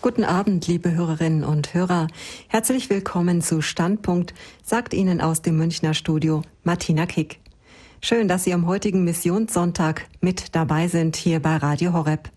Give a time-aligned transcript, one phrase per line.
[0.00, 2.06] Guten Abend, liebe Hörerinnen und Hörer.
[2.46, 4.32] Herzlich willkommen zu Standpunkt,
[4.62, 7.40] sagt Ihnen aus dem Münchner Studio Martina Kick.
[8.00, 12.30] Schön, dass Sie am heutigen Missionssonntag mit dabei sind hier bei Radio Horeb.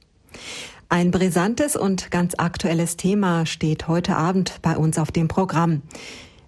[0.90, 5.84] Ein brisantes und ganz aktuelles Thema steht heute Abend bei uns auf dem Programm.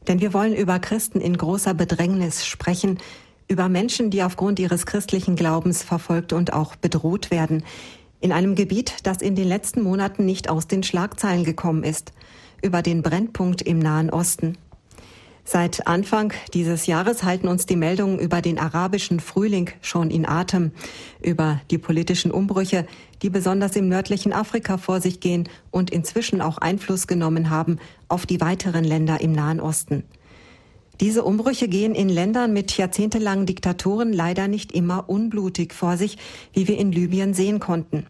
[0.07, 2.97] Denn wir wollen über Christen in großer Bedrängnis sprechen,
[3.47, 7.63] über Menschen, die aufgrund ihres christlichen Glaubens verfolgt und auch bedroht werden,
[8.23, 12.13] in einem Gebiet, das in den letzten Monaten nicht aus den Schlagzeilen gekommen ist,
[12.61, 14.57] über den Brennpunkt im Nahen Osten.
[15.43, 20.71] Seit Anfang dieses Jahres halten uns die Meldungen über den arabischen Frühling schon in Atem,
[21.21, 22.87] über die politischen Umbrüche,
[23.21, 28.25] die besonders im nördlichen Afrika vor sich gehen und inzwischen auch Einfluss genommen haben auf
[28.25, 30.05] die weiteren Länder im Nahen Osten.
[31.01, 36.17] Diese Umbrüche gehen in Ländern mit jahrzehntelangen Diktaturen leider nicht immer unblutig vor sich,
[36.53, 38.05] wie wir in Libyen sehen konnten.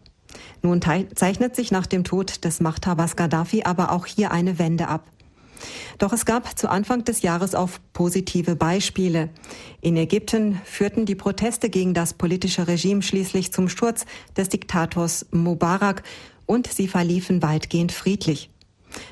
[0.62, 5.06] Nun zeichnet sich nach dem Tod des Machthabers Gaddafi aber auch hier eine Wende ab.
[5.98, 9.30] Doch es gab zu Anfang des Jahres auch positive Beispiele.
[9.82, 16.04] In Ägypten führten die Proteste gegen das politische Regime schließlich zum Sturz des Diktators Mubarak
[16.46, 18.50] und sie verliefen weitgehend friedlich.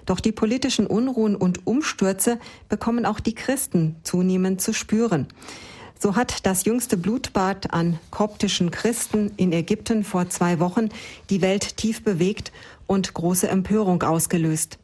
[0.05, 5.27] Doch die politischen Unruhen und Umstürze bekommen auch die Christen zunehmend zu spüren.
[6.01, 10.89] So hat das jüngste Blutbad an koptischen Christen in Ägypten vor zwei Wochen
[11.29, 12.51] die Welt tief bewegt
[12.87, 14.79] und große Empörung ausgelöst.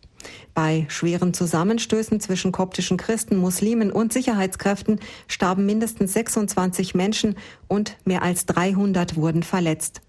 [0.54, 7.36] Bei schweren Zusammenstößen zwischen koptischen Christen, Muslimen und Sicherheitskräften starben mindestens 26 Menschen
[7.68, 10.02] und mehr als 300 wurden verletzt.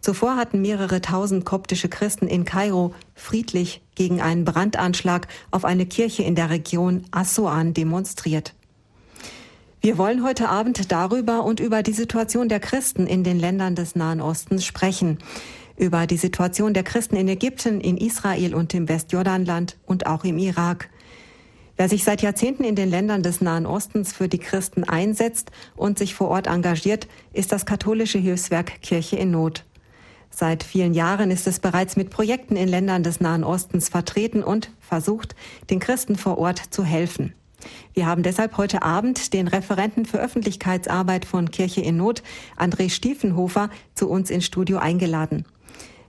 [0.00, 6.22] Zuvor hatten mehrere tausend koptische Christen in Kairo friedlich gegen einen Brandanschlag auf eine Kirche
[6.22, 8.54] in der Region Assuan demonstriert.
[9.80, 13.94] Wir wollen heute Abend darüber und über die Situation der Christen in den Ländern des
[13.94, 15.18] Nahen Ostens sprechen.
[15.76, 20.38] Über die Situation der Christen in Ägypten, in Israel und im Westjordanland und auch im
[20.38, 20.88] Irak.
[21.76, 25.98] Wer sich seit Jahrzehnten in den Ländern des Nahen Ostens für die Christen einsetzt und
[25.98, 29.64] sich vor Ort engagiert, ist das katholische Hilfswerk Kirche in Not.
[30.30, 34.70] Seit vielen Jahren ist es bereits mit Projekten in Ländern des Nahen Ostens vertreten und
[34.80, 35.36] versucht,
[35.68, 37.34] den Christen vor Ort zu helfen.
[37.94, 42.22] Wir haben deshalb heute Abend den Referenten für Öffentlichkeitsarbeit von Kirche in Not,
[42.56, 45.44] André Stiefenhofer, zu uns ins Studio eingeladen.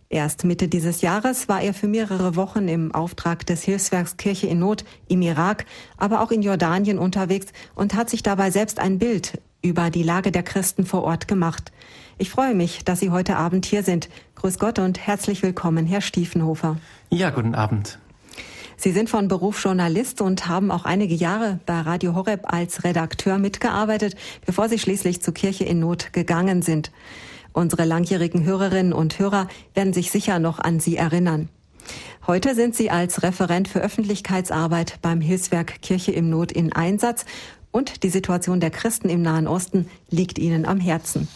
[0.09, 4.59] Erst Mitte dieses Jahres war er für mehrere Wochen im Auftrag des Hilfswerks Kirche in
[4.59, 5.66] Not im Irak,
[5.97, 10.31] aber auch in Jordanien unterwegs und hat sich dabei selbst ein Bild über die Lage
[10.31, 11.74] der Christen vor Ort gemacht.
[12.18, 14.07] Ich freue mich, dass Sie heute Abend hier sind.
[14.35, 16.78] Grüß Gott und herzlich willkommen, Herr Stiefenhofer.
[17.09, 18.00] Ja, guten Abend.
[18.80, 23.40] Sie sind von Beruf Journalist und haben auch einige Jahre bei Radio Horeb als Redakteur
[23.40, 24.16] mitgearbeitet,
[24.46, 26.92] bevor Sie schließlich zur Kirche in Not gegangen sind.
[27.54, 31.50] Unsere langjährigen Hörerinnen und Hörer werden sich sicher noch an Sie erinnern.
[32.28, 37.26] Heute sind Sie als Referent für Öffentlichkeitsarbeit beim Hilfswerk Kirche im Not in Einsatz
[37.72, 41.28] und die Situation der Christen im Nahen Osten liegt Ihnen am Herzen.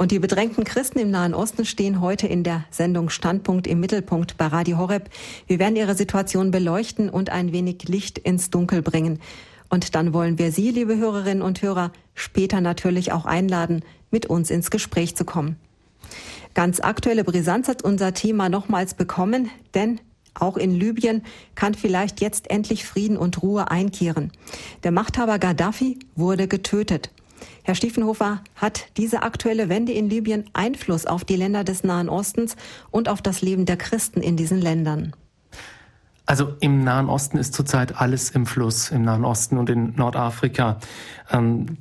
[0.00, 4.38] Und die bedrängten Christen im Nahen Osten stehen heute in der Sendung Standpunkt im Mittelpunkt
[4.38, 5.10] bei Radio Horeb.
[5.46, 9.20] Wir werden ihre Situation beleuchten und ein wenig Licht ins Dunkel bringen.
[9.68, 14.48] Und dann wollen wir Sie, liebe Hörerinnen und Hörer, später natürlich auch einladen, mit uns
[14.48, 15.56] ins Gespräch zu kommen.
[16.54, 20.00] Ganz aktuelle Brisanz hat unser Thema nochmals bekommen, denn
[20.32, 21.24] auch in Libyen
[21.54, 24.32] kann vielleicht jetzt endlich Frieden und Ruhe einkehren.
[24.82, 27.10] Der Machthaber Gaddafi wurde getötet.
[27.62, 32.56] Herr Stiefenhofer, hat diese aktuelle Wende in Libyen Einfluss auf die Länder des Nahen Ostens
[32.90, 35.12] und auf das Leben der Christen in diesen Ländern?
[36.26, 40.78] Also im Nahen Osten ist zurzeit alles im Fluss, im Nahen Osten und in Nordafrika.
[41.30, 41.78] Ähm,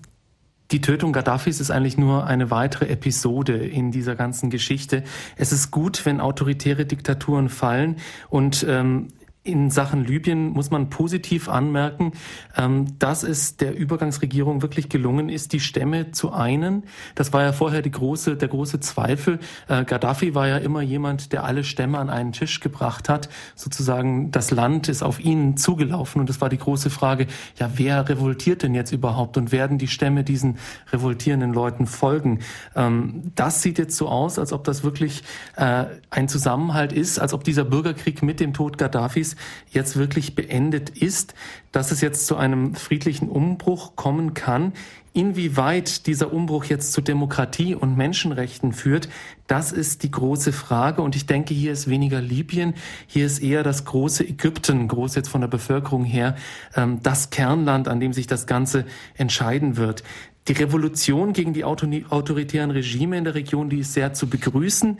[0.71, 5.03] die Tötung Gaddafis ist eigentlich nur eine weitere Episode in dieser ganzen Geschichte.
[5.35, 7.97] Es ist gut, wenn autoritäre Diktaturen fallen
[8.29, 9.07] und ähm,
[9.49, 12.13] in Sachen Libyen muss man positiv anmerken,
[12.55, 16.83] ähm, dass es der Übergangsregierung wirklich gelungen ist, die Stämme zu einen.
[17.15, 19.39] Das war ja vorher die große, der große Zweifel.
[19.67, 23.29] Äh, Gaddafi war ja immer jemand, der alle Stämme an einen Tisch gebracht hat.
[23.55, 28.07] Sozusagen das Land ist auf ihn zugelaufen und es war die große Frage, ja, wer
[28.07, 30.57] revoltiert denn jetzt überhaupt und werden die Stämme diesen
[30.91, 32.39] revoltierenden Leuten folgen?
[32.75, 35.23] Ähm, das sieht jetzt so aus, als ob das wirklich
[35.55, 39.35] äh, ein Zusammenhalt ist, als ob dieser Bürgerkrieg mit dem Tod Gaddafis
[39.71, 41.33] jetzt wirklich beendet ist,
[41.71, 44.73] dass es jetzt zu einem friedlichen Umbruch kommen kann.
[45.13, 49.09] Inwieweit dieser Umbruch jetzt zu Demokratie und Menschenrechten führt,
[49.47, 51.01] das ist die große Frage.
[51.01, 52.75] Und ich denke, hier ist weniger Libyen,
[53.07, 56.35] hier ist eher das große Ägypten, groß jetzt von der Bevölkerung her,
[56.75, 58.85] ähm, das Kernland, an dem sich das Ganze
[59.15, 60.03] entscheiden wird.
[60.47, 64.97] Die Revolution gegen die autoritären Regime in der Region, die ist sehr zu begrüßen.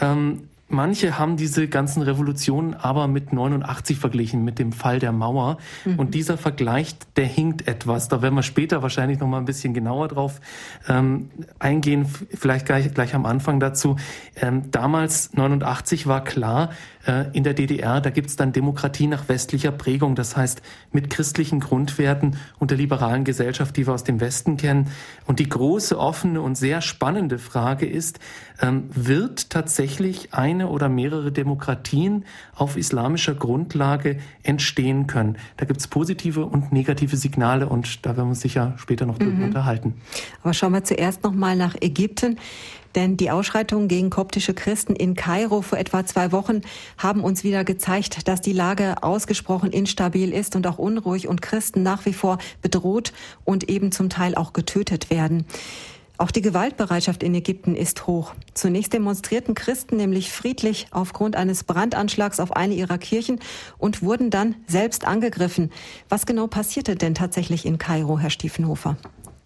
[0.00, 5.58] Ähm, Manche haben diese ganzen Revolutionen aber mit 89 verglichen, mit dem Fall der Mauer.
[5.84, 5.98] Mhm.
[5.98, 8.06] Und dieser Vergleich, der hinkt etwas.
[8.06, 10.40] Da werden wir später wahrscheinlich noch mal ein bisschen genauer drauf
[10.88, 13.96] ähm, eingehen, vielleicht gleich, gleich am Anfang dazu.
[14.36, 16.70] Ähm, damals, 89, war klar,
[17.32, 20.62] in der DDR, da gibt's dann Demokratie nach westlicher Prägung, das heißt
[20.92, 24.88] mit christlichen Grundwerten und der liberalen Gesellschaft, die wir aus dem Westen kennen.
[25.26, 28.20] Und die große, offene und sehr spannende Frage ist,
[28.60, 32.24] ähm, wird tatsächlich ein eine oder mehrere Demokratien
[32.54, 35.36] auf islamischer Grundlage entstehen können.
[35.56, 39.18] Da gibt es positive und negative Signale und da werden wir uns sicher später noch
[39.18, 39.44] drüber mhm.
[39.44, 39.94] unterhalten.
[40.42, 42.38] Aber schauen wir zuerst noch mal nach Ägypten.
[42.94, 46.62] Denn die Ausschreitungen gegen koptische Christen in Kairo vor etwa zwei Wochen
[46.98, 51.82] haben uns wieder gezeigt, dass die Lage ausgesprochen instabil ist und auch unruhig und Christen
[51.82, 53.12] nach wie vor bedroht
[53.44, 55.44] und eben zum Teil auch getötet werden.
[56.20, 58.34] Auch die Gewaltbereitschaft in Ägypten ist hoch.
[58.52, 63.40] Zunächst demonstrierten Christen nämlich friedlich aufgrund eines Brandanschlags auf eine ihrer Kirchen
[63.78, 65.70] und wurden dann selbst angegriffen.
[66.10, 68.98] Was genau passierte denn tatsächlich in Kairo, Herr Stiefenhofer?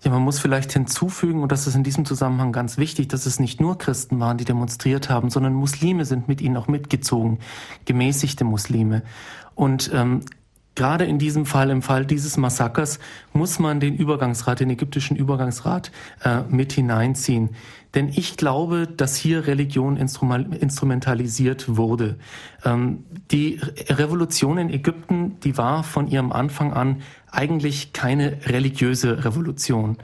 [0.05, 3.41] Ja, man muss vielleicht hinzufügen, und das ist in diesem Zusammenhang ganz wichtig, dass es
[3.41, 7.39] nicht nur Christen waren, die demonstriert haben, sondern Muslime sind mit ihnen auch mitgezogen,
[7.87, 9.03] gemäßigte Muslime.
[9.55, 10.21] Und ähm,
[10.77, 12.99] Gerade in diesem Fall, im Fall dieses Massakers,
[13.33, 15.93] muss man den Übergangsrat, den ägyptischen Übergangsrat
[16.25, 17.51] äh, mit hineinziehen.
[17.95, 22.17] Denn ich glaube, dass hier Religion instrumentalisiert wurde.
[22.65, 29.99] Ähm, die Revolution in Ägypten, die war von ihrem Anfang an eigentlich keine religiöse Revolution.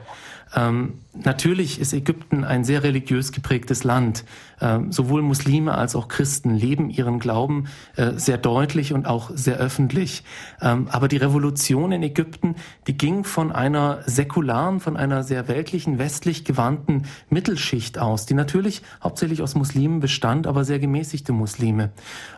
[1.13, 4.23] Natürlich ist Ägypten ein sehr religiös geprägtes Land.
[4.61, 7.65] Ähm, sowohl Muslime als auch Christen leben ihren Glauben
[7.97, 10.23] äh, sehr deutlich und auch sehr öffentlich.
[10.61, 12.55] Ähm, aber die Revolution in Ägypten,
[12.87, 18.81] die ging von einer säkularen, von einer sehr weltlichen, westlich gewandten Mittelschicht aus, die natürlich
[19.03, 21.89] hauptsächlich aus Muslimen bestand, aber sehr gemäßigte Muslime.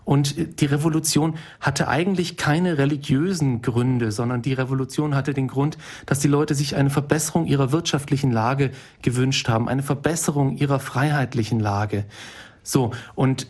[0.05, 6.19] Und die Revolution hatte eigentlich keine religiösen Gründe, sondern die Revolution hatte den Grund, dass
[6.19, 8.62] die Leute sich eine Verbesserung ihrer wirtschaftlichen Lage
[9.01, 12.06] gewünscht haben, eine Verbesserung ihrer freiheitlichen Lage.
[12.63, 13.48] So, und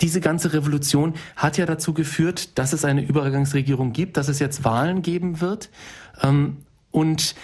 [0.00, 4.64] diese ganze Revolution hat ja dazu geführt, dass es eine Übergangsregierung gibt, dass es jetzt
[4.64, 5.70] Wahlen geben wird.
[6.22, 6.58] Ähm,
[6.90, 7.34] und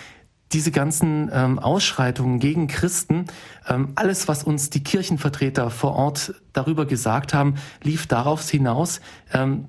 [0.52, 3.26] diese ganzen ähm, Ausschreitungen gegen Christen,
[3.69, 9.00] ähm, alles, was uns die Kirchenvertreter vor Ort darüber gesagt haben, lief darauf hinaus,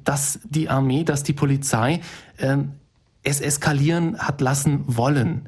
[0.03, 2.01] dass die Armee, dass die Polizei
[3.23, 5.47] es eskalieren hat lassen wollen.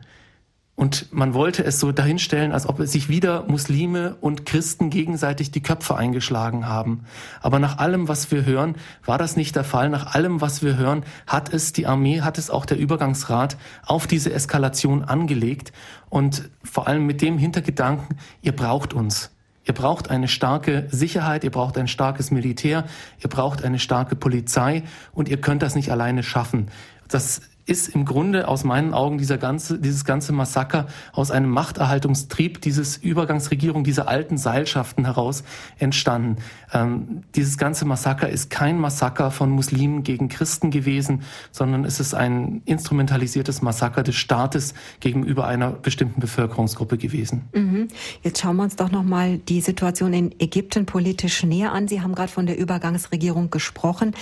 [0.75, 5.61] Und man wollte es so dahinstellen, als ob sich wieder Muslime und Christen gegenseitig die
[5.61, 7.05] Köpfe eingeschlagen haben.
[7.41, 8.75] Aber nach allem, was wir hören,
[9.05, 9.89] war das nicht der Fall.
[9.89, 13.55] Nach allem, was wir hören, hat es die Armee, hat es auch der Übergangsrat
[13.85, 15.73] auf diese Eskalation angelegt.
[16.09, 19.29] Und vor allem mit dem Hintergedanken, ihr braucht uns.
[19.65, 22.85] Ihr braucht eine starke Sicherheit, ihr braucht ein starkes Militär,
[23.19, 24.83] ihr braucht eine starke Polizei
[25.13, 26.67] und ihr könnt das nicht alleine schaffen.
[27.07, 32.62] Das ist im Grunde aus meinen Augen dieser ganze, dieses ganze Massaker aus einem Machterhaltungstrieb
[32.62, 35.44] dieses Übergangsregierung, dieser alten Seilschaften heraus
[35.80, 36.38] entstanden.
[36.74, 41.21] Ähm, dieses ganze Massaker ist kein Massaker von Muslimen gegen Christen gewesen,
[41.51, 47.44] sondern es ist ein instrumentalisiertes Massaker des Staates gegenüber einer bestimmten Bevölkerungsgruppe gewesen.
[47.54, 47.88] Mhm.
[48.24, 51.88] Jetzt schauen wir uns doch noch mal die Situation in Ägypten politisch näher an.
[51.88, 54.13] Sie haben gerade von der Übergangsregierung gesprochen.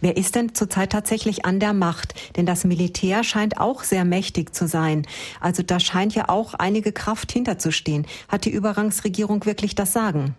[0.00, 2.14] Wer ist denn zurzeit tatsächlich an der Macht?
[2.36, 5.06] Denn das Militär Militär scheint auch sehr mächtig zu sein.
[5.40, 8.06] Also da scheint ja auch einige Kraft hinterzustehen.
[8.28, 10.34] Hat die Übergangsregierung wirklich das Sagen?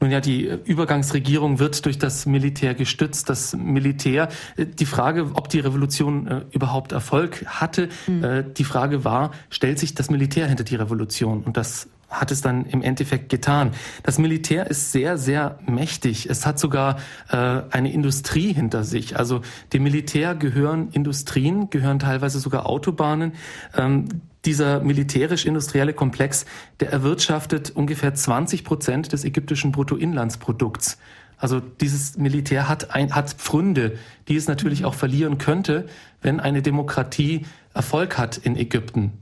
[0.00, 3.28] Nun ja, die Übergangsregierung wird durch das Militär gestützt.
[3.28, 8.52] Das Militär, die Frage, ob die Revolution äh, überhaupt Erfolg hatte, mhm.
[8.56, 11.44] die Frage war, stellt sich das Militär hinter die Revolution?
[11.44, 13.72] Und das hat es dann im Endeffekt getan.
[14.02, 16.28] Das Militär ist sehr, sehr mächtig.
[16.28, 16.98] Es hat sogar
[17.30, 19.18] äh, eine Industrie hinter sich.
[19.18, 19.40] Also
[19.72, 23.32] dem Militär gehören Industrien, gehören teilweise sogar Autobahnen.
[23.76, 24.08] Ähm,
[24.44, 26.46] dieser militärisch-industrielle Komplex,
[26.80, 30.98] der erwirtschaftet ungefähr 20 Prozent des ägyptischen Bruttoinlandsprodukts.
[31.38, 34.86] Also dieses Militär hat, ein, hat Pfründe, die es natürlich mhm.
[34.86, 35.86] auch verlieren könnte,
[36.20, 39.12] wenn eine Demokratie Erfolg hat in Ägypten.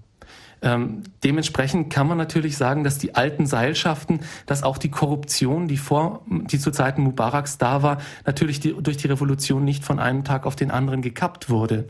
[0.62, 5.76] Ähm, dementsprechend kann man natürlich sagen, dass die alten Seilschaften, dass auch die Korruption, die
[5.76, 10.24] vor, die zu Zeiten Mubaraks da war, natürlich die, durch die Revolution nicht von einem
[10.24, 11.88] Tag auf den anderen gekappt wurde.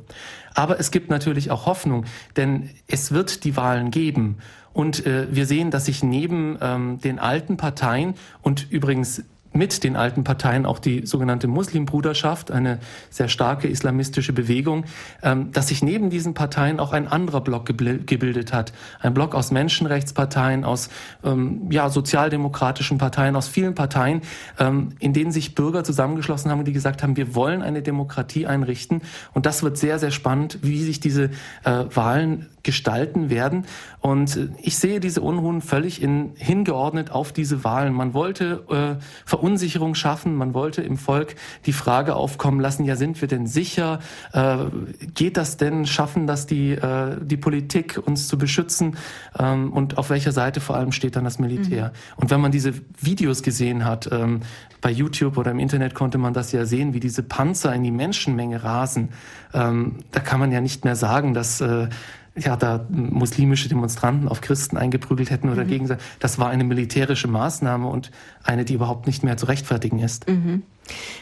[0.55, 2.05] Aber es gibt natürlich auch Hoffnung,
[2.37, 4.39] denn es wird die Wahlen geben.
[4.73, 9.97] Und äh, wir sehen, dass sich neben ähm, den alten Parteien und übrigens mit den
[9.97, 12.78] alten Parteien auch die sogenannte Muslimbruderschaft, eine
[13.11, 14.85] sehr starke islamistische Bewegung,
[15.23, 18.73] ähm, dass sich neben diesen Parteien auch ein anderer Block gebildet hat.
[19.00, 20.88] Ein Block aus Menschenrechtsparteien, aus
[21.25, 24.23] ähm, ja, sozialdemokratischen Parteien, aus vielen Parteien,
[24.59, 29.02] ähm, in denen sich Bürger zusammengeschlossen haben, die gesagt haben, wir wollen eine Demokratie einrichten.
[29.35, 31.30] Und das wird sehr, sehr spannend, wie sich diese
[31.64, 33.67] äh, Wahlen gestalten werden.
[34.00, 37.93] Und äh, ich sehe diese Unruhen völlig in, hingeordnet auf diese Wahlen.
[37.93, 38.64] Man wollte
[38.99, 41.37] äh, Verunsicherung schaffen, man wollte im Volk
[41.67, 44.00] die Frage aufkommen lassen, ja, sind wir denn sicher?
[44.33, 44.67] Äh,
[45.14, 45.87] geht das denn?
[45.87, 48.97] Schaffen das die, äh, die Politik, uns zu beschützen?
[49.38, 51.87] Ähm, und auf welcher Seite vor allem steht dann das Militär?
[51.87, 52.23] Mhm.
[52.23, 54.40] Und wenn man diese Videos gesehen hat, ähm,
[54.81, 57.90] bei YouTube oder im Internet konnte man das ja sehen, wie diese Panzer in die
[57.90, 59.11] Menschenmenge rasen.
[59.52, 61.88] Ähm, da kann man ja nicht mehr sagen, dass äh,
[62.37, 65.69] ja, da muslimische Demonstranten auf Christen eingeprügelt hätten oder mhm.
[65.69, 65.97] gegen.
[66.21, 68.11] Das war eine militärische Maßnahme und
[68.43, 70.29] eine, die überhaupt nicht mehr zu rechtfertigen ist.
[70.29, 70.63] Mhm.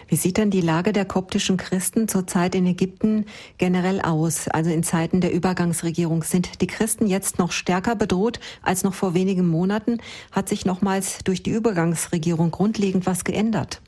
[0.06, 3.26] Wie sieht denn die Lage der koptischen Christen zurzeit in Ägypten
[3.58, 4.48] generell aus?
[4.48, 9.14] Also in Zeiten der Übergangsregierung sind die Christen jetzt noch stärker bedroht als noch vor
[9.14, 9.98] wenigen Monaten?
[10.32, 13.82] Hat sich nochmals durch die Übergangsregierung grundlegend was geändert?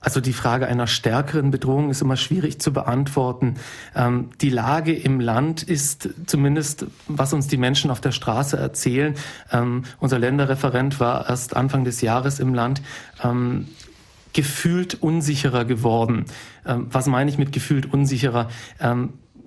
[0.00, 3.54] Also die Frage einer stärkeren Bedrohung ist immer schwierig zu beantworten.
[3.94, 9.14] Ähm, die Lage im Land ist zumindest, was uns die Menschen auf der Straße erzählen.
[9.50, 12.82] Ähm, unser Länderreferent war erst Anfang des Jahres im Land.
[13.24, 13.68] Ähm,
[14.32, 16.26] gefühlt unsicherer geworden.
[16.66, 18.50] Ähm, was meine ich mit gefühlt unsicherer?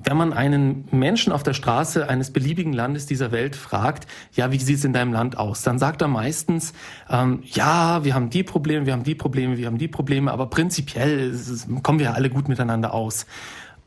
[0.03, 4.57] Wenn man einen Menschen auf der Straße eines beliebigen Landes dieser Welt fragt, ja, wie
[4.57, 5.63] sieht es in deinem Land aus?
[5.63, 6.73] Dann sagt er meistens,
[7.09, 10.47] ähm, ja, wir haben die Probleme, wir haben die Probleme, wir haben die Probleme, aber
[10.47, 11.37] prinzipiell
[11.83, 13.25] kommen wir alle gut miteinander aus.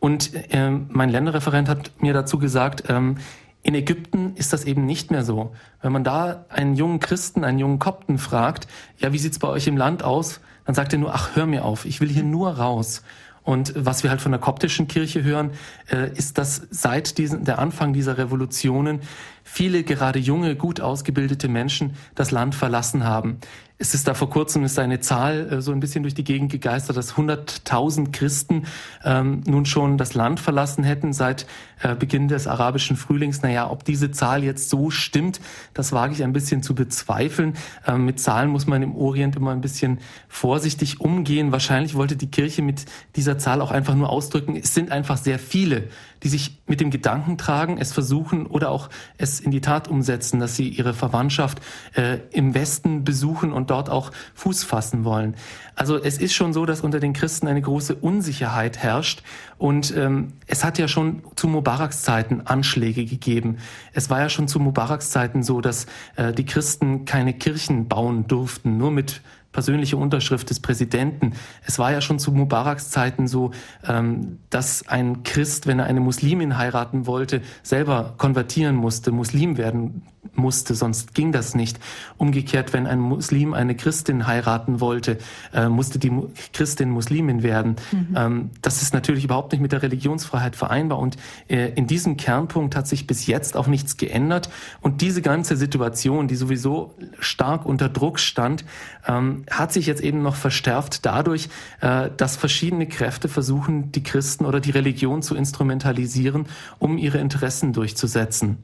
[0.00, 3.16] Und äh, mein Länderreferent hat mir dazu gesagt, ähm,
[3.62, 5.52] in Ägypten ist das eben nicht mehr so.
[5.80, 8.66] Wenn man da einen jungen Christen, einen jungen Kopten fragt,
[8.98, 10.40] ja, wie sieht's bei euch im Land aus?
[10.64, 13.02] Dann sagt er nur, ach, hör mir auf, ich will hier nur raus.
[13.44, 15.50] Und was wir halt von der koptischen Kirche hören,
[15.90, 19.00] äh, ist, dass seit diesen, der Anfang dieser Revolutionen
[19.42, 23.38] viele gerade junge, gut ausgebildete Menschen das Land verlassen haben.
[23.82, 26.52] Es ist da vor kurzem ist eine Zahl äh, so ein bisschen durch die Gegend
[26.52, 28.66] gegeistert, dass 100.000 Christen
[29.04, 31.48] ähm, nun schon das Land verlassen hätten seit
[31.82, 33.42] äh, Beginn des arabischen Frühlings.
[33.42, 35.40] Naja, ob diese Zahl jetzt so stimmt,
[35.74, 37.56] das wage ich ein bisschen zu bezweifeln.
[37.84, 39.98] Ähm, mit Zahlen muss man im Orient immer ein bisschen
[40.28, 41.50] vorsichtig umgehen.
[41.50, 42.84] Wahrscheinlich wollte die Kirche mit
[43.16, 45.88] dieser Zahl auch einfach nur ausdrücken, es sind einfach sehr viele,
[46.22, 48.88] die sich mit dem Gedanken tragen, es versuchen oder auch
[49.18, 51.60] es in die Tat umsetzen, dass sie ihre Verwandtschaft
[51.94, 55.34] äh, im Westen besuchen und dort auch Fuß fassen wollen.
[55.74, 59.22] Also es ist schon so, dass unter den Christen eine große Unsicherheit herrscht
[59.58, 63.58] und ähm, es hat ja schon zu Mubaraks Zeiten Anschläge gegeben.
[63.92, 65.86] Es war ja schon zu Mubaraks Zeiten so, dass
[66.16, 71.34] äh, die Christen keine Kirchen bauen durften, nur mit persönliche Unterschrift des Präsidenten.
[71.66, 73.52] Es war ja schon zu Mubaraks Zeiten so,
[73.86, 80.02] ähm, dass ein Christ, wenn er eine Muslimin heiraten wollte, selber konvertieren musste, Muslim werden
[80.34, 81.80] musste, sonst ging das nicht.
[82.16, 85.18] Umgekehrt, wenn ein Muslim eine Christin heiraten wollte,
[85.52, 86.12] äh, musste die
[86.52, 87.76] Christin Muslimin werden.
[87.90, 88.14] Mhm.
[88.16, 91.16] Ähm, das ist natürlich überhaupt nicht mit der Religionsfreiheit vereinbar und
[91.48, 94.48] äh, in diesem Kernpunkt hat sich bis jetzt auch nichts geändert
[94.80, 98.64] und diese ganze Situation, die sowieso stark unter Druck stand,
[99.06, 101.48] ähm, hat sich jetzt eben noch verstärkt dadurch,
[101.80, 106.46] äh, dass verschiedene Kräfte versuchen, die Christen oder die Religion zu instrumentalisieren,
[106.78, 108.58] um ihre Interessen durchzusetzen.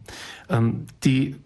[0.49, 1.37] Ähm, die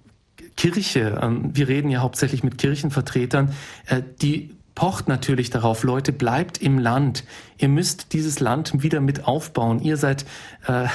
[0.56, 3.52] Kirche, ähm, wir reden ja hauptsächlich mit Kirchenvertretern,
[3.86, 7.24] äh, die pocht natürlich darauf, Leute, bleibt im Land.
[7.58, 9.80] Ihr müsst dieses Land wieder mit aufbauen.
[9.80, 10.24] Ihr seid,
[10.66, 10.86] äh,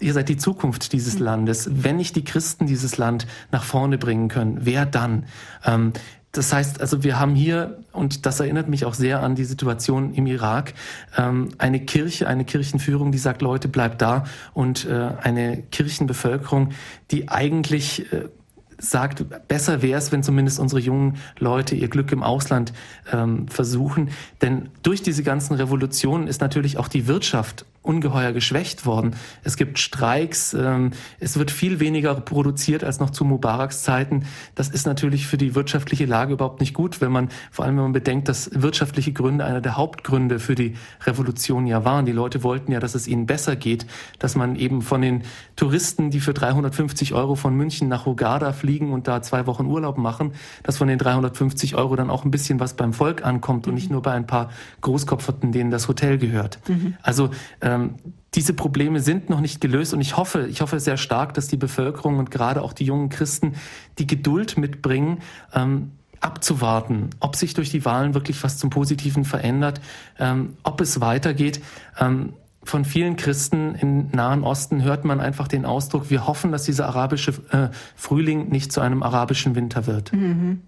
[0.00, 1.22] ihr seid die Zukunft dieses hm.
[1.22, 1.68] Landes.
[1.70, 5.26] Wenn nicht die Christen dieses Land nach vorne bringen können, wer dann?
[5.64, 5.92] Ähm,
[6.32, 10.12] das heißt, also wir haben hier, und das erinnert mich auch sehr an die Situation
[10.12, 10.74] im Irak,
[11.16, 16.70] ähm, eine Kirche, eine Kirchenführung, die sagt, Leute, bleibt da, und äh, eine Kirchenbevölkerung,
[17.10, 18.28] die eigentlich äh,
[18.78, 22.72] sagt, besser wäre es, wenn zumindest unsere jungen Leute ihr Glück im Ausland
[23.12, 24.10] ähm, versuchen.
[24.40, 29.16] Denn durch diese ganzen Revolutionen ist natürlich auch die Wirtschaft ungeheuer geschwächt worden.
[29.42, 30.90] Es gibt Streiks, ähm,
[31.20, 34.26] es wird viel weniger produziert als noch zu Mubaraks Zeiten.
[34.54, 37.84] Das ist natürlich für die wirtschaftliche Lage überhaupt nicht gut, wenn man, vor allem wenn
[37.84, 40.76] man bedenkt, dass wirtschaftliche Gründe einer der Hauptgründe für die
[41.06, 42.04] Revolution ja waren.
[42.04, 43.86] Die Leute wollten ja, dass es ihnen besser geht,
[44.18, 45.22] dass man eben von den
[45.56, 49.96] Touristen, die für 350 Euro von München nach Hogada fliegen und da zwei Wochen Urlaub
[49.96, 53.74] machen, dass von den 350 Euro dann auch ein bisschen was beim Volk ankommt und
[53.74, 54.50] nicht nur bei ein paar
[54.82, 56.58] Großkopferten, denen das Hotel gehört.
[56.68, 56.94] Mhm.
[57.02, 57.30] Also
[57.62, 57.77] ähm,
[58.34, 61.56] diese Probleme sind noch nicht gelöst und ich hoffe, ich hoffe sehr stark, dass die
[61.56, 63.54] Bevölkerung und gerade auch die jungen Christen
[63.98, 65.18] die Geduld mitbringen,
[65.54, 69.80] ähm, abzuwarten, ob sich durch die Wahlen wirklich was zum Positiven verändert,
[70.18, 71.60] ähm, ob es weitergeht.
[71.98, 72.32] Ähm,
[72.68, 76.86] von vielen Christen im Nahen Osten hört man einfach den Ausdruck, wir hoffen, dass dieser
[76.86, 80.12] arabische äh, Frühling nicht zu einem arabischen Winter wird.
[80.12, 80.60] Mhm.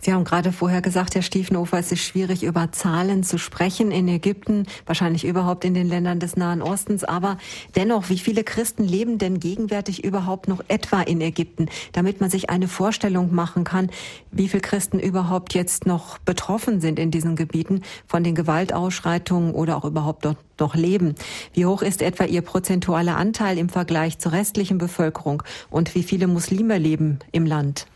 [0.00, 4.08] Sie haben gerade vorher gesagt, Herr Stiefenhofer, es ist schwierig, über Zahlen zu sprechen in
[4.08, 7.04] Ägypten, wahrscheinlich überhaupt in den Ländern des Nahen Ostens.
[7.04, 7.36] Aber
[7.76, 12.48] dennoch, wie viele Christen leben denn gegenwärtig überhaupt noch etwa in Ägypten, damit man sich
[12.48, 13.90] eine Vorstellung machen kann,
[14.30, 19.76] wie viele Christen überhaupt jetzt noch betroffen sind in diesen Gebieten von den Gewaltausschreitungen oder
[19.76, 21.14] auch überhaupt dort noch leben.
[21.52, 26.26] Wie hoch ist etwa Ihr prozentualer Anteil im Vergleich zur restlichen Bevölkerung und wie viele
[26.26, 27.86] Muslime leben im Land?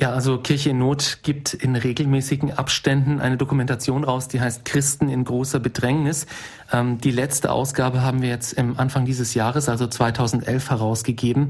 [0.00, 5.08] Ja, also Kirche in Not gibt in regelmäßigen Abständen eine Dokumentation raus, die heißt Christen
[5.08, 6.26] in großer Bedrängnis.
[6.72, 11.48] Ähm, die letzte Ausgabe haben wir jetzt im Anfang dieses Jahres, also 2011, herausgegeben.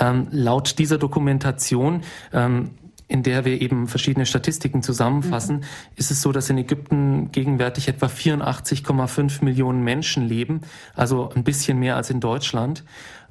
[0.00, 2.02] Ähm, laut dieser Dokumentation
[2.32, 2.70] ähm,
[3.08, 5.62] in der wir eben verschiedene Statistiken zusammenfassen, mhm.
[5.96, 10.62] ist es so, dass in Ägypten gegenwärtig etwa 84,5 Millionen Menschen leben,
[10.94, 12.84] also ein bisschen mehr als in Deutschland.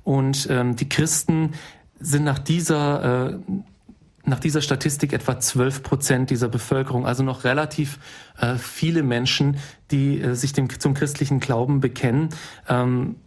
[0.03, 1.51] Und ähm, die Christen
[1.99, 3.39] sind nach dieser äh,
[4.25, 7.99] nach dieser Statistik etwa 12 Prozent dieser Bevölkerung, also noch relativ
[8.39, 9.57] äh, viele Menschen,
[9.91, 12.29] die äh, sich dem, zum christlichen Glauben bekennen.
[12.69, 13.17] Ähm,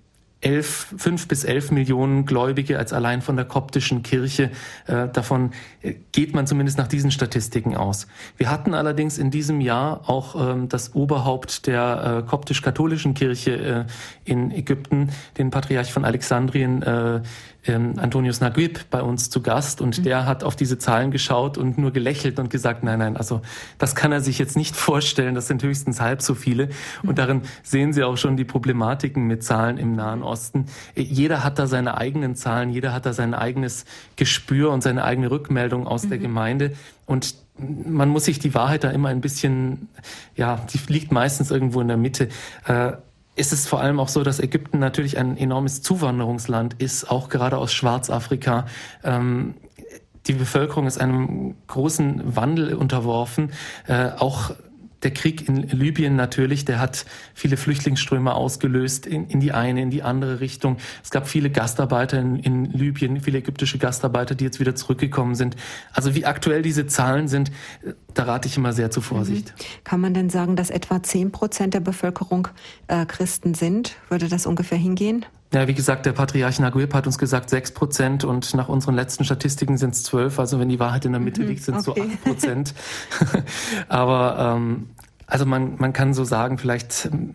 [0.40, 4.50] elf, fünf bis elf Millionen Gläubige als allein von der koptischen Kirche.
[4.87, 5.52] Äh, davon
[5.83, 8.07] äh, geht man zumindest nach diesen Statistiken aus.
[8.37, 13.87] Wir hatten allerdings in diesem Jahr auch ähm, das Oberhaupt der äh, koptisch-katholischen Kirche
[14.26, 17.23] äh, in Ägypten, den Patriarch von Alexandrien, äh,
[17.68, 20.02] ähm, Antonius Naguib bei uns zu Gast und mhm.
[20.04, 23.42] der hat auf diese Zahlen geschaut und nur gelächelt und gesagt, nein, nein, also
[23.78, 26.66] das kann er sich jetzt nicht vorstellen, das sind höchstens halb so viele.
[26.66, 27.08] Mhm.
[27.08, 30.66] Und darin sehen Sie auch schon die Problematiken mit Zahlen im Nahen Osten.
[30.94, 33.85] Jeder hat da seine eigenen Zahlen, jeder hat da sein eigenes
[34.16, 36.08] Gespür und seine eigene Rückmeldung aus mhm.
[36.11, 36.73] der Gemeinde.
[37.06, 39.88] Und man muss sich die Wahrheit da immer ein bisschen,
[40.35, 42.28] ja, die liegt meistens irgendwo in der Mitte.
[43.37, 47.59] Ist es vor allem auch so, dass Ägypten natürlich ein enormes Zuwanderungsland ist, auch gerade
[47.59, 48.66] aus Schwarzafrika.
[49.05, 49.55] Ähm,
[50.26, 53.52] die Bevölkerung ist einem großen Wandel unterworfen.
[53.87, 54.52] Äh, auch
[55.06, 59.90] der Krieg in Libyen natürlich, der hat viele Flüchtlingsströme ausgelöst in, in die eine, in
[59.90, 60.78] die andere Richtung.
[61.04, 65.54] Es gab viele Gastarbeiter in, in Libyen, viele ägyptische Gastarbeiter, die jetzt wieder zurückgekommen sind.
[65.92, 67.52] Also wie aktuell diese Zahlen sind,
[68.14, 69.54] da rate ich immer sehr zur Vorsicht.
[69.57, 69.85] Mhm.
[69.85, 72.48] Kann man denn sagen, dass etwa zehn Prozent der Bevölkerung
[72.88, 73.94] äh, Christen sind?
[74.09, 75.24] Würde das ungefähr hingehen?
[75.54, 79.24] Ja, wie gesagt, der Patriarch Naguib hat uns gesagt sechs Prozent und nach unseren letzten
[79.24, 80.40] Statistiken sind es zwölf.
[80.40, 82.02] Also wenn die Wahrheit in der Mitte mhm, liegt, sind es okay.
[82.02, 82.74] so acht Prozent.
[83.88, 84.90] Aber ähm,
[85.26, 87.34] also man, man kann so sagen, vielleicht ähm,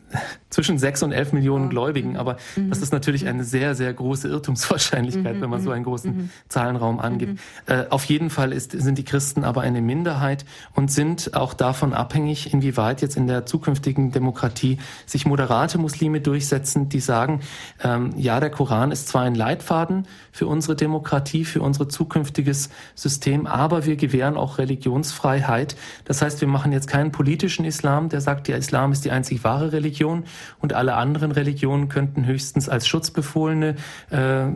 [0.49, 2.69] zwischen sechs und elf Millionen Gläubigen, aber mhm.
[2.69, 5.41] das ist natürlich eine sehr, sehr große Irrtumswahrscheinlichkeit, mhm.
[5.41, 6.30] wenn man so einen großen mhm.
[6.47, 7.34] Zahlenraum angibt.
[7.34, 7.38] Mhm.
[7.73, 11.93] Äh, auf jeden Fall ist, sind die Christen aber eine Minderheit und sind auch davon
[11.93, 17.41] abhängig, inwieweit jetzt in der zukünftigen Demokratie sich moderate Muslime durchsetzen, die sagen,
[17.84, 23.48] ähm, ja, der Koran ist zwar ein Leitfaden für unsere Demokratie, für unser zukünftiges System,
[23.48, 25.76] aber wir gewähren auch Religionsfreiheit.
[26.06, 29.44] Das heißt, wir machen jetzt keinen politischen Islam, der sagt, der Islam ist die einzig
[29.44, 30.24] wahre Religion
[30.60, 33.76] und alle anderen Religionen könnten höchstens als Schutzbefohlene
[34.10, 34.48] äh,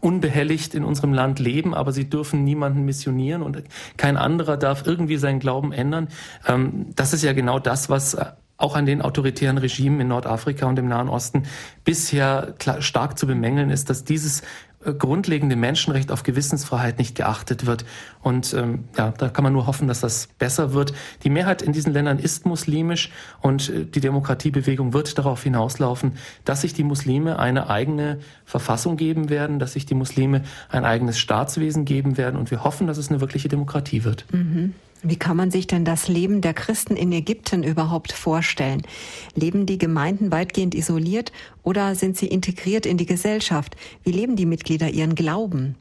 [0.00, 3.62] unbehelligt in unserem Land leben, aber sie dürfen niemanden missionieren und
[3.96, 6.08] kein anderer darf irgendwie seinen Glauben ändern.
[6.46, 8.16] Ähm, das ist ja genau das, was
[8.56, 11.44] auch an den autoritären Regimen in Nordafrika und im Nahen Osten
[11.84, 14.44] bisher stark zu bemängeln ist, dass dieses äh,
[14.92, 17.84] grundlegende Menschenrecht auf Gewissensfreiheit nicht geachtet wird.
[18.22, 20.92] Und ähm, ja, da kann man nur hoffen, dass das besser wird.
[21.22, 26.12] Die Mehrheit in diesen Ländern ist muslimisch und äh, die Demokratiebewegung wird darauf hinauslaufen,
[26.44, 31.18] dass sich die Muslime eine eigene Verfassung geben werden, dass sich die Muslime ein eigenes
[31.18, 34.26] Staatswesen geben werden und wir hoffen, dass es eine wirkliche Demokratie wird.
[34.32, 34.74] Mhm.
[35.06, 38.80] Wie kann man sich denn das Leben der Christen in Ägypten überhaupt vorstellen?
[39.34, 41.30] Leben die Gemeinden weitgehend isoliert
[41.62, 43.76] oder sind sie integriert in die Gesellschaft?
[44.02, 45.74] Wie leben die Mitglieder ihren Glauben?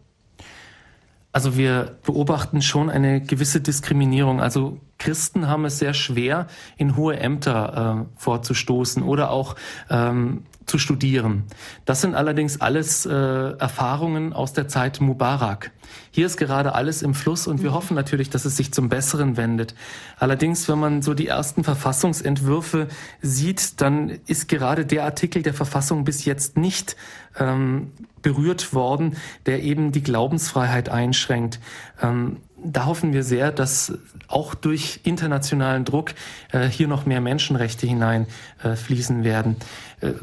[1.31, 4.41] Also wir beobachten schon eine gewisse Diskriminierung.
[4.41, 9.55] Also Christen haben es sehr schwer, in hohe Ämter äh, vorzustoßen oder auch
[9.89, 11.43] ähm, zu studieren.
[11.85, 15.71] Das sind allerdings alles äh, Erfahrungen aus der Zeit Mubarak.
[16.11, 17.75] Hier ist gerade alles im Fluss und wir mhm.
[17.75, 19.75] hoffen natürlich, dass es sich zum Besseren wendet.
[20.17, 22.87] Allerdings, wenn man so die ersten Verfassungsentwürfe
[23.21, 26.95] sieht, dann ist gerade der Artikel der Verfassung bis jetzt nicht
[27.37, 31.59] ähm, berührt worden, der eben die Glaubensfreiheit einschränkt.
[32.01, 33.93] Ähm, da hoffen wir sehr, dass
[34.27, 36.13] auch durch internationalen Druck
[36.51, 39.57] äh, hier noch mehr Menschenrechte hineinfließen äh, werden.
[39.99, 40.13] Äh,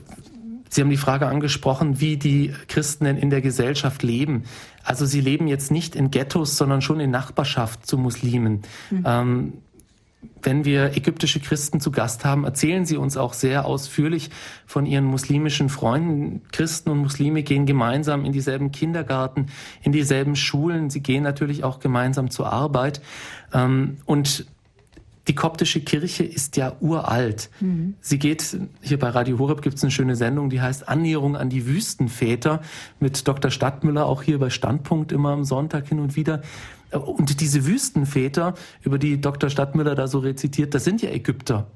[0.70, 4.44] Sie haben die Frage angesprochen, wie die Christen denn in der Gesellschaft leben.
[4.84, 8.62] Also sie leben jetzt nicht in Ghettos, sondern schon in Nachbarschaft zu Muslimen.
[8.90, 9.04] Mhm.
[9.04, 9.52] Ähm,
[10.42, 14.30] wenn wir ägyptische Christen zu Gast haben, erzählen sie uns auch sehr ausführlich
[14.66, 16.42] von ihren muslimischen Freunden.
[16.52, 19.46] Christen und Muslime gehen gemeinsam in dieselben Kindergarten,
[19.82, 20.88] in dieselben Schulen.
[20.88, 23.00] Sie gehen natürlich auch gemeinsam zur Arbeit.
[23.52, 24.46] Ähm, und
[25.28, 27.50] die koptische Kirche ist ja uralt.
[27.60, 27.94] Mhm.
[28.00, 31.50] Sie geht, hier bei Radio Horeb gibt es eine schöne Sendung, die heißt Annäherung an
[31.50, 32.62] die Wüstenväter
[32.98, 33.50] mit Dr.
[33.50, 36.42] Stadtmüller, auch hier bei Standpunkt immer am Sonntag hin und wieder.
[36.92, 39.50] Und diese Wüstenväter, über die Dr.
[39.50, 41.66] Stadtmüller da so rezitiert, das sind ja Ägypter.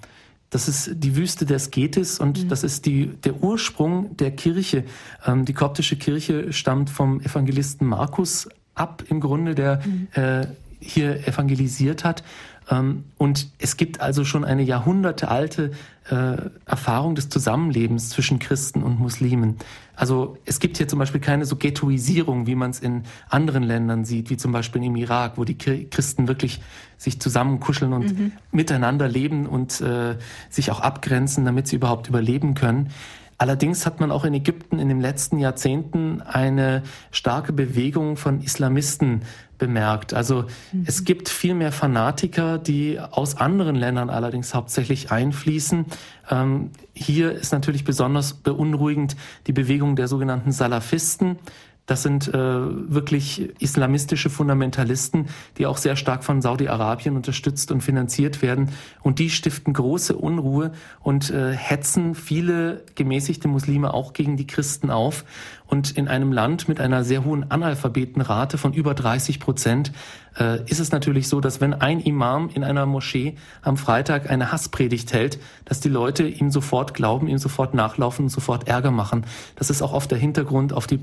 [0.50, 2.48] Das ist die Wüste der Sketis und mhm.
[2.48, 4.85] das ist die, der Ursprung der Kirche.
[5.26, 10.09] Ähm, die koptische Kirche stammt vom Evangelisten Markus ab, im Grunde, der mhm.
[10.12, 10.46] äh,
[10.80, 12.22] hier evangelisiert hat.
[12.70, 15.72] Ähm, und es gibt also schon eine jahrhundertealte
[16.11, 19.57] äh, Erfahrung des Zusammenlebens zwischen Christen und Muslimen.
[19.96, 24.05] Also es gibt hier zum Beispiel keine so Ghettoisierung, wie man es in anderen Ländern
[24.05, 26.61] sieht, wie zum Beispiel im Irak, wo die Christen wirklich
[26.98, 28.33] sich zusammenkuscheln und mhm.
[28.50, 30.16] miteinander leben und äh,
[30.50, 32.90] sich auch abgrenzen, damit sie überhaupt überleben können.
[33.37, 39.22] Allerdings hat man auch in Ägypten in den letzten Jahrzehnten eine starke Bewegung von Islamisten
[39.58, 40.14] bemerkt.
[40.14, 40.84] Also mhm.
[40.86, 45.86] es gibt viel mehr Fanatiker, die aus anderen Ländern allerdings hauptsächlich einfließen.
[46.30, 51.38] Ähm, hier ist natürlich besonders beunruhigend die Bewegung der sogenannten Salafisten.
[51.86, 55.26] Das sind äh, wirklich islamistische Fundamentalisten,
[55.58, 58.70] die auch sehr stark von Saudi-Arabien unterstützt und finanziert werden.
[59.02, 64.88] Und die stiften große Unruhe und äh, hetzen viele gemäßigte Muslime auch gegen die Christen
[64.88, 65.26] auf.
[65.74, 69.90] Und in einem Land mit einer sehr hohen Analphabetenrate von über 30 Prozent
[70.38, 74.52] äh, ist es natürlich so, dass wenn ein Imam in einer Moschee am Freitag eine
[74.52, 79.26] Hasspredigt hält, dass die Leute ihm sofort glauben, ihm sofort nachlaufen und sofort Ärger machen.
[79.56, 81.00] Das ist auch oft der Hintergrund auf die,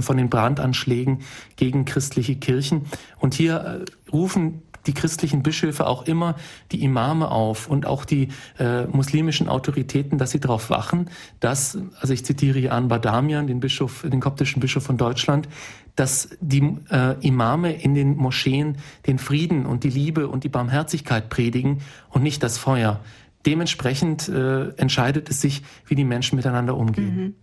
[0.00, 1.18] von den Brandanschlägen
[1.56, 2.86] gegen christliche Kirchen.
[3.18, 6.36] Und hier äh, rufen die christlichen Bischöfe auch immer
[6.72, 12.12] die Imame auf und auch die äh, muslimischen Autoritäten, dass sie darauf wachen, dass, also
[12.12, 15.48] ich zitiere hier an Badamian, den Bischof, den koptischen Bischof von Deutschland,
[15.96, 21.28] dass die äh, Imame in den Moscheen den Frieden und die Liebe und die Barmherzigkeit
[21.28, 23.00] predigen und nicht das Feuer.
[23.46, 27.16] Dementsprechend äh, entscheidet es sich, wie die Menschen miteinander umgehen.
[27.16, 27.34] Mhm.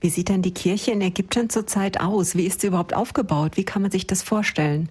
[0.00, 2.34] Wie sieht denn die Kirche in Ägypten zurzeit aus?
[2.34, 3.56] Wie ist sie überhaupt aufgebaut?
[3.56, 4.88] Wie kann man sich das vorstellen?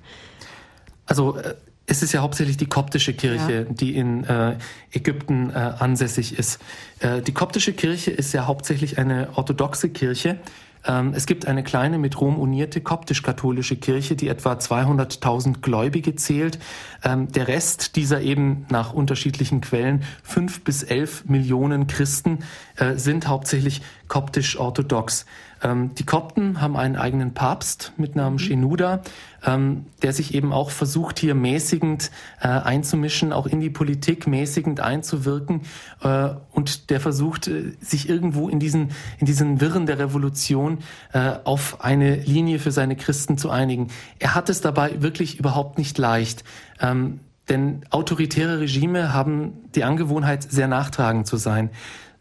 [1.05, 1.55] Also äh,
[1.85, 3.73] es ist ja hauptsächlich die koptische Kirche, ja.
[3.73, 4.55] die in äh,
[4.91, 6.59] Ägypten äh, ansässig ist.
[6.99, 10.39] Äh, die koptische Kirche ist ja hauptsächlich eine orthodoxe Kirche.
[10.85, 16.59] Ähm, es gibt eine kleine mit Rom unierte koptisch-katholische Kirche, die etwa 200.000 Gläubige zählt.
[17.03, 22.39] Ähm, der Rest dieser eben nach unterschiedlichen Quellen fünf bis elf Millionen Christen
[22.77, 25.25] äh, sind hauptsächlich koptisch-orthodox.
[25.63, 28.39] Ähm, die Kopten haben einen eigenen Papst mit Namen mhm.
[29.45, 34.79] Ähm, der sich eben auch versucht, hier mäßigend äh, einzumischen, auch in die Politik mäßigend
[34.79, 35.61] einzuwirken
[36.01, 40.79] äh, und der versucht, äh, sich irgendwo in diesen, in diesen Wirren der Revolution
[41.11, 43.89] äh, auf eine Linie für seine Christen zu einigen.
[44.19, 46.43] Er hat es dabei wirklich überhaupt nicht leicht.
[46.79, 51.69] Ähm, denn autoritäre Regime haben die Angewohnheit, sehr nachtragend zu sein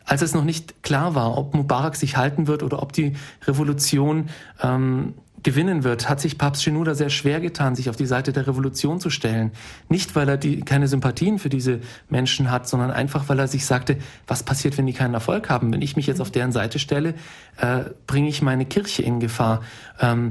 [0.04, 3.14] als es noch nicht klar war, ob Mubarak sich halten wird oder ob die
[3.46, 4.30] Revolution
[4.61, 8.46] ähm, gewinnen wird, hat sich Papst Shenouda sehr schwer getan, sich auf die Seite der
[8.46, 9.52] Revolution zu stellen.
[9.88, 13.66] Nicht, weil er die, keine Sympathien für diese Menschen hat, sondern einfach, weil er sich
[13.66, 15.72] sagte, was passiert, wenn die keinen Erfolg haben?
[15.72, 17.14] Wenn ich mich jetzt auf deren Seite stelle,
[17.59, 19.62] äh, bringe ich meine Kirche in Gefahr.
[20.00, 20.31] Ähm,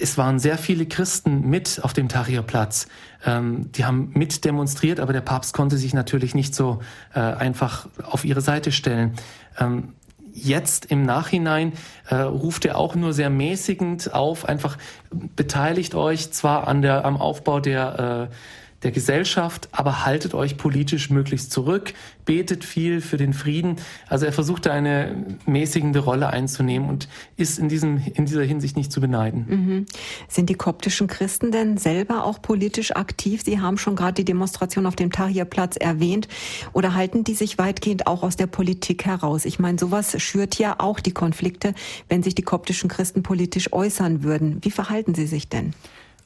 [0.00, 2.88] es waren sehr viele Christen mit auf dem Tahrirplatz.
[3.24, 6.80] Ähm, die haben mit demonstriert, aber der Papst konnte sich natürlich nicht so
[7.14, 9.14] äh, einfach auf ihre Seite stellen.
[9.58, 9.94] Ähm,
[10.32, 11.72] jetzt im Nachhinein
[12.08, 14.78] äh, ruft er auch nur sehr mäßigend auf, einfach
[15.10, 18.34] beteiligt euch zwar an der, am Aufbau der äh,
[18.82, 21.92] der Gesellschaft, aber haltet euch politisch möglichst zurück,
[22.24, 23.76] betet viel für den Frieden.
[24.08, 28.90] Also er versuchte eine mäßigende Rolle einzunehmen und ist in, diesem, in dieser Hinsicht nicht
[28.90, 29.46] zu beneiden.
[29.48, 29.86] Mhm.
[30.28, 33.42] Sind die koptischen Christen denn selber auch politisch aktiv?
[33.44, 36.28] Sie haben schon gerade die Demonstration auf dem Tahrirplatz erwähnt.
[36.72, 39.44] Oder halten die sich weitgehend auch aus der Politik heraus?
[39.44, 41.74] Ich meine, sowas schürt ja auch die Konflikte,
[42.08, 44.58] wenn sich die koptischen Christen politisch äußern würden.
[44.62, 45.74] Wie verhalten sie sich denn?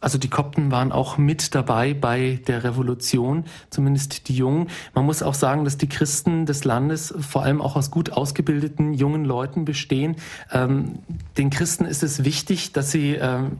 [0.04, 4.68] Also die Kopten waren auch mit dabei bei der Revolution, zumindest die Jungen.
[4.94, 8.92] Man muss auch sagen, dass die Christen des Landes vor allem auch aus gut ausgebildeten
[8.92, 10.16] jungen Leuten bestehen.
[10.52, 10.98] Ähm,
[11.38, 13.52] den Christen ist es wichtig, dass sie ähm,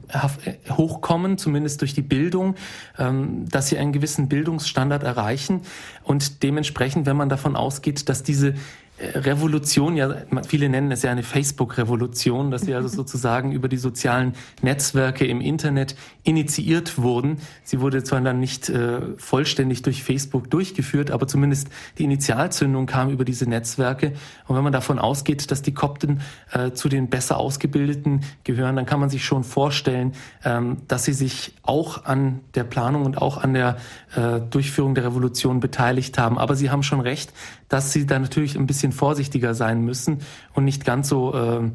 [0.69, 2.53] hochkommen, zumindest durch die Bildung,
[2.99, 5.61] ähm, dass sie einen gewissen Bildungsstandard erreichen
[6.03, 8.53] und dementsprechend, wenn man davon ausgeht, dass diese
[8.97, 10.15] Revolution, ja,
[10.47, 15.41] viele nennen es ja eine Facebook-Revolution, dass sie also sozusagen über die sozialen Netzwerke im
[15.41, 17.39] Internet initiiert wurden.
[17.63, 23.09] Sie wurde zwar dann nicht äh, vollständig durch Facebook durchgeführt, aber zumindest die Initialzündung kam
[23.09, 24.13] über diese Netzwerke.
[24.47, 26.21] Und wenn man davon ausgeht, dass die Kopten
[26.53, 30.13] äh, zu den besser ausgebildeten gehören, dann kann man sich schon vorstellen,
[30.45, 33.77] ähm, dass sie sich auch an der Planung und auch an der
[34.15, 36.37] äh, Durchführung der Revolution beteiligt haben.
[36.37, 37.33] Aber Sie haben schon recht,
[37.67, 40.19] dass sie da natürlich ein bisschen vorsichtiger sein müssen
[40.53, 41.71] und nicht ganz so äh,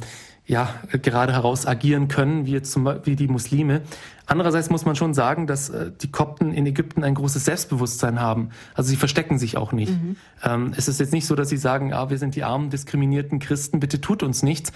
[0.51, 0.69] ja,
[1.03, 3.83] gerade heraus agieren können, wie zum Beispiel die Muslime.
[4.27, 8.51] Andererseits muss man schon sagen, dass äh, die Kopten in Ägypten ein großes Selbstbewusstsein haben.
[8.75, 9.93] Also sie verstecken sich auch nicht.
[9.93, 10.17] Mhm.
[10.43, 13.39] Ähm, es ist jetzt nicht so, dass sie sagen, ah, wir sind die armen, diskriminierten
[13.39, 14.73] Christen, bitte tut uns nichts.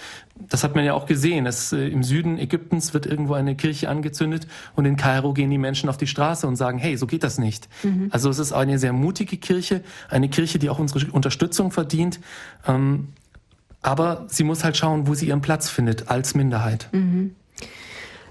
[0.47, 1.45] Das hat man ja auch gesehen.
[1.45, 5.57] Es, äh, Im Süden Ägyptens wird irgendwo eine Kirche angezündet und in Kairo gehen die
[5.57, 7.67] Menschen auf die Straße und sagen, hey, so geht das nicht.
[7.83, 8.07] Mhm.
[8.11, 12.21] Also es ist eine sehr mutige Kirche, eine Kirche, die auch unsere Unterstützung verdient.
[13.85, 16.89] Aber sie muss halt schauen, wo sie ihren Platz findet als Minderheit.
[16.91, 17.35] Mhm.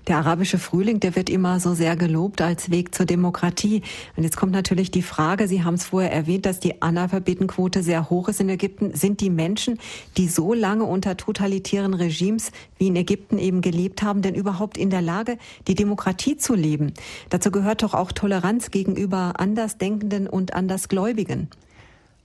[0.09, 3.83] Der arabische Frühling, der wird immer so sehr gelobt als Weg zur Demokratie.
[4.17, 8.11] Und jetzt kommt natürlich die Frage, Sie haben es vorher erwähnt, dass die Analphabetenquote sehr
[8.11, 8.95] hoch ist in Ägypten.
[8.95, 9.79] Sind die Menschen,
[10.17, 14.90] die so lange unter totalitären Regimes wie in Ägypten eben gelebt haben, denn überhaupt in
[14.90, 15.38] der Lage,
[15.69, 16.93] die Demokratie zu leben?
[17.31, 21.49] Dazu gehört doch auch Toleranz gegenüber Andersdenkenden und Andersgläubigen.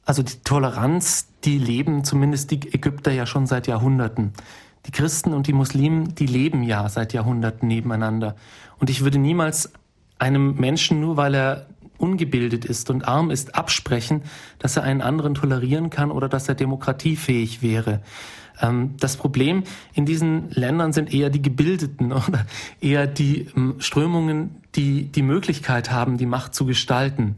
[0.10, 4.34] Also die Toleranz, die leben zumindest die Ägypter ja schon seit Jahrhunderten.
[4.88, 8.36] Die Christen und die Muslimen, die leben ja seit Jahrhunderten nebeneinander.
[8.80, 9.72] Und ich würde niemals
[10.18, 11.68] einem Menschen, nur weil er
[12.00, 14.24] ungebildet ist und arm ist, absprechen,
[14.58, 18.02] dass er einen anderen tolerieren kann oder dass er demokratiefähig wäre.
[18.60, 19.62] Ähm, das Problem
[19.94, 22.48] in diesen Ländern sind eher die Gebildeten oder
[22.82, 27.36] eher die ähm, Strömungen, die die Möglichkeit haben, die Macht zu gestalten.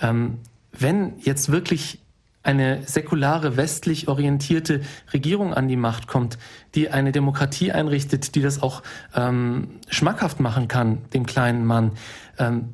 [0.00, 0.38] Ähm,
[0.78, 2.03] wenn jetzt wirklich
[2.44, 6.38] eine säkulare, westlich orientierte Regierung an die Macht kommt,
[6.74, 8.82] die eine Demokratie einrichtet, die das auch
[9.14, 11.92] ähm, schmackhaft machen kann, dem kleinen Mann,
[12.38, 12.70] ähm,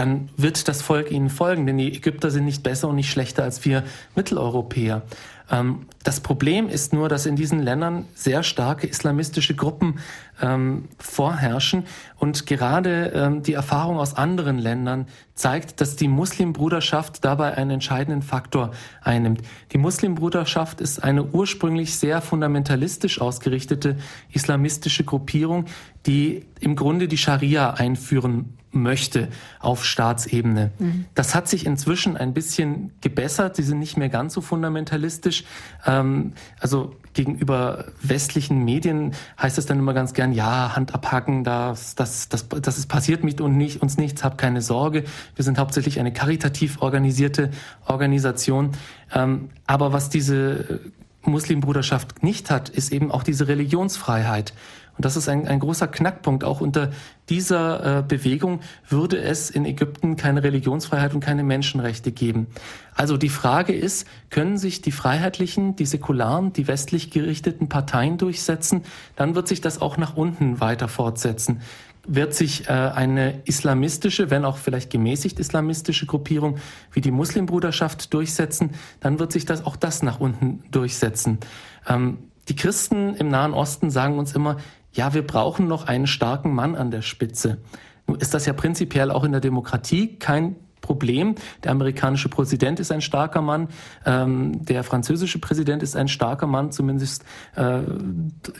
[0.00, 3.42] dann wird das Volk ihnen folgen, denn die Ägypter sind nicht besser und nicht schlechter
[3.42, 3.84] als wir
[4.14, 5.02] Mitteleuropäer.
[5.50, 9.98] Ähm, das Problem ist nur, dass in diesen Ländern sehr starke islamistische Gruppen
[10.40, 11.84] ähm, vorherrschen
[12.16, 18.22] und gerade ähm, die Erfahrung aus anderen Ländern zeigt, dass die Muslimbruderschaft dabei einen entscheidenden
[18.22, 18.70] Faktor
[19.02, 19.42] einnimmt.
[19.72, 23.98] Die Muslimbruderschaft ist eine ursprünglich sehr fundamentalistisch ausgerichtete
[24.32, 25.66] islamistische Gruppierung,
[26.06, 29.28] die im Grunde die Scharia einführen möchte
[29.58, 30.70] auf Staatsebene.
[30.78, 31.06] Mhm.
[31.14, 33.56] Das hat sich inzwischen ein bisschen gebessert.
[33.56, 35.44] Sie sind nicht mehr ganz so fundamentalistisch.
[35.86, 41.96] Ähm, also gegenüber westlichen Medien heißt es dann immer ganz gern, ja, Hand abhacken, das,
[41.96, 45.04] das, das, das ist passiert mit und nicht, uns nichts, hab keine Sorge.
[45.34, 47.50] Wir sind hauptsächlich eine karitativ organisierte
[47.86, 48.70] Organisation.
[49.12, 50.80] Ähm, aber was diese
[51.22, 54.54] Muslimbruderschaft nicht hat, ist eben auch diese Religionsfreiheit.
[55.00, 56.44] Und das ist ein, ein großer Knackpunkt.
[56.44, 56.90] Auch unter
[57.30, 62.48] dieser äh, Bewegung würde es in Ägypten keine Religionsfreiheit und keine Menschenrechte geben.
[62.94, 68.82] Also die Frage ist, können sich die freiheitlichen, die säkularen, die westlich gerichteten Parteien durchsetzen?
[69.16, 71.62] Dann wird sich das auch nach unten weiter fortsetzen
[72.06, 76.56] wird sich äh, eine islamistische, wenn auch vielleicht gemäßigt islamistische Gruppierung
[76.92, 81.38] wie die Muslimbruderschaft durchsetzen, dann wird sich das auch das nach unten durchsetzen.
[81.86, 82.18] Ähm,
[82.50, 84.56] die Christen im Nahen Osten sagen uns immer,
[84.92, 87.58] ja, wir brauchen noch einen starken Mann an der Spitze.
[88.06, 91.34] Nun ist das ja prinzipiell auch in der Demokratie kein Problem.
[91.62, 93.68] Der amerikanische Präsident ist ein starker Mann,
[94.06, 97.24] ähm, der französische Präsident ist ein starker Mann, zumindest
[97.54, 97.80] äh,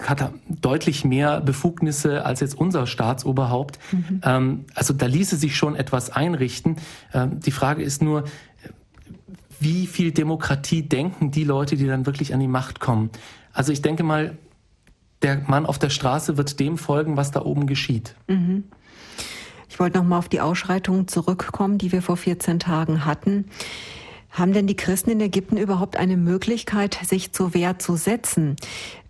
[0.00, 3.78] hat er deutlich mehr Befugnisse als jetzt unser Staatsoberhaupt.
[3.92, 4.20] Mhm.
[4.22, 6.76] Ähm, also da ließe sich schon etwas einrichten.
[7.12, 8.24] Ähm, die Frage ist nur,
[9.58, 13.10] wie viel Demokratie denken die Leute, die dann wirklich an die Macht kommen?
[13.52, 14.36] Also ich denke mal,
[15.22, 18.14] der Mann auf der Straße wird dem folgen, was da oben geschieht.
[18.26, 18.64] Mhm.
[19.68, 23.46] Ich wollte noch mal auf die Ausschreitungen zurückkommen, die wir vor 14 Tagen hatten.
[24.30, 28.56] Haben denn die Christen in Ägypten überhaupt eine Möglichkeit, sich zur Wehr zu setzen?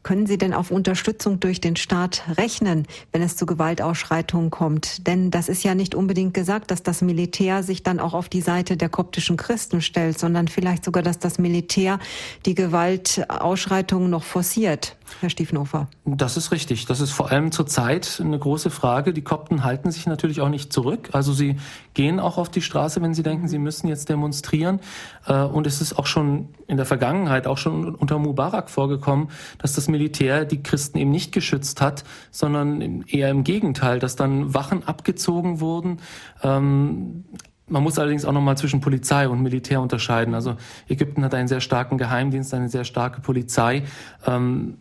[0.02, 5.06] Können Sie denn auf Unterstützung durch den Staat rechnen, wenn es zu Gewaltausschreitungen kommt?
[5.06, 8.40] Denn das ist ja nicht unbedingt gesagt, dass das Militär sich dann auch auf die
[8.40, 11.98] Seite der koptischen Christen stellt, sondern vielleicht sogar, dass das Militär
[12.46, 14.96] die Gewaltausschreitungen noch forciert.
[15.20, 15.88] Herr Stiefenhofer.
[16.04, 16.86] Das ist richtig.
[16.86, 19.12] Das ist vor allem zurzeit eine große Frage.
[19.12, 21.10] Die Kopten halten sich natürlich auch nicht zurück.
[21.12, 21.56] Also sie
[21.94, 24.80] gehen auch auf die Straße, wenn sie denken, sie müssen jetzt demonstrieren.
[25.26, 29.74] Äh, und es ist auch schon in der Vergangenheit, auch schon unter Mubarak vorgekommen, dass
[29.74, 34.84] das Militär die Christen eben nicht geschützt hat, sondern eher im Gegenteil, dass dann Wachen
[34.86, 35.98] abgezogen wurden.
[36.42, 37.24] Ähm,
[37.70, 40.34] man muss allerdings auch nochmal zwischen Polizei und Militär unterscheiden.
[40.34, 40.56] Also
[40.88, 43.84] Ägypten hat einen sehr starken Geheimdienst, eine sehr starke Polizei.
[44.26, 44.78] Ähm,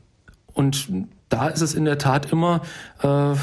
[0.53, 0.89] und
[1.29, 2.61] da ist es in der Tat immer
[3.01, 3.35] äh,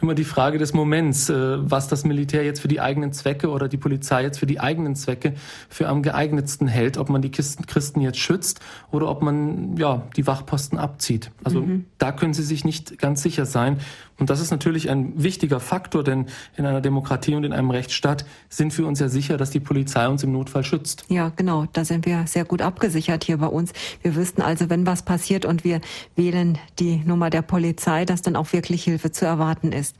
[0.00, 3.68] immer die Frage des Moments, äh, was das Militär jetzt für die eigenen Zwecke oder
[3.68, 5.34] die Polizei jetzt für die eigenen Zwecke
[5.68, 10.26] für am geeignetsten hält, ob man die Christen jetzt schützt oder ob man ja die
[10.26, 11.30] Wachposten abzieht.
[11.44, 11.86] Also mhm.
[11.98, 13.78] da können Sie sich nicht ganz sicher sein.
[14.18, 16.26] Und das ist natürlich ein wichtiger Faktor, denn
[16.56, 20.08] in einer Demokratie und in einem Rechtsstaat sind wir uns ja sicher, dass die Polizei
[20.08, 21.04] uns im Notfall schützt.
[21.08, 21.66] Ja, genau.
[21.72, 23.72] Da sind wir sehr gut abgesichert hier bei uns.
[24.02, 25.80] Wir wüssten also, wenn was passiert und wir
[26.14, 29.96] wählen die Nummer der Polizei, dass dann auch wirklich Hilfe zu erwarten ist.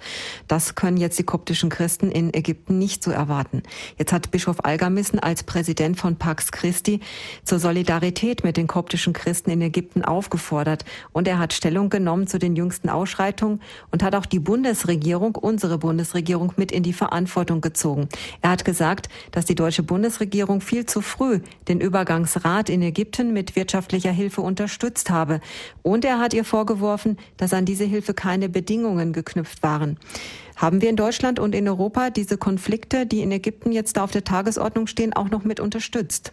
[0.48, 3.62] Das können jetzt die koptischen Christen in Ägypten nicht so erwarten.
[3.98, 7.00] Jetzt hat Bischof Algamissen als Präsident von Pax Christi
[7.44, 12.38] zur Solidarität mit den koptischen Christen in Ägypten aufgefordert und er hat Stellung genommen zu
[12.38, 18.09] den jüngsten Ausschreitungen und hat auch die Bundesregierung, unsere Bundesregierung, mit in die Verantwortung gezogen.
[18.40, 23.57] Er hat gesagt, dass die deutsche Bundesregierung viel zu früh den Übergangsrat in Ägypten mit
[23.57, 25.40] wirtschaftlicher Hilfe unterstützt habe.
[25.83, 29.99] Und er hat ihr vorgeworfen, dass an diese Hilfe keine Bedingungen geknüpft waren.
[30.55, 34.25] Haben wir in Deutschland und in Europa diese Konflikte, die in Ägypten jetzt auf der
[34.25, 36.33] Tagesordnung stehen, auch noch mit unterstützt?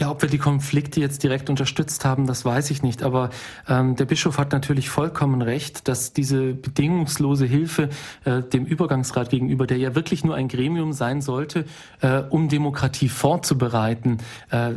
[0.00, 3.02] Ja, ob wir die Konflikte jetzt direkt unterstützt haben, das weiß ich nicht.
[3.02, 3.30] Aber
[3.68, 7.88] ähm, der Bischof hat natürlich vollkommen recht, dass diese bedingungslose Hilfe
[8.24, 11.64] äh, dem Übergangsrat gegenüber, der ja wirklich nur ein Gremium sein sollte,
[12.00, 14.18] äh, um Demokratie vorzubereiten,
[14.50, 14.70] äh,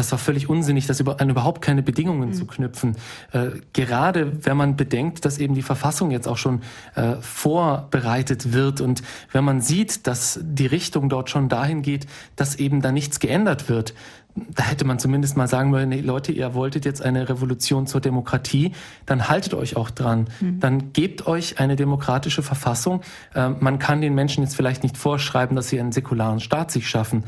[0.00, 2.32] das war völlig unsinnig, das über, an überhaupt keine Bedingungen mhm.
[2.32, 2.96] zu knüpfen.
[3.32, 6.62] Äh, gerade wenn man bedenkt, dass eben die Verfassung jetzt auch schon
[6.94, 12.56] äh, vorbereitet wird und wenn man sieht, dass die Richtung dort schon dahin geht, dass
[12.56, 13.94] eben da nichts geändert wird,
[14.34, 18.00] da hätte man zumindest mal sagen wollen, nee, Leute, ihr wolltet jetzt eine Revolution zur
[18.00, 18.72] Demokratie,
[19.06, 20.28] dann haltet euch auch dran.
[20.40, 20.60] Mhm.
[20.60, 23.02] Dann gebt euch eine demokratische Verfassung.
[23.34, 26.88] Äh, man kann den Menschen jetzt vielleicht nicht vorschreiben, dass sie einen säkularen Staat sich
[26.88, 27.24] schaffen.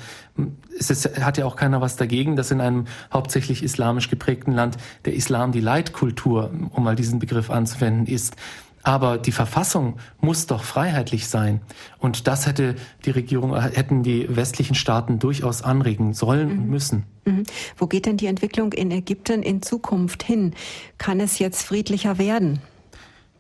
[0.79, 4.79] Es ist, hat ja auch keiner was dagegen, dass in einem hauptsächlich islamisch geprägten Land
[5.05, 8.37] der Islam die Leitkultur, um mal diesen Begriff anzuwenden, ist.
[8.83, 11.61] Aber die Verfassung muss doch freiheitlich sein.
[11.99, 16.59] Und das hätte die Regierung, hätten die westlichen Staaten durchaus anregen sollen mhm.
[16.59, 17.05] und müssen.
[17.25, 17.45] Mhm.
[17.77, 20.55] Wo geht denn die Entwicklung in Ägypten in Zukunft hin?
[20.99, 22.61] Kann es jetzt friedlicher werden?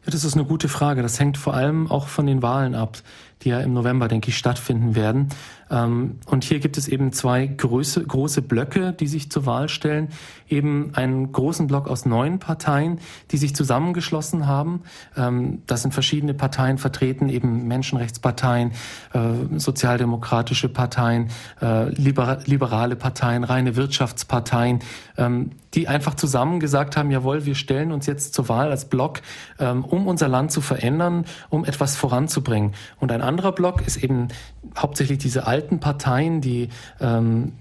[0.04, 1.02] Ja, das ist eine gute Frage.
[1.02, 2.98] Das hängt vor allem auch von den Wahlen ab,
[3.42, 5.28] die ja im November, denke ich, stattfinden werden.
[5.72, 10.08] Ähm, und hier gibt es eben zwei große, große Blöcke, die sich zur Wahl stellen.
[10.48, 14.82] Eben einen großen Block aus neun Parteien, die sich zusammengeschlossen haben.
[15.16, 18.72] Ähm, das sind verschiedene Parteien vertreten, eben Menschenrechtsparteien,
[19.14, 21.30] äh, sozialdemokratische Parteien,
[21.60, 24.80] äh, liberale Parteien, reine Wirtschaftsparteien,
[25.16, 29.22] ähm, die einfach zusammen gesagt haben, jawohl, wir stellen uns jetzt zur Wahl als Block,
[29.58, 32.72] um unser Land zu verändern, um etwas voranzubringen.
[33.00, 34.28] Und ein anderer Block ist eben
[34.76, 36.68] hauptsächlich diese alte alten Parteien, die
[37.00, 37.52] ähm,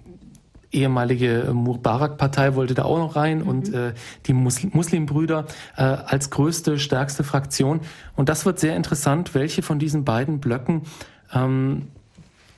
[0.72, 3.48] ehemalige Mubarak-Partei wollte da auch noch rein mhm.
[3.48, 3.94] und äh,
[4.26, 5.46] die Muslim Muslimbrüder
[5.78, 7.82] äh, als größte, stärkste Fraktion.
[8.16, 10.84] Und das wird sehr interessant, welche von diesen beiden Blöcken
[11.34, 11.90] ähm,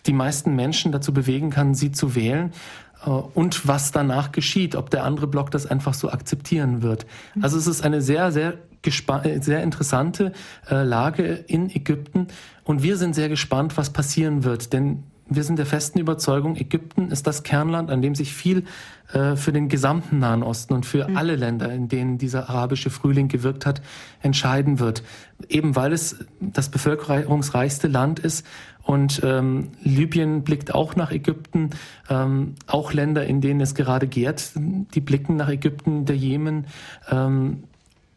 [0.05, 2.53] die meisten Menschen dazu bewegen kann, sie zu wählen
[3.05, 7.05] äh, und was danach geschieht, ob der andere Block das einfach so akzeptieren wird.
[7.35, 7.43] Mhm.
[7.43, 8.53] Also es ist eine sehr, sehr
[8.85, 10.33] äh, sehr interessante
[10.69, 12.27] äh, Lage in Ägypten
[12.63, 15.03] und wir sind sehr gespannt, was passieren wird, denn
[15.35, 18.65] wir sind der festen Überzeugung, Ägypten ist das Kernland, an dem sich viel
[19.11, 21.17] äh, für den gesamten Nahen Osten und für mhm.
[21.17, 23.81] alle Länder, in denen dieser arabische Frühling gewirkt hat,
[24.21, 25.03] entscheiden wird.
[25.49, 28.45] Eben weil es das bevölkerungsreichste Land ist
[28.81, 31.69] und ähm, Libyen blickt auch nach Ägypten,
[32.09, 36.67] ähm, auch Länder, in denen es gerade gärt, die blicken nach Ägypten, der Jemen.
[37.09, 37.63] Ähm,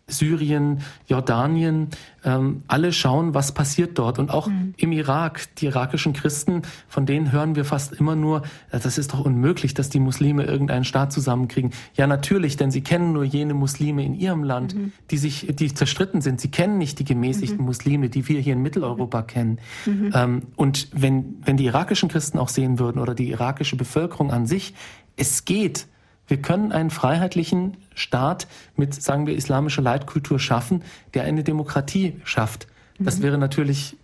[0.09, 1.89] Syrien, Jordanien,
[2.25, 4.21] ähm, alle schauen, was passiert dort.
[4.21, 4.73] Und auch mhm.
[4.77, 9.25] im Irak, die irakischen Christen, von denen hören wir fast immer nur, das ist doch
[9.25, 11.73] unmöglich, dass die Muslime irgendeinen Staat zusammenkriegen.
[11.95, 14.93] Ja, natürlich, denn sie kennen nur jene Muslime in ihrem Land, mhm.
[15.11, 16.41] die sich, die zerstritten sind.
[16.41, 17.65] Sie kennen nicht die gemäßigten mhm.
[17.65, 19.59] Muslime, die wir hier in Mitteleuropa kennen.
[19.87, 20.13] Mhm.
[20.15, 24.47] Ähm, und wenn, wenn die irakischen Christen auch sehen würden oder die irakische Bevölkerung an
[24.47, 24.73] sich,
[25.17, 25.89] es geht.
[26.27, 30.83] Wir können einen freiheitlichen Staat mit, sagen wir, islamischer Leitkultur schaffen,
[31.15, 32.67] der eine Demokratie schafft.
[32.99, 33.23] Das mhm.
[33.23, 33.97] wäre natürlich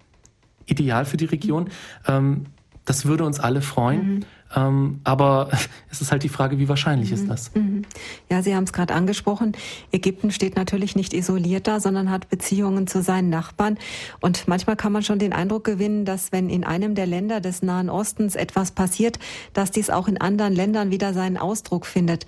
[0.66, 1.70] ideal für die Region.
[2.06, 2.46] Ähm,
[2.84, 4.14] das würde uns alle freuen.
[4.14, 4.24] Mhm.
[4.54, 5.50] Ähm, aber
[5.90, 7.14] es ist halt die Frage, wie wahrscheinlich mhm.
[7.14, 7.54] ist das?
[7.54, 7.82] Mhm.
[8.30, 9.52] Ja, Sie haben es gerade angesprochen.
[9.92, 13.78] Ägypten steht natürlich nicht isoliert da, sondern hat Beziehungen zu seinen Nachbarn.
[14.20, 17.62] Und manchmal kann man schon den Eindruck gewinnen, dass wenn in einem der Länder des
[17.62, 19.18] Nahen Ostens etwas passiert,
[19.52, 22.26] dass dies auch in anderen Ländern wieder seinen Ausdruck findet.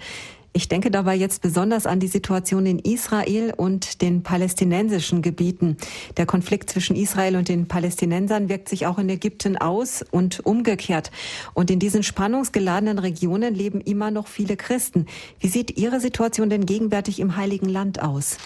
[0.56, 5.76] Ich denke dabei jetzt besonders an die Situation in Israel und den palästinensischen Gebieten.
[6.16, 11.10] Der Konflikt zwischen Israel und den Palästinensern wirkt sich auch in Ägypten aus und umgekehrt.
[11.54, 15.06] Und in diesen spannungsgeladenen Regionen leben immer noch viele Christen.
[15.40, 18.36] Wie sieht Ihre Situation denn gegenwärtig im Heiligen Land aus?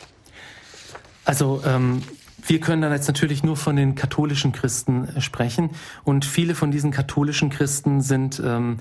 [1.26, 2.00] Also ähm,
[2.46, 5.72] wir können dann jetzt natürlich nur von den katholischen Christen sprechen
[6.04, 8.78] und viele von diesen katholischen Christen sind ähm,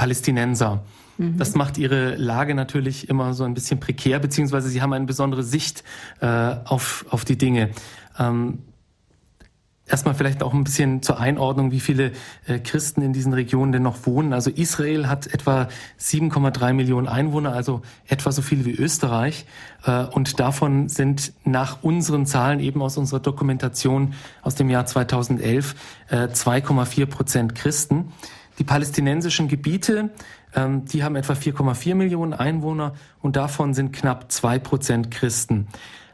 [0.00, 0.82] Palästinenser.
[1.18, 1.36] Mhm.
[1.36, 5.42] Das macht ihre Lage natürlich immer so ein bisschen prekär, beziehungsweise sie haben eine besondere
[5.42, 5.84] Sicht
[6.22, 7.68] äh, auf, auf die Dinge.
[8.18, 8.60] Ähm,
[9.86, 12.12] Erstmal vielleicht auch ein bisschen zur Einordnung, wie viele
[12.46, 14.32] äh, Christen in diesen Regionen denn noch wohnen.
[14.32, 15.66] Also Israel hat etwa
[15.98, 19.46] 7,3 Millionen Einwohner, also etwa so viele wie Österreich.
[19.84, 25.74] Äh, und davon sind nach unseren Zahlen eben aus unserer Dokumentation aus dem Jahr 2011
[26.08, 28.12] äh, 2,4 Prozent Christen.
[28.60, 30.10] Die palästinensischen Gebiete,
[30.54, 35.68] ähm, die haben etwa 4,4 Millionen Einwohner und davon sind knapp zwei Prozent Christen.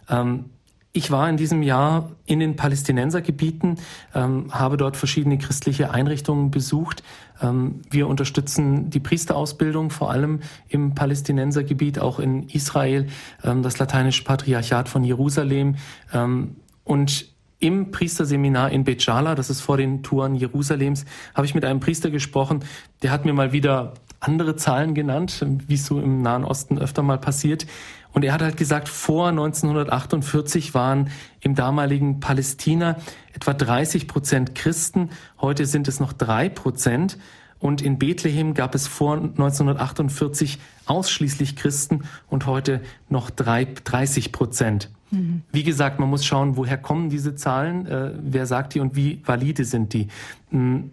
[0.09, 0.45] Ähm,
[0.93, 3.81] ich war in diesem Jahr in den Palästinensergebieten,
[4.15, 7.03] ähm, habe dort verschiedene christliche Einrichtungen besucht.
[7.43, 10.39] Ähm, wir unterstützen die Priesterausbildung vor allem
[10.69, 13.09] im Palästinensergebiet, auch in Israel,
[13.43, 15.75] ähm, das lateinische Patriarchat von Jerusalem
[16.15, 21.05] ähm, und im Priesterseminar in Bejala, das ist vor den Touren Jerusalems,
[21.35, 22.61] habe ich mit einem Priester gesprochen,
[23.03, 27.03] der hat mir mal wieder andere Zahlen genannt, wie es so im Nahen Osten öfter
[27.03, 27.67] mal passiert.
[28.13, 32.97] Und er hat halt gesagt, vor 1948 waren im damaligen Palästina
[33.35, 35.11] etwa 30 Prozent Christen.
[35.39, 37.19] Heute sind es noch drei Prozent.
[37.59, 44.91] Und in Bethlehem gab es vor 1948 ausschließlich Christen und heute noch drei, 30 Prozent.
[45.11, 45.43] Mhm.
[45.53, 49.21] Wie gesagt, man muss schauen, woher kommen diese Zahlen, äh, wer sagt die und wie
[49.25, 50.09] valide sind die.
[50.51, 50.91] Mhm.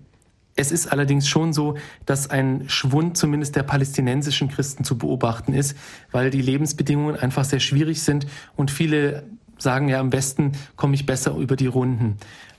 [0.56, 5.76] Es ist allerdings schon so, dass ein Schwund zumindest der palästinensischen Christen zu beobachten ist,
[6.12, 9.24] weil die Lebensbedingungen einfach sehr schwierig sind und viele
[9.58, 12.18] sagen ja, am Westen komme ich besser über die Runden.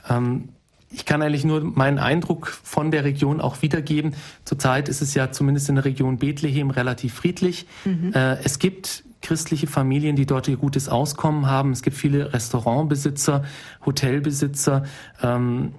[0.08, 0.48] Ähm,
[0.90, 4.14] ich kann eigentlich nur meinen Eindruck von der Region auch wiedergeben.
[4.44, 7.66] Zurzeit ist es ja zumindest in der Region Bethlehem relativ friedlich.
[7.84, 8.12] Mhm.
[8.14, 11.72] Äh, es gibt christliche Familien, die dort ihr gutes Auskommen haben.
[11.72, 13.42] Es gibt viele Restaurantbesitzer,
[13.84, 14.84] Hotelbesitzer.
[15.22, 15.74] Ähm,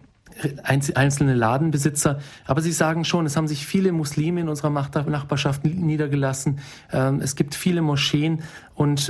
[0.63, 2.19] einzelne Ladenbesitzer.
[2.45, 6.59] Aber sie sagen schon, es haben sich viele Muslime in unserer Nachbarschaft niedergelassen.
[6.91, 8.43] Ähm, es gibt viele Moscheen
[8.73, 9.09] und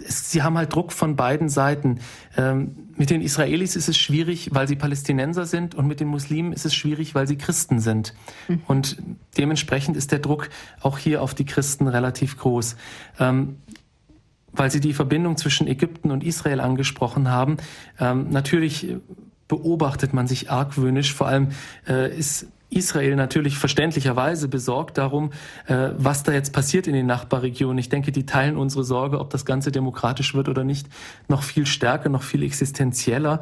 [0.00, 2.00] ähm, sie haben halt Druck von beiden Seiten.
[2.36, 6.52] Ähm, mit den Israelis ist es schwierig, weil sie Palästinenser sind und mit den Muslimen
[6.52, 8.14] ist es schwierig, weil sie Christen sind.
[8.48, 8.62] Mhm.
[8.66, 8.96] Und
[9.36, 12.76] dementsprechend ist der Druck auch hier auf die Christen relativ groß.
[14.50, 17.58] weil Sie die Verbindung zwischen Ägypten und Israel angesprochen haben.
[17.98, 18.96] natürlich
[19.48, 21.12] beobachtet man sich argwöhnisch.
[21.14, 21.48] Vor allem
[21.88, 25.30] äh, ist Israel natürlich verständlicherweise besorgt darum,
[25.66, 27.78] äh, was da jetzt passiert in den Nachbarregionen.
[27.78, 30.86] Ich denke, die teilen unsere Sorge, ob das Ganze demokratisch wird oder nicht,
[31.28, 33.40] noch viel stärker, noch viel existenzieller.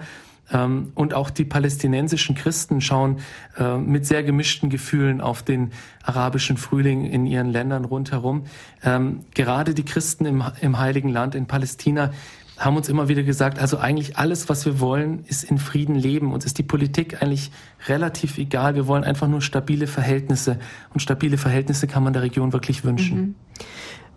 [0.52, 3.18] Ähm, und auch die palästinensischen Christen schauen
[3.58, 5.72] äh, mit sehr gemischten Gefühlen auf den
[6.04, 8.44] arabischen Frühling in ihren Ländern rundherum.
[8.84, 12.12] Ähm, gerade die Christen im, im Heiligen Land in Palästina
[12.59, 16.32] haben uns immer wieder gesagt, also eigentlich alles, was wir wollen, ist in Frieden leben.
[16.32, 17.50] Uns ist die Politik eigentlich
[17.86, 18.74] relativ egal.
[18.74, 20.59] Wir wollen einfach nur stabile Verhältnisse.
[20.94, 23.18] Und stabile Verhältnisse kann man der Region wirklich wünschen.
[23.18, 23.34] Mhm.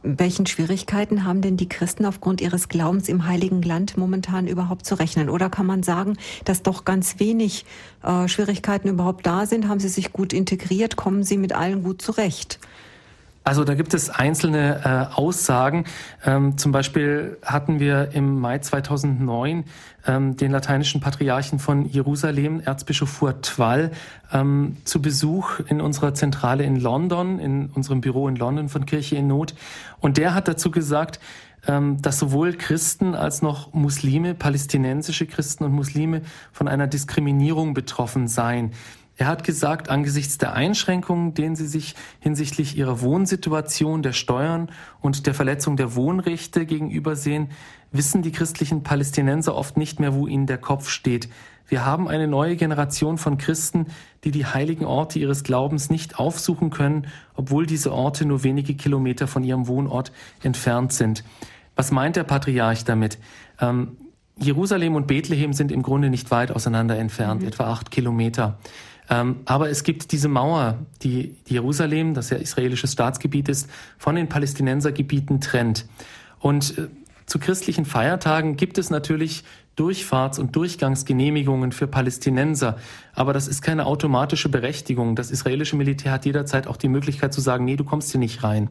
[0.02, 4.96] Welchen Schwierigkeiten haben denn die Christen aufgrund ihres Glaubens im Heiligen Land momentan überhaupt zu
[4.96, 5.30] rechnen?
[5.30, 6.16] Oder kann man sagen,
[6.46, 7.66] dass doch ganz wenig
[8.04, 9.68] äh, Schwierigkeiten überhaupt da sind?
[9.68, 10.96] Haben sie sich gut integriert?
[10.96, 12.60] Kommen sie mit allen gut zurecht?
[13.50, 15.86] Also da gibt es einzelne äh, Aussagen.
[16.24, 19.64] Ähm, zum Beispiel hatten wir im Mai 2009
[20.06, 23.90] ähm, den lateinischen Patriarchen von Jerusalem, Erzbischof Furtwall,
[24.32, 29.16] ähm, zu Besuch in unserer Zentrale in London, in unserem Büro in London von Kirche
[29.16, 29.56] in Not.
[30.00, 31.20] Und der hat dazu gesagt,
[31.68, 36.22] ähm, dass sowohl Christen als noch Muslime, palästinensische Christen und Muslime
[36.52, 38.74] von einer Diskriminierung betroffen seien.
[39.20, 45.28] Er hat gesagt, angesichts der Einschränkungen, denen sie sich hinsichtlich ihrer Wohnsituation, der Steuern und
[45.28, 47.50] der Verletzung der Wohnrechte gegenüber sehen,
[47.92, 51.28] wissen die christlichen Palästinenser oft nicht mehr, wo ihnen der Kopf steht.
[51.68, 53.88] Wir haben eine neue Generation von Christen,
[54.24, 59.28] die die heiligen Orte ihres Glaubens nicht aufsuchen können, obwohl diese Orte nur wenige Kilometer
[59.28, 60.14] von ihrem Wohnort
[60.44, 61.26] entfernt sind.
[61.76, 63.20] Was meint der Patriarch damit?
[63.60, 63.98] Ähm,
[64.38, 67.50] Jerusalem und Bethlehem sind im Grunde nicht weit auseinander entfernt, mhm.
[67.50, 68.58] etwa acht Kilometer.
[69.10, 74.30] Ähm, aber es gibt diese Mauer, die Jerusalem, das ja israelisches Staatsgebiet ist, von den
[74.30, 75.88] Palästinensergebieten trennt.
[76.40, 76.88] Und äh,
[77.26, 79.44] zu christlichen Feiertagen gibt es natürlich
[79.78, 82.78] Durchfahrts- und Durchgangsgenehmigungen für Palästinenser.
[83.14, 85.16] Aber das ist keine automatische Berechtigung.
[85.16, 88.44] Das israelische Militär hat jederzeit auch die Möglichkeit zu sagen, nee, du kommst hier nicht
[88.44, 88.70] rein.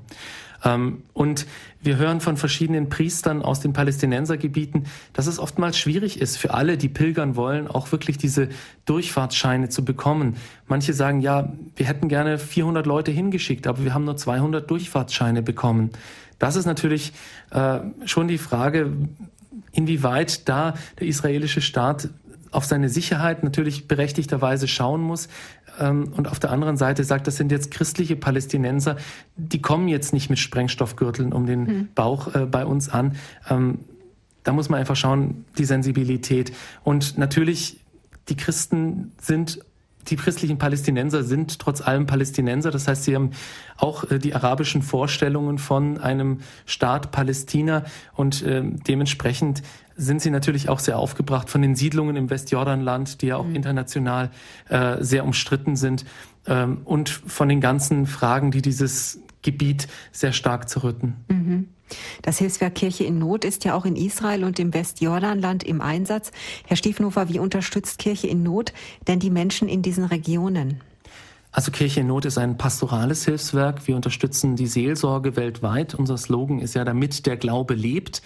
[0.64, 1.46] Ähm, und
[1.80, 6.76] wir hören von verschiedenen Priestern aus den Palästinensergebieten, dass es oftmals schwierig ist für alle,
[6.76, 8.48] die pilgern wollen, auch wirklich diese
[8.84, 10.36] Durchfahrtsscheine zu bekommen.
[10.66, 15.42] Manche sagen, ja, wir hätten gerne 400 Leute hingeschickt, aber wir haben nur 200 Durchfahrtsscheine
[15.42, 15.90] bekommen.
[16.38, 17.12] Das ist natürlich
[17.50, 18.92] äh, schon die Frage,
[19.72, 22.08] inwieweit da der israelische Staat
[22.50, 25.28] auf seine Sicherheit natürlich berechtigterweise schauen muss.
[25.78, 28.96] Ähm, und auf der anderen Seite sagt, das sind jetzt christliche Palästinenser,
[29.36, 31.88] die kommen jetzt nicht mit Sprengstoffgürteln um den hm.
[31.94, 33.16] Bauch äh, bei uns an.
[33.48, 33.80] Ähm,
[34.44, 36.52] da muss man einfach schauen, die Sensibilität.
[36.82, 37.80] Und natürlich,
[38.28, 39.60] die Christen sind
[40.10, 42.70] die christlichen Palästinenser sind trotz allem Palästinenser.
[42.70, 43.30] Das heißt, sie haben
[43.76, 47.84] auch äh, die arabischen Vorstellungen von einem Staat Palästina
[48.14, 49.62] und äh, dementsprechend
[49.96, 53.56] sind sie natürlich auch sehr aufgebracht von den Siedlungen im Westjordanland, die ja auch mhm.
[53.56, 54.30] international
[54.68, 56.04] äh, sehr umstritten sind
[56.46, 59.20] ähm, und von den ganzen Fragen, die dieses
[59.50, 61.14] Gebiet sehr stark zerrütten.
[61.28, 61.68] Mhm.
[62.20, 66.32] Das Hilfswerk Kirche in Not ist ja auch in Israel und im Westjordanland im Einsatz.
[66.66, 68.74] Herr Stiefenhofer, wie unterstützt Kirche in Not
[69.06, 70.82] denn die Menschen in diesen Regionen?
[71.50, 73.88] Also Kirche in Not ist ein pastorales Hilfswerk.
[73.88, 75.94] Wir unterstützen die Seelsorge weltweit.
[75.94, 78.20] Unser Slogan ist ja, damit der Glaube lebt.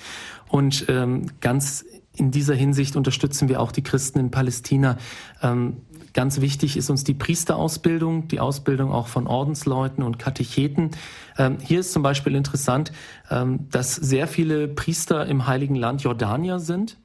[0.49, 4.99] Und ähm, ganz in dieser Hinsicht unterstützen wir auch die Christen in Palästina.
[5.41, 5.77] Ähm,
[6.13, 10.91] ganz wichtig ist uns die Priesterausbildung, die Ausbildung auch von Ordensleuten und Katecheten.
[11.39, 12.93] Ähm, hier ist zum Beispiel interessant,
[13.31, 16.99] ähm, dass sehr viele Priester im Heiligen Land Jordanier sind.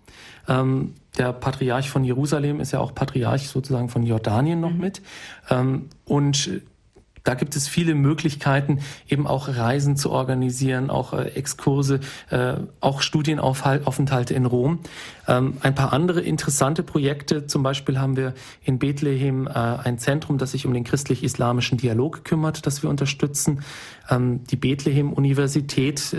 [0.47, 4.79] Ähm, der Patriarch von Jerusalem ist ja auch Patriarch sozusagen von Jordanien noch mhm.
[4.79, 5.01] mit.
[5.49, 6.61] Ähm, und
[7.27, 11.99] da gibt es viele Möglichkeiten, eben auch Reisen zu organisieren, auch äh, Exkurse,
[12.29, 14.79] äh, auch Studienaufenthalte in Rom.
[15.27, 20.37] Ähm, ein paar andere interessante Projekte, zum Beispiel haben wir in Bethlehem äh, ein Zentrum,
[20.37, 23.61] das sich um den christlich-islamischen Dialog kümmert, das wir unterstützen.
[24.09, 26.15] Ähm, die Bethlehem-Universität,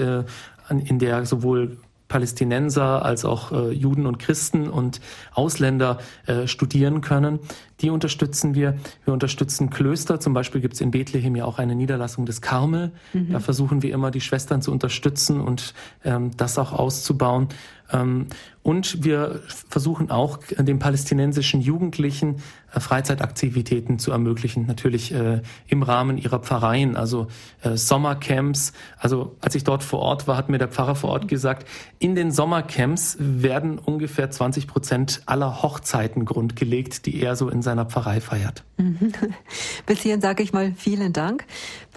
[0.68, 1.78] in der sowohl
[2.08, 5.00] Palästinenser als auch äh, Juden und Christen und
[5.32, 7.38] Ausländer äh, studieren können.
[7.80, 8.76] Die unterstützen wir.
[9.04, 10.18] Wir unterstützen Klöster.
[10.18, 12.92] Zum Beispiel gibt es in Bethlehem ja auch eine Niederlassung des Karmel.
[13.12, 13.32] Mhm.
[13.32, 17.48] Da versuchen wir immer, die Schwestern zu unterstützen und ähm, das auch auszubauen.
[17.92, 18.26] Ähm,
[18.62, 22.42] und wir versuchen auch den palästinensischen Jugendlichen
[22.74, 27.28] äh, Freizeitaktivitäten zu ermöglichen, natürlich äh, im Rahmen ihrer Pfarreien, also
[27.62, 28.74] äh, Sommercamps.
[28.98, 31.66] Also als ich dort vor Ort war, hat mir der Pfarrer vor Ort gesagt,
[31.98, 37.86] in den Sommercamps werden ungefähr 20 Prozent aller Hochzeiten grundgelegt, die er so in seiner
[37.86, 38.64] Pfarrei feiert.
[39.86, 41.46] Bis hierhin sage ich mal vielen Dank.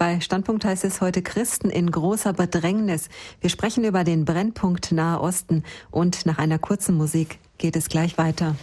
[0.02, 3.08] Bei Standpunkt heißt es heute Christen in großer Bedrängnis.
[3.40, 8.18] Wir sprechen über den Brennpunkt Nahe Osten und nach einer kurzen Musik geht es gleich
[8.18, 8.56] weiter.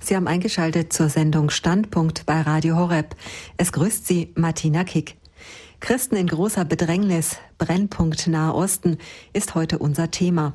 [0.00, 3.14] Sie haben eingeschaltet zur Sendung Standpunkt bei Radio Horeb.
[3.58, 5.19] Es grüßt Sie Martina Kick.
[5.80, 8.96] Christen in großer Bedrängnis, Brennpunkt Nahe Osten
[9.34, 10.54] ist heute unser Thema.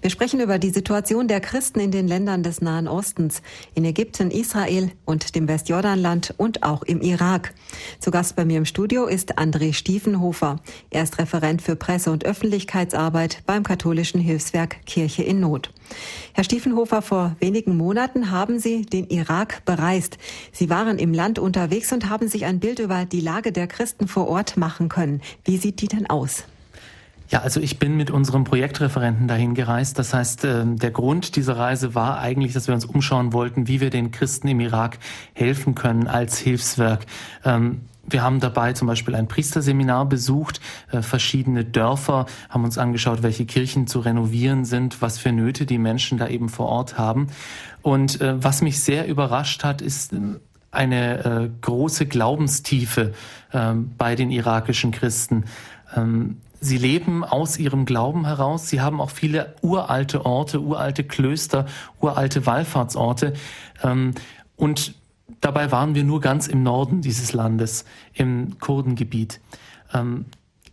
[0.00, 3.42] Wir sprechen über die Situation der Christen in den Ländern des Nahen Ostens,
[3.74, 7.52] in Ägypten, Israel und dem Westjordanland und auch im Irak.
[8.00, 10.60] Zu Gast bei mir im Studio ist André Stiefenhofer.
[10.88, 15.74] Er ist Referent für Presse- und Öffentlichkeitsarbeit beim katholischen Hilfswerk Kirche in Not.
[16.32, 20.16] Herr Stiefenhofer, vor wenigen Monaten haben Sie den Irak bereist.
[20.52, 24.08] Sie waren im Land unterwegs und haben sich ein Bild über die Lage der Christen
[24.08, 25.20] vor Ort machen können.
[25.44, 26.45] Wie sieht die denn aus?
[27.28, 29.98] Ja, also ich bin mit unserem Projektreferenten dahin gereist.
[29.98, 33.80] Das heißt, ähm, der Grund dieser Reise war eigentlich, dass wir uns umschauen wollten, wie
[33.80, 34.98] wir den Christen im Irak
[35.32, 37.04] helfen können als Hilfswerk.
[37.44, 40.60] Ähm, wir haben dabei zum Beispiel ein Priesterseminar besucht,
[40.92, 45.78] äh, verschiedene Dörfer, haben uns angeschaut, welche Kirchen zu renovieren sind, was für Nöte die
[45.78, 47.26] Menschen da eben vor Ort haben.
[47.82, 50.36] Und äh, was mich sehr überrascht hat, ist ähm,
[50.70, 53.14] eine äh, große Glaubenstiefe
[53.96, 55.44] bei den irakischen Christen.
[56.60, 58.68] Sie leben aus ihrem Glauben heraus.
[58.68, 61.66] Sie haben auch viele uralte Orte, uralte Klöster,
[62.00, 63.34] uralte Wallfahrtsorte.
[63.82, 64.14] Ähm,
[64.56, 64.94] und
[65.40, 67.84] dabei waren wir nur ganz im Norden dieses Landes,
[68.14, 69.40] im Kurdengebiet.
[69.92, 70.26] Ähm,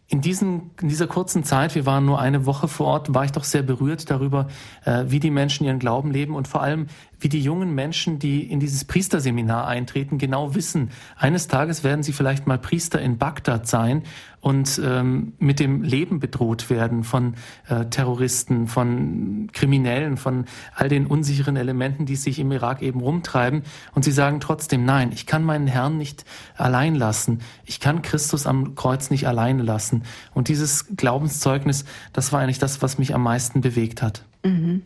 [0.07, 3.31] in, diesen, in dieser kurzen Zeit, wir waren nur eine Woche vor Ort, war ich
[3.31, 4.47] doch sehr berührt darüber,
[4.86, 6.86] äh, wie die Menschen ihren Glauben leben und vor allem,
[7.19, 12.13] wie die jungen Menschen, die in dieses Priesterseminar eintreten, genau wissen, eines Tages werden sie
[12.13, 14.03] vielleicht mal Priester in Bagdad sein
[14.44, 17.36] und ähm, mit dem Leben bedroht werden von
[17.70, 20.44] äh, Terroristen, von Kriminellen, von
[20.76, 23.64] all den unsicheren Elementen, die sich im Irak eben rumtreiben.
[23.96, 26.26] Und sie sagen trotzdem, nein, ich kann meinen Herrn nicht
[26.58, 27.39] allein lassen.
[27.64, 30.04] Ich kann Christus am Kreuz nicht alleine lassen.
[30.34, 34.26] Und dieses Glaubenszeugnis, das war eigentlich das, was mich am meisten bewegt hat.
[34.44, 34.82] Mhm.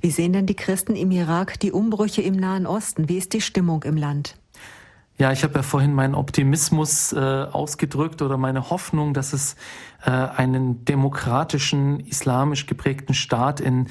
[0.00, 3.08] Wie sehen denn die Christen im Irak die Umbrüche im Nahen Osten?
[3.08, 4.34] Wie ist die Stimmung im Land?
[5.20, 9.54] Ja, ich habe ja vorhin meinen Optimismus äh, ausgedrückt oder meine Hoffnung, dass es
[10.02, 13.88] äh, einen demokratischen, islamisch geprägten Staat in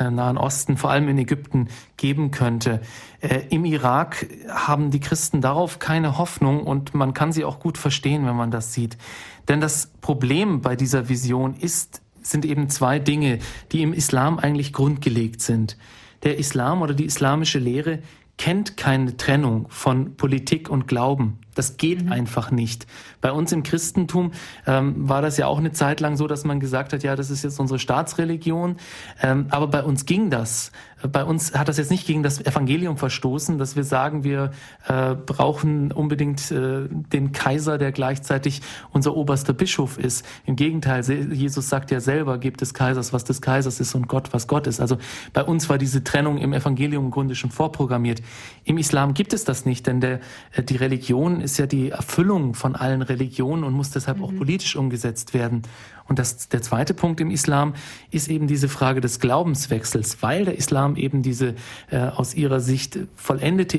[0.00, 2.80] äh, Nahen Osten, vor allem in Ägypten, geben könnte.
[3.20, 7.78] Äh, Im Irak haben die Christen darauf keine Hoffnung und man kann sie auch gut
[7.78, 8.98] verstehen, wenn man das sieht.
[9.46, 13.38] Denn das Problem bei dieser Vision ist, sind eben zwei Dinge,
[13.70, 15.76] die im Islam eigentlich grundgelegt sind.
[16.24, 18.00] Der Islam oder die islamische Lehre
[18.42, 21.38] kennt keine Trennung von Politik und Glauben.
[21.54, 22.10] Das geht mhm.
[22.10, 22.88] einfach nicht.
[23.20, 24.32] Bei uns im Christentum
[24.66, 27.30] ähm, war das ja auch eine Zeit lang so, dass man gesagt hat, ja, das
[27.30, 28.78] ist jetzt unsere Staatsreligion.
[29.22, 30.72] Ähm, aber bei uns ging das.
[31.10, 34.52] Bei uns hat das jetzt nicht gegen das Evangelium verstoßen, dass wir sagen, wir
[34.86, 40.24] äh, brauchen unbedingt äh, den Kaiser, der gleichzeitig unser oberster Bischof ist.
[40.46, 44.32] Im Gegenteil, Jesus sagt ja selber, gebt des Kaisers, was des Kaisers ist und Gott,
[44.32, 44.80] was Gott ist.
[44.80, 44.98] Also
[45.32, 48.22] bei uns war diese Trennung im Evangelium im Grunde schon vorprogrammiert.
[48.64, 50.20] Im Islam gibt es das nicht, denn der,
[50.52, 54.24] äh, die Religion ist ja die Erfüllung von allen Religionen und muss deshalb mhm.
[54.24, 55.62] auch politisch umgesetzt werden.
[56.08, 57.74] Und das, der zweite Punkt im Islam
[58.10, 61.54] ist eben diese Frage des Glaubenswechsels, weil der Islam eben diese
[61.90, 63.78] äh, aus ihrer Sicht vollendete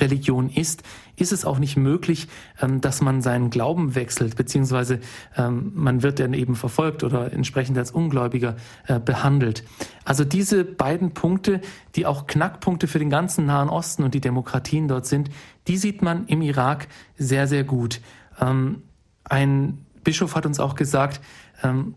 [0.00, 0.82] Religion ist,
[1.16, 2.28] ist es auch nicht möglich,
[2.60, 5.00] ähm, dass man seinen Glauben wechselt, beziehungsweise
[5.36, 8.56] ähm, man wird dann eben verfolgt oder entsprechend als Ungläubiger
[8.86, 9.64] äh, behandelt.
[10.04, 11.60] Also diese beiden Punkte,
[11.94, 15.30] die auch Knackpunkte für den ganzen Nahen Osten und die Demokratien dort sind,
[15.68, 18.00] die sieht man im Irak sehr, sehr gut.
[18.40, 18.82] Ähm,
[19.24, 21.20] ein Bischof hat uns auch gesagt,
[21.62, 21.94] ähm,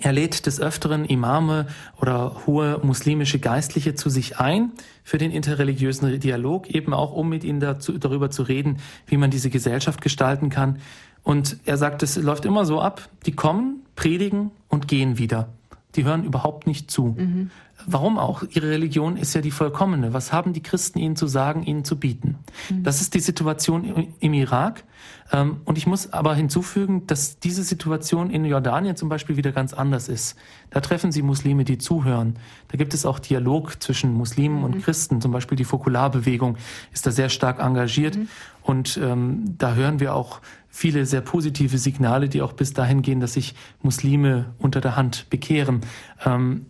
[0.00, 1.66] er lädt des Öfteren Imame
[2.00, 4.72] oder hohe muslimische Geistliche zu sich ein
[5.04, 9.30] für den interreligiösen Dialog, eben auch um mit ihnen dazu, darüber zu reden, wie man
[9.30, 10.78] diese Gesellschaft gestalten kann.
[11.22, 15.48] Und er sagt, es läuft immer so ab, die kommen, predigen und gehen wieder.
[15.96, 17.14] Die hören überhaupt nicht zu.
[17.16, 17.50] Mhm.
[17.86, 18.42] Warum auch?
[18.42, 20.12] Ihre Religion ist ja die vollkommene.
[20.12, 22.38] Was haben die Christen ihnen zu sagen, ihnen zu bieten?
[22.70, 22.82] Mhm.
[22.82, 24.84] Das ist die Situation im Irak.
[25.32, 29.72] Ähm, und ich muss aber hinzufügen, dass diese Situation in Jordanien zum Beispiel wieder ganz
[29.72, 30.36] anders ist.
[30.70, 32.38] Da treffen sie Muslime, die zuhören.
[32.68, 34.64] Da gibt es auch Dialog zwischen Muslimen mhm.
[34.64, 35.20] und Christen.
[35.20, 36.56] Zum Beispiel die Fokularbewegung
[36.92, 38.16] ist da sehr stark engagiert.
[38.16, 38.28] Mhm.
[38.62, 43.20] Und ähm, da hören wir auch viele sehr positive Signale, die auch bis dahin gehen,
[43.20, 45.82] dass sich Muslime unter der Hand bekehren.
[46.24, 46.66] Ähm,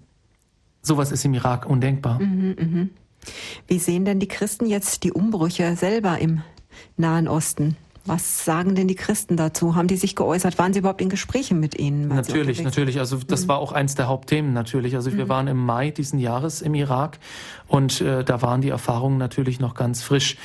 [0.87, 2.21] sowas ist im Irak undenkbar.
[2.21, 2.89] Mhm, mh.
[3.67, 6.43] Wie sehen denn die Christen jetzt die Umbrüche selber im
[6.97, 7.77] Nahen Osten?
[8.07, 9.77] Was sagen denn die Christen dazu?
[9.77, 10.59] Haben die sich geäußert?
[10.59, 12.09] Waren sie überhaupt in Gesprächen mit ihnen?
[12.09, 12.99] Natürlich, natürlich.
[12.99, 13.49] Also das mhm.
[13.49, 14.95] war auch eins der Hauptthemen natürlich.
[14.95, 15.29] Also wir mhm.
[15.31, 17.19] waren im Mai diesen Jahres im Irak
[17.67, 20.37] und äh, da waren die Erfahrungen natürlich noch ganz frisch.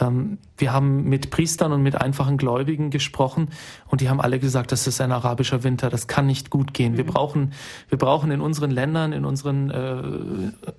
[0.00, 3.48] Ähm, wir haben mit Priestern und mit einfachen Gläubigen gesprochen
[3.86, 6.92] und die haben alle gesagt, das ist ein arabischer Winter, das kann nicht gut gehen.
[6.92, 6.96] Mhm.
[6.98, 7.52] Wir brauchen,
[7.88, 10.02] wir brauchen in unseren Ländern, in unseren, äh,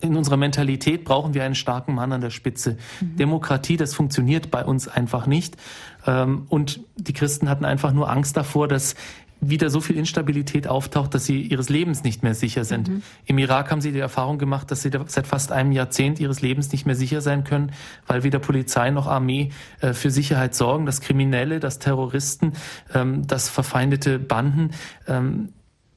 [0.05, 2.77] in unserer Mentalität brauchen wir einen starken Mann an der Spitze.
[3.01, 3.17] Mhm.
[3.17, 5.57] Demokratie, das funktioniert bei uns einfach nicht.
[6.05, 8.95] Ähm, und die Christen hatten einfach nur Angst davor, dass
[9.41, 12.89] wieder so viel Instabilität auftaucht, dass sie ihres Lebens nicht mehr sicher sind.
[12.89, 13.03] Mhm.
[13.25, 16.71] Im Irak haben sie die Erfahrung gemacht, dass sie seit fast einem Jahrzehnt ihres Lebens
[16.71, 17.71] nicht mehr sicher sein können,
[18.05, 22.53] weil weder Polizei noch Armee äh, für Sicherheit sorgen, dass Kriminelle, dass Terroristen,
[22.93, 24.71] ähm, dass verfeindete Banden
[25.07, 25.49] ähm,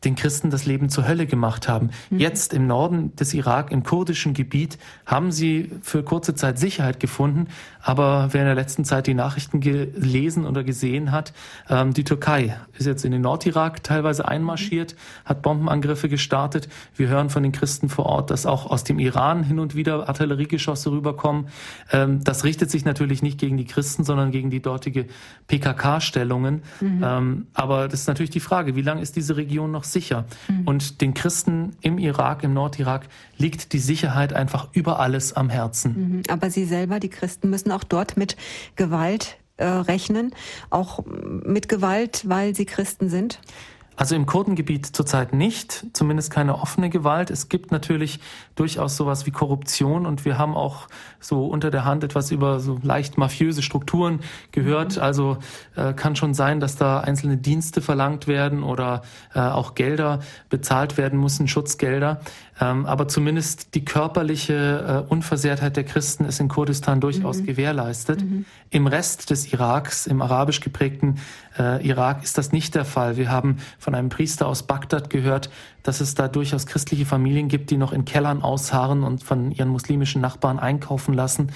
[0.05, 1.91] den Christen das Leben zur Hölle gemacht haben.
[2.11, 2.19] Mhm.
[2.19, 7.49] Jetzt im Norden des Irak, im kurdischen Gebiet, haben sie für kurze Zeit Sicherheit gefunden.
[7.81, 11.33] Aber wer in der letzten Zeit die Nachrichten gelesen oder gesehen hat,
[11.69, 14.95] ähm, die Türkei ist jetzt in den Nordirak teilweise einmarschiert,
[15.25, 16.69] hat Bombenangriffe gestartet.
[16.97, 20.09] Wir hören von den Christen vor Ort, dass auch aus dem Iran hin und wieder
[20.09, 21.49] Artilleriegeschosse rüberkommen.
[21.93, 25.07] Ähm, das richtet sich natürlich nicht gegen die Christen, sondern gegen die dortige
[25.49, 26.63] PKK-Stellungen.
[26.81, 27.03] Mhm.
[27.05, 30.25] Ähm, aber das ist natürlich die Frage, wie lange ist diese Region noch sicher.
[30.49, 30.67] Mhm.
[30.67, 35.95] Und den Christen im Irak, im Nordirak, liegt die Sicherheit einfach über alles am Herzen.
[35.95, 36.23] Mhm.
[36.29, 38.37] Aber Sie selber, die Christen, müssen auch dort mit
[38.77, 40.35] Gewalt äh, rechnen,
[40.71, 43.41] auch mit Gewalt, weil sie Christen sind?
[44.03, 47.31] Also im Kurdengebiet zurzeit nicht, zumindest keine offene Gewalt.
[47.31, 48.19] Es gibt natürlich
[48.57, 50.89] durchaus sowas wie Korruption und wir haben auch
[51.21, 54.19] so unter der Hand etwas über so leicht mafiöse Strukturen
[54.51, 54.97] gehört.
[54.97, 55.03] Mhm.
[55.03, 55.37] Also
[55.77, 59.03] äh, kann schon sein, dass da einzelne Dienste verlangt werden oder
[59.37, 60.19] äh, auch Gelder
[60.51, 62.23] bezahlt werden müssen, Schutzgelder.
[62.61, 67.47] Ähm, aber zumindest die körperliche äh, Unversehrtheit der Christen ist in Kurdistan durchaus mhm.
[67.47, 68.23] gewährleistet.
[68.23, 68.45] Mhm.
[68.69, 71.17] Im Rest des Iraks, im arabisch geprägten
[71.59, 73.17] äh, Irak, ist das nicht der Fall.
[73.17, 75.51] Wir haben von einem Priester aus Bagdad gehört,
[75.83, 79.69] dass es da durchaus christliche Familien gibt, die noch in Kellern ausharren und von ihren
[79.69, 81.53] muslimischen Nachbarn einkaufen lassen.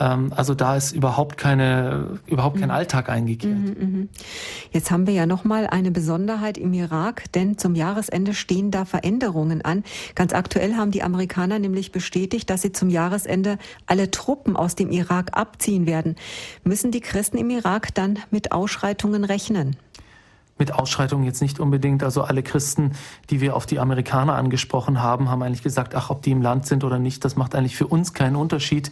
[0.00, 2.74] Ähm, also da ist überhaupt keine, überhaupt kein mhm.
[2.74, 3.58] Alltag eingekehrt.
[3.58, 4.08] Mhm, mhm.
[4.72, 8.84] Jetzt haben wir ja noch mal eine Besonderheit im Irak, denn zum Jahresende stehen da
[8.84, 9.84] Veränderungen an.
[10.14, 14.90] Ganz aktuell haben die Amerikaner nämlich bestätigt, dass sie zum Jahresende alle Truppen aus dem
[14.90, 16.16] Irak abziehen werden.
[16.64, 19.76] Müssen die Christen im Irak dann mit Ausschreitungen rechnen?
[20.58, 22.02] mit Ausschreitungen jetzt nicht unbedingt.
[22.02, 22.92] Also alle Christen,
[23.30, 26.66] die wir auf die Amerikaner angesprochen haben, haben eigentlich gesagt, ach, ob die im Land
[26.66, 28.90] sind oder nicht, das macht eigentlich für uns keinen Unterschied.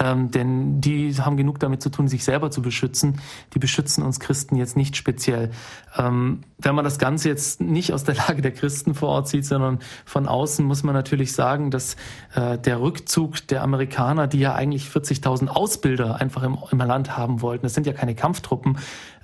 [0.00, 3.20] Ähm, denn die haben genug damit zu tun, sich selber zu beschützen.
[3.54, 5.50] Die beschützen uns Christen jetzt nicht speziell.
[5.96, 9.44] Ähm, wenn man das Ganze jetzt nicht aus der Lage der Christen vor Ort sieht,
[9.44, 11.96] sondern von außen, muss man natürlich sagen, dass
[12.34, 17.42] äh, der Rückzug der Amerikaner, die ja eigentlich 40.000 Ausbilder einfach im, im Land haben
[17.42, 18.78] wollten, das sind ja keine Kampftruppen,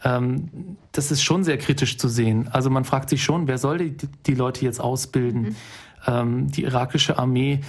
[0.05, 2.49] ähm, das ist schon sehr kritisch zu sehen.
[2.53, 5.43] Also man fragt sich schon, wer soll die, die Leute jetzt ausbilden?
[5.43, 5.57] Mhm.
[6.07, 7.61] Ähm, die irakische Armee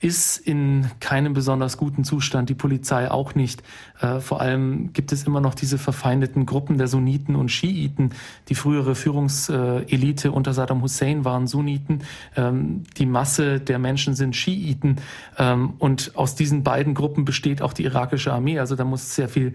[0.00, 3.62] ist in keinem besonders guten Zustand, die Polizei auch nicht.
[4.00, 8.10] Äh, vor allem gibt es immer noch diese verfeindeten Gruppen der Sunniten und Schiiten.
[8.48, 12.02] Die frühere Führungselite unter Saddam Hussein waren Sunniten.
[12.36, 14.96] Ähm, die Masse der Menschen sind Schiiten.
[15.38, 18.58] Ähm, und aus diesen beiden Gruppen besteht auch die irakische Armee.
[18.58, 19.54] Also da muss sehr viel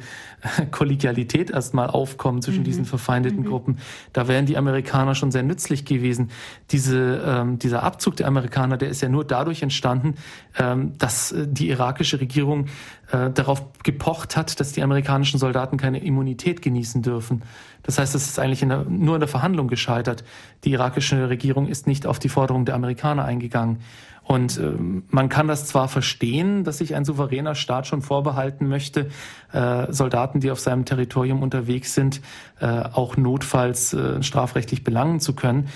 [0.71, 2.65] Kollegialität erstmal aufkommen zwischen mhm.
[2.65, 3.45] diesen verfeindeten mhm.
[3.45, 3.77] Gruppen.
[4.13, 6.31] Da wären die Amerikaner schon sehr nützlich gewesen.
[6.71, 10.15] Diese, ähm, dieser Abzug der Amerikaner, der ist ja nur dadurch entstanden,
[10.57, 12.67] ähm, dass äh, die irakische Regierung
[13.11, 17.43] äh, darauf gepocht hat, dass die amerikanischen Soldaten keine Immunität genießen dürfen.
[17.83, 20.23] Das heißt, es ist eigentlich in der, nur in der Verhandlung gescheitert.
[20.63, 23.79] Die irakische Regierung ist nicht auf die Forderung der Amerikaner eingegangen.
[24.23, 24.71] Und äh,
[25.09, 29.09] man kann das zwar verstehen, dass sich ein souveräner Staat schon vorbehalten möchte,
[29.51, 32.21] äh, Soldaten, die auf seinem Territorium unterwegs sind,
[32.59, 35.67] äh, auch notfalls äh, strafrechtlich belangen zu können.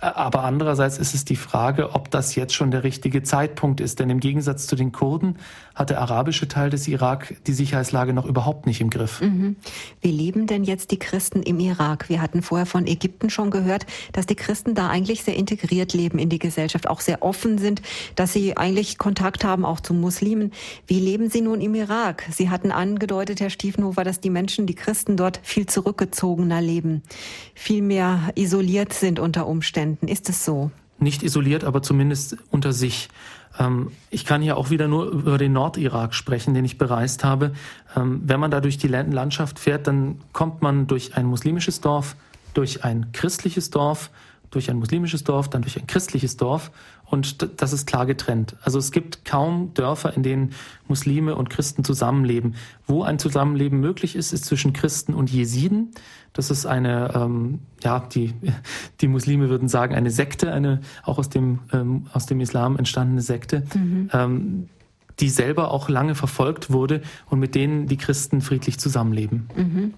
[0.00, 3.98] Aber andererseits ist es die Frage, ob das jetzt schon der richtige Zeitpunkt ist.
[3.98, 5.38] Denn im Gegensatz zu den Kurden
[5.74, 9.20] hat der arabische Teil des Irak die Sicherheitslage noch überhaupt nicht im Griff.
[9.20, 9.56] Mhm.
[10.00, 12.08] Wie leben denn jetzt die Christen im Irak?
[12.08, 16.18] Wir hatten vorher von Ägypten schon gehört, dass die Christen da eigentlich sehr integriert leben
[16.18, 17.82] in die Gesellschaft, auch sehr offen sind,
[18.14, 20.52] dass sie eigentlich Kontakt haben auch zu Muslimen.
[20.86, 22.24] Wie leben sie nun im Irak?
[22.30, 27.02] Sie hatten angedeutet, Herr Stiefenhofer, dass die Menschen, die Christen dort viel zurückgezogener leben,
[27.54, 29.87] viel mehr isoliert sind unter Umständen.
[29.88, 30.08] Umständen.
[30.08, 30.70] Ist es so?
[30.98, 33.08] Nicht isoliert, aber zumindest unter sich.
[33.58, 37.52] Ähm, ich kann hier auch wieder nur über den Nordirak sprechen, den ich bereist habe.
[37.96, 42.16] Ähm, wenn man da durch die Landschaft fährt, dann kommt man durch ein muslimisches Dorf,
[42.54, 44.10] durch ein christliches Dorf,
[44.50, 46.70] durch ein muslimisches Dorf, dann durch ein christliches Dorf
[47.04, 48.56] und das ist klar getrennt.
[48.62, 50.50] Also es gibt kaum Dörfer, in denen
[50.88, 52.54] Muslime und Christen zusammenleben.
[52.86, 55.92] Wo ein Zusammenleben möglich ist, ist zwischen Christen und Jesiden.
[56.34, 58.34] Das ist eine, ähm, ja, die,
[59.00, 63.22] die Muslime würden sagen, eine Sekte, eine auch aus dem, ähm, aus dem Islam entstandene
[63.22, 63.64] Sekte.
[63.74, 64.10] Mhm.
[64.12, 64.68] Ähm,
[65.20, 69.48] die selber auch lange verfolgt wurde und mit denen die Christen friedlich zusammenleben.
[69.56, 69.94] Mhm.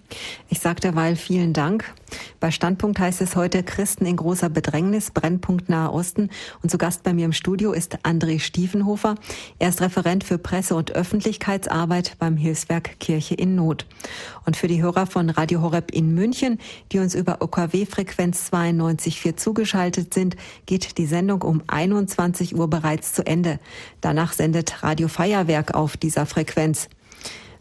[0.48, 1.92] Ich sage derweil vielen Dank.
[2.40, 6.30] Bei Standpunkt heißt es heute Christen in großer Bedrängnis, Brennpunkt Nahe Osten.
[6.62, 9.14] Und zu Gast bei mir im Studio ist André Stiefenhofer.
[9.58, 13.86] Er ist Referent für Presse- und Öffentlichkeitsarbeit beim Hilfswerk Kirche in Not.
[14.50, 16.58] Und für die Hörer von Radio Horeb in München,
[16.90, 20.34] die uns über OKW-Frequenz 92.4 zugeschaltet sind,
[20.66, 23.60] geht die Sendung um 21 Uhr bereits zu Ende.
[24.00, 26.88] Danach sendet Radio Feuerwerk auf dieser Frequenz.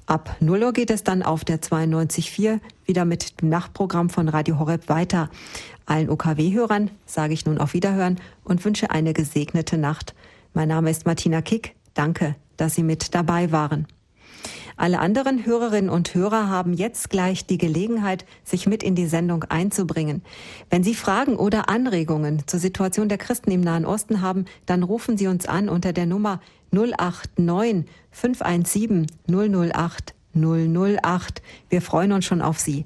[0.08, 4.58] Ab 0 Uhr geht es dann auf der 92.4 wieder mit dem Nachtprogramm von Radio
[4.58, 5.30] Horeb weiter.
[5.86, 10.16] Allen OKW-Hörern sage ich nun auf Wiederhören und wünsche eine gesegnete Nacht.
[10.56, 11.76] Mein Name ist Martina Kick.
[11.94, 13.86] Danke, dass Sie mit dabei waren.
[14.80, 19.44] Alle anderen Hörerinnen und Hörer haben jetzt gleich die Gelegenheit, sich mit in die Sendung
[19.44, 20.22] einzubringen.
[20.70, 25.18] Wenn Sie Fragen oder Anregungen zur Situation der Christen im Nahen Osten haben, dann rufen
[25.18, 26.40] Sie uns an unter der Nummer
[26.72, 31.42] 089 517 008 008.
[31.70, 32.86] Wir freuen uns schon auf Sie.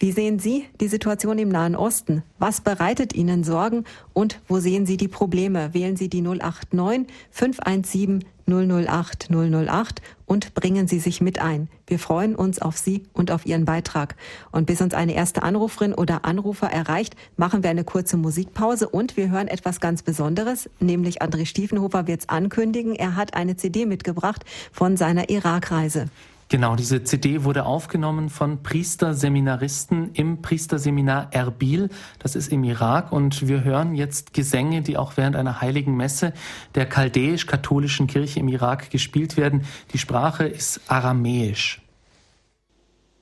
[0.00, 2.22] Wie sehen Sie die Situation im Nahen Osten?
[2.38, 3.82] Was bereitet Ihnen Sorgen
[4.12, 5.74] und wo sehen Sie die Probleme?
[5.74, 11.68] Wählen Sie die 089 517 008 008 und bringen Sie sich mit ein.
[11.88, 14.14] Wir freuen uns auf Sie und auf Ihren Beitrag.
[14.52, 19.16] Und bis uns eine erste Anruferin oder Anrufer erreicht, machen wir eine kurze Musikpause und
[19.16, 22.94] wir hören etwas ganz Besonderes, nämlich André Stiefenhofer wird es ankündigen.
[22.94, 26.06] Er hat eine CD mitgebracht von seiner Irakreise.
[26.50, 31.90] Genau, diese CD wurde aufgenommen von Priesterseminaristen im Priesterseminar Erbil.
[32.20, 33.12] Das ist im Irak.
[33.12, 36.32] Und wir hören jetzt Gesänge, die auch während einer heiligen Messe
[36.74, 39.66] der chaldäisch-katholischen Kirche im Irak gespielt werden.
[39.92, 41.82] Die Sprache ist aramäisch.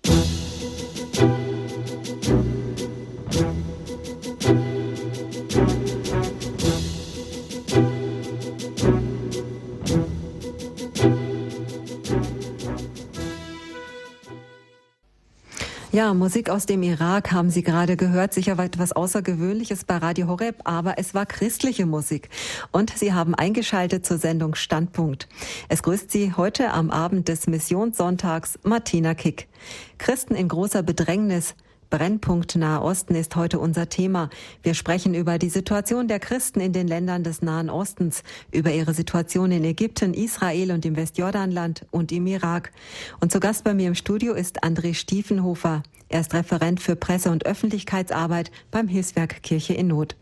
[0.07, 0.46] Musik
[15.97, 18.35] Ja, Musik aus dem Irak haben Sie gerade gehört.
[18.35, 22.29] Sicher etwas Außergewöhnliches bei Radio Horeb, aber es war christliche Musik.
[22.71, 25.27] Und Sie haben eingeschaltet zur Sendung Standpunkt.
[25.71, 29.49] Es grüßt Sie heute am Abend des Missionssonntags Martina Kick.
[29.97, 31.55] Christen in großer Bedrängnis.
[31.91, 34.29] Brennpunkt Nahe Osten ist heute unser Thema.
[34.63, 38.93] Wir sprechen über die Situation der Christen in den Ländern des Nahen Ostens, über ihre
[38.93, 42.73] Situation in Ägypten, Israel und im Westjordanland und im Irak.
[43.21, 45.83] Und zu Gast bei mir im Studio ist André Stiefenhofer.
[46.09, 50.15] Er ist Referent für Presse- und Öffentlichkeitsarbeit beim Hilfswerk Kirche in Not.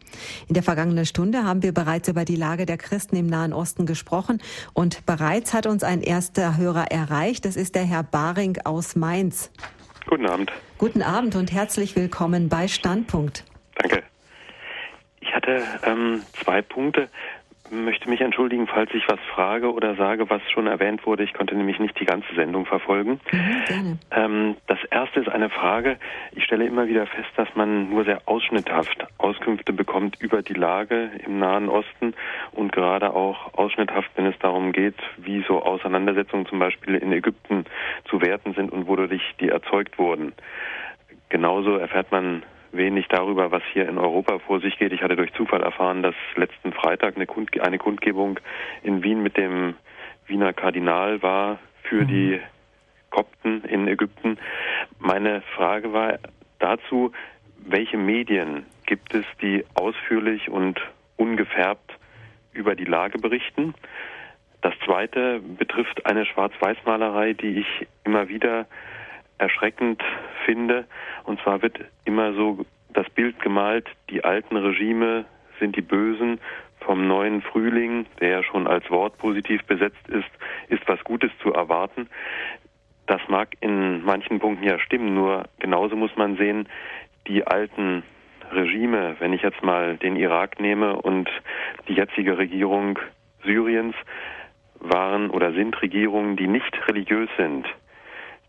[0.49, 3.85] In der vergangenen Stunde haben wir bereits über die Lage der Christen im Nahen Osten
[3.85, 4.41] gesprochen
[4.73, 7.45] und bereits hat uns ein erster Hörer erreicht.
[7.45, 9.51] Das ist der Herr Baring aus Mainz.
[10.07, 10.53] Guten Abend.
[10.79, 13.45] Guten Abend und herzlich willkommen bei Standpunkt.
[13.77, 14.03] Danke.
[15.21, 17.09] Ich hatte ähm, zwei Punkte
[17.75, 21.25] möchte mich entschuldigen, falls ich was frage oder sage, was schon erwähnt wurde.
[21.25, 23.21] Ich konnte nämlich nicht die ganze Sendung verfolgen.
[23.33, 25.99] Mhm, ähm, das erste ist eine Frage.
[26.33, 31.11] Ich stelle immer wieder fest, dass man nur sehr ausschnitthaft Auskünfte bekommt über die Lage
[31.25, 32.15] im Nahen Osten
[32.53, 37.65] und gerade auch ausschnitthaft, wenn es darum geht, wie so Auseinandersetzungen zum Beispiel in Ägypten
[38.09, 40.33] zu werten sind und wodurch die erzeugt wurden.
[41.29, 42.43] Genauso erfährt man
[42.77, 44.93] wenig darüber, was hier in Europa vor sich geht.
[44.93, 48.41] Ich hatte durch Zufall erfahren, dass letzten Freitag eine, Kund eine Kundgebung
[48.83, 49.75] in Wien mit dem
[50.27, 52.09] Wiener Kardinal war für mhm.
[52.09, 52.41] die
[53.11, 54.39] Kopten in Ägypten.
[54.99, 56.19] Meine Frage war
[56.59, 57.13] dazu,
[57.59, 60.81] welche Medien gibt es, die ausführlich und
[61.17, 61.93] ungefärbt
[62.53, 63.75] über die Lage berichten?
[64.63, 68.67] Das zweite betrifft eine Schwarz-Weiß-Malerei, die ich immer wieder
[69.39, 70.03] erschreckend
[70.45, 70.87] finde.
[71.25, 75.25] Und zwar wird immer so das Bild gemalt, die alten Regime
[75.59, 76.41] sind die Bösen,
[76.81, 80.29] vom neuen Frühling, der ja schon als Wort positiv besetzt ist,
[80.69, 82.09] ist was Gutes zu erwarten.
[83.07, 86.69] Das mag in manchen Punkten ja stimmen, nur genauso muss man sehen,
[87.27, 88.03] die alten
[88.53, 91.31] Regime, wenn ich jetzt mal den Irak nehme und
[91.89, 92.99] die jetzige Regierung
[93.43, 93.95] Syriens,
[94.79, 97.67] waren oder sind Regierungen, die nicht religiös sind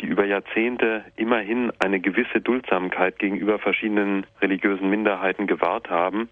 [0.01, 6.29] die über Jahrzehnte immerhin eine gewisse Duldsamkeit gegenüber verschiedenen religiösen Minderheiten gewahrt haben.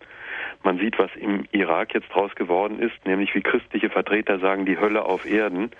[0.63, 4.79] Man sieht, was im Irak jetzt draus geworden ist, nämlich wie christliche Vertreter sagen, die
[4.79, 5.71] Hölle auf Erden.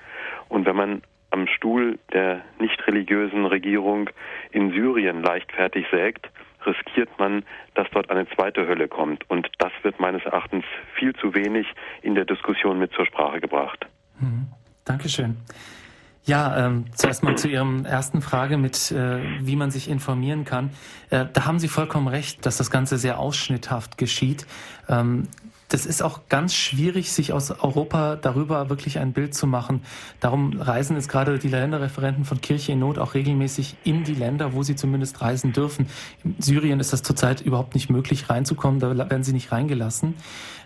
[0.50, 4.10] Und wenn man am Stuhl der nicht religiösen Regierung
[4.52, 6.30] in Syrien leichtfertig sägt,
[6.66, 9.30] riskiert man, dass dort eine zweite Hölle kommt.
[9.30, 10.64] Und das wird meines Erachtens
[10.96, 11.68] viel zu wenig
[12.02, 13.86] in der Diskussion mit zur Sprache gebracht.
[14.20, 14.48] Mhm.
[14.86, 15.38] Dankeschön.
[16.26, 20.70] Ja, ähm, zuerst mal zu Ihrem ersten Frage mit, äh, wie man sich informieren kann.
[21.10, 24.48] Äh, da haben Sie vollkommen recht, dass das Ganze sehr ausschnitthaft geschieht.
[24.88, 25.28] Ähm,
[25.68, 29.82] das ist auch ganz schwierig, sich aus Europa darüber wirklich ein Bild zu machen.
[30.20, 34.54] Darum reisen jetzt gerade die Länderreferenten von Kirche in Not auch regelmäßig in die Länder,
[34.54, 35.88] wo sie zumindest reisen dürfen.
[36.24, 40.14] In Syrien ist das zurzeit überhaupt nicht möglich reinzukommen, da werden sie nicht reingelassen.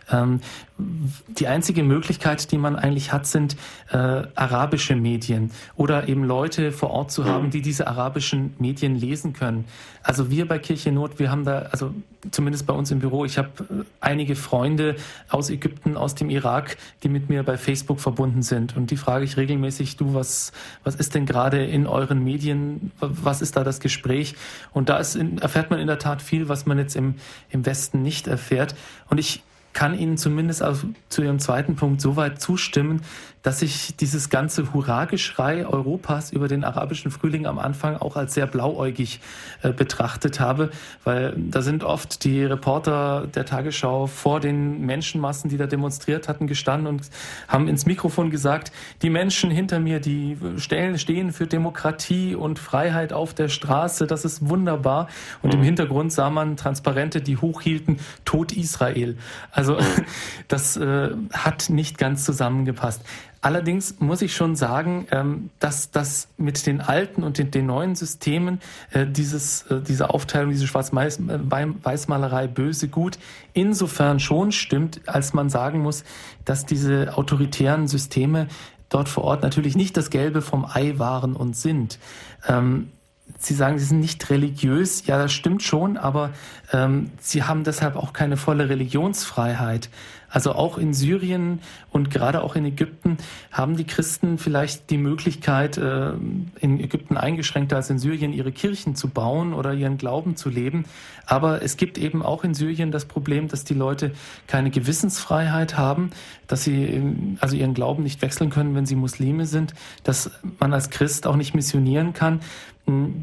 [0.09, 0.41] Ähm,
[0.77, 3.57] die einzige Möglichkeit, die man eigentlich hat, sind
[3.91, 9.33] äh, arabische Medien oder eben Leute vor Ort zu haben, die diese arabischen Medien lesen
[9.33, 9.65] können.
[10.03, 11.93] Also wir bei Kirche Not, wir haben da, also
[12.29, 14.95] zumindest bei uns im Büro, ich habe äh, einige Freunde
[15.29, 18.77] aus Ägypten, aus dem Irak, die mit mir bei Facebook verbunden sind.
[18.77, 20.51] Und die frage ich regelmäßig, du, was,
[20.83, 24.35] was ist denn gerade in euren Medien, was ist da das Gespräch?
[24.73, 27.15] Und da ist erfährt man in der Tat viel, was man jetzt im,
[27.49, 28.75] im Westen nicht erfährt.
[29.09, 29.41] Und ich
[29.77, 33.03] kann Ihnen zumindest auf, zu Ihrem zweiten Punkt so weit zustimmen,
[33.47, 38.45] dass ich dieses ganze Hurrageschrei Europas über den arabischen Frühling am Anfang auch als sehr
[38.45, 39.21] blauäugig
[39.61, 40.69] äh, betrachtet habe,
[41.05, 46.47] weil da sind oft die Reporter der Tagesschau vor den Menschenmassen, die da demonstriert hatten,
[46.47, 47.03] gestanden und
[47.47, 53.13] haben ins Mikrofon gesagt, die Menschen hinter mir, die stellen, stehen für Demokratie und Freiheit
[53.13, 55.07] auf der Straße, das ist wunderbar.
[55.41, 55.67] Und im mhm.
[55.67, 59.15] Hintergrund sah man Transparente, die hochhielten, Tod Israel.
[59.51, 59.77] Also
[60.49, 63.03] das äh, hat nicht ganz zusammengepasst.
[63.41, 68.59] Allerdings muss ich schon sagen, ähm, dass das mit den alten und den, neuen Systemen
[68.91, 73.19] äh, dieses, äh, diese Aufteilung, diese Schwarz-Weiß-Malerei äh, böse, gut,
[73.53, 76.03] insofern schon stimmt, als man sagen muss,
[76.45, 78.47] dass diese autoritären Systeme
[78.89, 81.99] dort vor Ort natürlich nicht das Gelbe vom Ei waren und sind.
[82.47, 82.89] Ähm,
[83.39, 85.05] Sie sagen, Sie sind nicht religiös.
[85.05, 86.31] Ja, das stimmt schon, aber
[86.73, 89.89] ähm, Sie haben deshalb auch keine volle Religionsfreiheit.
[90.29, 93.17] Also auch in Syrien und gerade auch in Ägypten
[93.51, 96.11] haben die Christen vielleicht die Möglichkeit, äh,
[96.59, 100.83] in Ägypten eingeschränkter als in Syrien, ihre Kirchen zu bauen oder ihren Glauben zu leben.
[101.25, 104.11] Aber es gibt eben auch in Syrien das Problem, dass die Leute
[104.47, 106.09] keine Gewissensfreiheit haben,
[106.47, 107.01] dass sie
[107.39, 109.73] also ihren Glauben nicht wechseln können, wenn sie Muslime sind,
[110.03, 112.41] dass man als Christ auch nicht missionieren kann.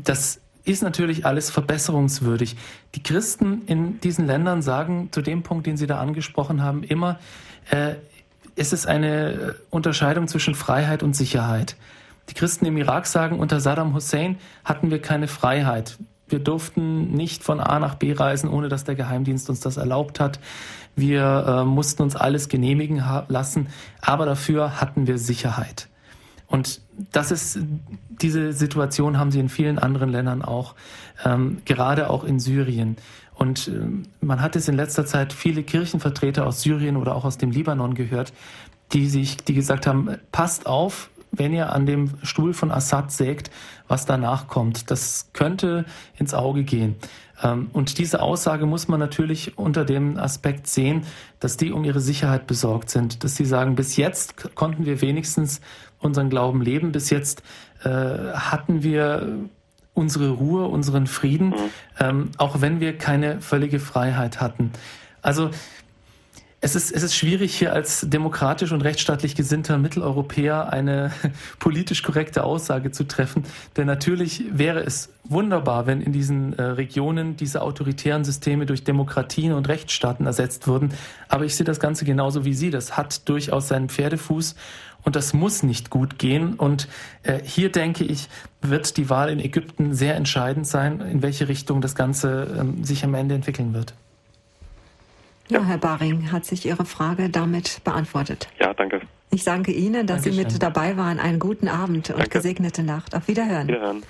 [0.05, 2.57] Das ist natürlich alles verbesserungswürdig.
[2.95, 7.19] Die Christen in diesen Ländern sagen zu dem Punkt, den Sie da angesprochen haben, immer,
[7.71, 7.95] äh,
[8.57, 11.77] es ist eine Unterscheidung zwischen Freiheit und Sicherheit.
[12.31, 15.99] Die Christen im Irak sagen, unter Saddam Hussein hatten wir keine Freiheit.
[16.29, 20.21] Wir durften nicht von A nach B reisen, ohne dass der Geheimdienst uns das erlaubt
[20.21, 20.41] hat.
[20.97, 23.69] Wir äh, mussten uns alles genehmigen lassen,
[24.01, 25.89] aber dafür hatten wir Sicherheit.
[26.47, 26.81] Und
[27.12, 27.59] das ist,
[28.09, 30.74] diese Situation haben sie in vielen anderen Ländern auch,
[31.24, 32.97] ähm, gerade auch in Syrien.
[33.34, 33.72] Und äh,
[34.20, 37.95] man hat es in letzter Zeit viele Kirchenvertreter aus Syrien oder auch aus dem Libanon
[37.95, 38.32] gehört,
[38.92, 43.51] die sich, die gesagt haben, passt auf, wenn ihr an dem Stuhl von Assad sägt,
[43.88, 44.90] was danach kommt.
[44.90, 45.84] Das könnte
[46.16, 46.97] ins Auge gehen.
[47.42, 51.03] Ähm, und diese Aussage muss man natürlich unter dem Aspekt sehen,
[51.40, 55.61] dass die um ihre Sicherheit besorgt sind, dass sie sagen, bis jetzt konnten wir wenigstens
[56.05, 56.92] unseren Glauben leben.
[56.92, 57.42] Bis jetzt
[57.82, 59.48] äh, hatten wir
[59.94, 61.57] unsere Ruhe, unseren Frieden, mhm.
[62.00, 64.72] ähm, auch wenn wir keine völlige Freiheit hatten.
[65.22, 65.50] Also
[66.64, 71.12] es ist, es ist schwierig, hier als demokratisch und rechtsstaatlich gesinnter Mitteleuropäer eine
[71.59, 73.44] politisch korrekte Aussage zu treffen.
[73.76, 79.52] Denn natürlich wäre es wunderbar, wenn in diesen äh, Regionen diese autoritären Systeme durch Demokratien
[79.52, 80.94] und Rechtsstaaten ersetzt würden.
[81.28, 82.70] Aber ich sehe das Ganze genauso wie Sie.
[82.70, 84.55] Das hat durchaus seinen Pferdefuß
[85.05, 86.55] und das muss nicht gut gehen.
[86.55, 86.88] Und
[87.22, 88.28] äh, hier denke ich,
[88.62, 93.05] wird die Wahl in Ägypten sehr entscheidend sein, in welche Richtung das Ganze ähm, sich
[93.05, 93.94] am Ende entwickeln wird.
[95.48, 98.48] Ja, Herr Baring, hat sich Ihre Frage damit beantwortet?
[98.59, 99.02] Ja, danke.
[99.30, 100.48] Ich danke Ihnen, dass Dankeschön.
[100.48, 101.18] Sie mit dabei waren.
[101.18, 102.30] Einen guten Abend und danke.
[102.30, 103.14] gesegnete Nacht.
[103.14, 103.68] Auf Wiederhören.
[103.68, 104.02] Wiederhören.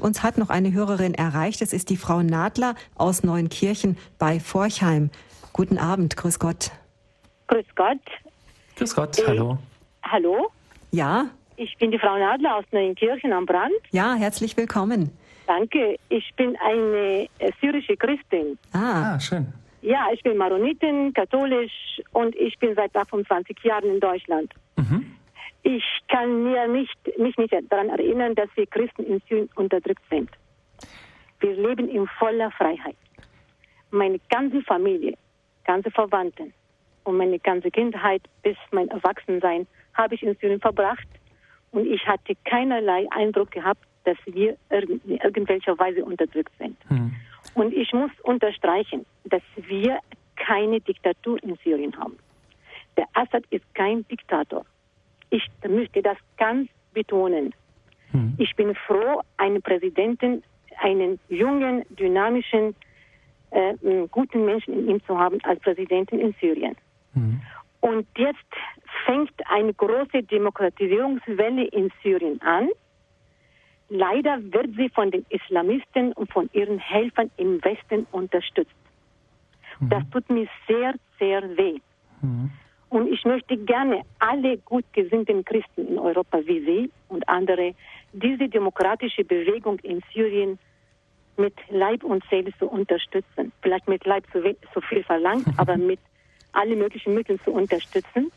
[0.00, 1.62] Uns hat noch eine Hörerin erreicht.
[1.62, 5.10] Es ist die Frau Nadler aus Neuenkirchen bei Forchheim.
[5.52, 6.70] Guten Abend, grüß Gott.
[7.48, 8.00] Grüß Gott.
[8.76, 9.58] Grüß Gott, hallo.
[10.02, 10.50] Hallo?
[10.90, 11.30] Ja?
[11.56, 13.72] Ich bin die Frau Nadler aus Neuenkirchen am Brand.
[13.90, 15.10] Ja, herzlich willkommen.
[15.46, 15.96] Danke.
[16.08, 18.58] Ich bin eine äh, syrische Christin.
[18.72, 19.14] Ah.
[19.14, 19.52] ah, schön.
[19.82, 24.52] Ja, ich bin Maronitin, katholisch und ich bin seit 28 Jahren in Deutschland.
[24.76, 25.16] Mhm.
[25.64, 30.30] Ich kann mir nicht, mich nicht daran erinnern, dass wir Christen in Syrien unterdrückt sind.
[31.40, 32.96] Wir leben in voller Freiheit.
[33.90, 35.14] Meine ganze Familie,
[35.64, 36.52] ganze Verwandten
[37.04, 41.06] und meine ganze Kindheit bis mein Erwachsensein habe ich in Syrien verbracht
[41.70, 46.76] und ich hatte keinerlei Eindruck gehabt, dass wir in irgendwelcher Weise unterdrückt sind.
[46.88, 47.14] Hm.
[47.54, 49.98] Und ich muss unterstreichen, dass wir
[50.36, 52.16] keine Diktatur in Syrien haben.
[52.96, 54.64] Der Assad ist kein Diktator.
[55.30, 57.54] Ich möchte das ganz betonen.
[58.10, 58.34] Hm.
[58.38, 60.42] Ich bin froh, eine Präsidentin,
[60.80, 62.74] einen jungen, dynamischen,
[63.50, 63.74] äh,
[64.10, 66.76] guten Menschen in ihm zu haben als Präsidentin in Syrien.
[67.14, 67.40] Hm.
[67.82, 68.38] Und jetzt
[69.04, 72.68] fängt eine große Demokratisierungswelle in Syrien an.
[73.88, 78.70] Leider wird sie von den Islamisten und von ihren Helfern im Westen unterstützt.
[79.80, 79.88] Mhm.
[79.88, 81.80] Das tut mir sehr, sehr weh.
[82.20, 82.52] Mhm.
[82.88, 87.74] Und ich möchte gerne alle gut gesinnten Christen in Europa wie Sie und andere
[88.12, 90.56] diese demokratische Bewegung in Syrien
[91.36, 93.50] mit Leib und Seele zu unterstützen.
[93.60, 94.40] Vielleicht mit Leib zu,
[94.72, 95.98] so viel verlangt, aber mit
[96.52, 98.30] alle möglichen Mittel zu unterstützen,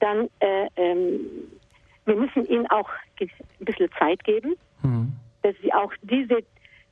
[0.00, 1.20] dann äh, ähm,
[2.06, 2.90] wir müssen ihnen auch
[3.20, 3.30] ein
[3.60, 5.12] bisschen Zeit geben, mhm.
[5.42, 6.42] dass sie auch diese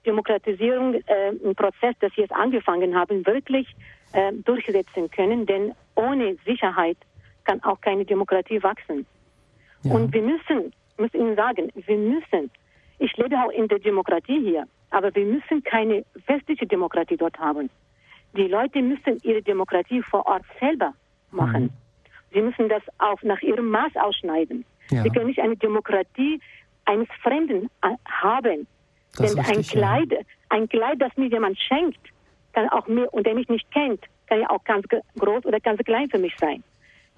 [0.07, 3.69] Demokratisierung, äh, Prozess, das sie jetzt angefangen haben, wirklich
[4.13, 5.47] äh, durchsetzen können.
[5.47, 6.97] Denn ohne Sicherheit
[7.45, 9.07] kann auch keine Demokratie wachsen.
[9.83, 9.95] Ja.
[9.95, 12.51] Und wir müssen, muss Ihnen sagen, wir müssen,
[12.99, 17.69] ich lebe auch in der Demokratie hier, aber wir müssen keine westliche Demokratie dort haben.
[18.37, 20.95] Die Leute müssen ihre Demokratie vor Ort selber
[21.31, 21.65] machen.
[21.65, 21.71] Mhm.
[22.33, 24.65] Sie müssen das auch nach ihrem Maß ausschneiden.
[24.91, 25.03] Ja.
[25.03, 26.41] Sie können nicht eine Demokratie
[26.85, 28.67] eines Fremden äh, haben.
[29.17, 30.19] Das Denn richtig, ein Kleid, ja.
[30.49, 32.01] ein Kleid, das mir jemand schenkt,
[32.53, 34.87] kann auch mir und der mich nicht kennt, kann ja auch ganz
[35.19, 36.63] groß oder ganz klein für mich sein.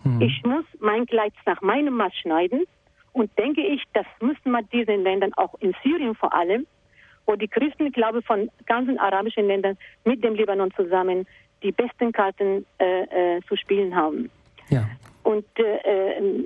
[0.02, 0.20] Hm.
[0.20, 2.64] Ich muss mein Kleid nach meinem Maß schneiden
[3.12, 6.66] und denke ich, das müssen wir diesen Ländern, auch in Syrien vor allem,
[7.26, 11.26] wo die Christen, glaube von ganzen arabischen Ländern mit dem Libanon zusammen
[11.62, 14.30] die besten Karten äh, äh, zu spielen haben.
[14.68, 14.88] Ja.
[15.22, 16.44] Und äh, äh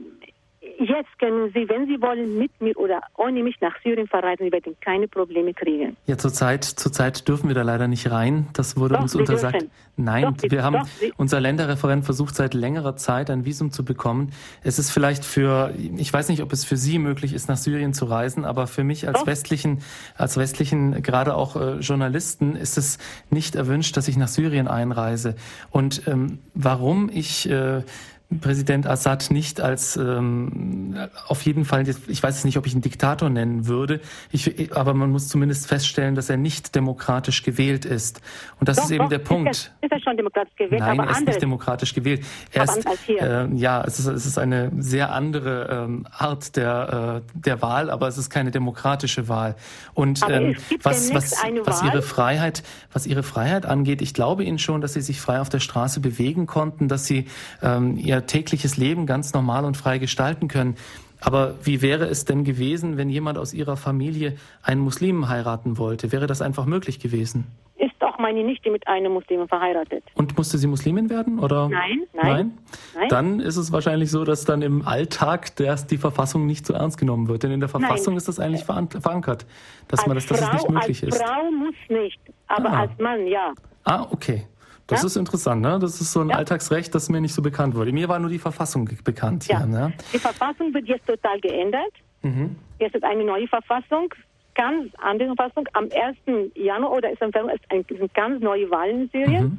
[0.79, 4.47] jetzt können Sie, wenn Sie wollen, mit mir oder ohne mich nach Syrien verreisen.
[4.47, 5.97] Sie werden keine Probleme kriegen.
[6.07, 8.49] Ja, zurzeit, zurzeit dürfen wir da leider nicht rein.
[8.53, 9.55] Das wurde doch, uns untersagt.
[9.55, 9.71] Dürfen.
[9.97, 14.31] Nein, doch, wir haben doch, unser Länderreferent versucht seit längerer Zeit ein Visum zu bekommen.
[14.63, 17.93] Es ist vielleicht für, ich weiß nicht, ob es für Sie möglich ist, nach Syrien
[17.95, 19.81] zu reisen, aber für mich als westlichen,
[20.17, 22.99] als westlichen, gerade auch äh, Journalisten, ist es
[23.31, 25.35] nicht erwünscht, dass ich nach Syrien einreise.
[25.71, 27.83] Und ähm, warum ich äh,
[28.43, 30.95] Präsident Assad nicht als ähm,
[31.29, 34.01] auf jeden Fall, ich weiß nicht, ob ich ihn Diktator nennen würde,
[34.31, 38.21] ich, aber man muss zumindest feststellen, dass er nicht demokratisch gewählt ist.
[38.61, 39.51] Und das doch, ist eben doch, der Punkt.
[39.51, 40.81] Ist er, ist er schon demokratisch gewählt?
[40.81, 42.23] Nein, er ist nicht demokratisch gewählt.
[42.53, 47.33] Er ist, äh, ja, es ist, es ist eine sehr andere ähm, Art der, äh,
[47.33, 49.55] der Wahl, aber es ist keine demokratische Wahl.
[49.95, 52.63] Und ähm, was, was, was ihre Freiheit,
[52.93, 56.01] was ihre Freiheit angeht, ich glaube Ihnen schon, dass Sie sich frei auf der Straße
[56.01, 57.27] bewegen konnten, dass Sie
[57.63, 60.77] ähm, ihr ihr tägliches Leben ganz normal und frei gestalten können.
[61.21, 66.13] Aber wie wäre es denn gewesen, wenn jemand aus Ihrer Familie einen Muslimen heiraten wollte?
[66.13, 67.47] Wäre das einfach möglich gewesen?
[67.77, 70.05] Ist auch meine Nichte mit einem Muslimen verheiratet.
[70.15, 71.41] Und musste sie Muslimin werden?
[71.41, 71.69] Oder?
[71.69, 72.59] Nein, nein,
[72.95, 73.09] nein.
[73.09, 77.29] Dann ist es wahrscheinlich so, dass dann im Alltag die Verfassung nicht so ernst genommen
[77.29, 77.43] wird.
[77.43, 78.19] Denn in der Verfassung nein.
[78.19, 79.47] ist das eigentlich verankert,
[79.89, 81.21] dass, man das, dass Frau, es nicht möglich als ist.
[81.21, 82.81] Als Frau muss nicht, aber ah.
[82.81, 83.53] als Mann ja.
[83.85, 84.45] Ah, okay.
[84.89, 85.07] Das ja?
[85.07, 85.79] ist interessant, ne?
[85.79, 86.37] Das ist so ein ja.
[86.37, 87.93] Alltagsrecht, das mir nicht so bekannt wurde.
[87.93, 89.59] Mir war nur die Verfassung bekannt hier.
[89.61, 89.67] Ja.
[89.67, 89.93] Ne?
[90.15, 91.93] Die Verfassung wird jetzt total geändert.
[92.23, 92.57] Mhm.
[92.81, 94.13] Jetzt ist eine neue Verfassung,
[94.55, 95.69] ganz andere Verfassung.
[95.75, 96.53] Am 1.
[96.55, 99.45] Januar oder ist ein, ein, ein ganz neue Wahlen in Syrien.
[99.45, 99.59] Mhm.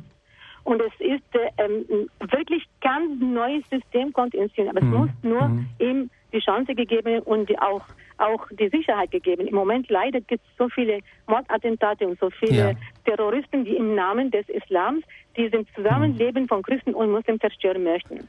[0.63, 4.75] Und es ist äh, ähm, wirklich ganz neues System kommt in Syrien.
[4.75, 4.93] Aber mhm.
[4.93, 5.65] es muss nur mhm.
[5.77, 7.83] ihm die Chance gegeben und auch
[8.19, 9.47] auch die Sicherheit gegeben.
[9.47, 12.71] Im Moment leider gibt es so viele Mordattentate und so viele ja.
[13.05, 15.03] Terroristen, die im Namen des Islams
[15.37, 18.27] diesem Zusammenleben von Christen und Muslimen zerstören möchten.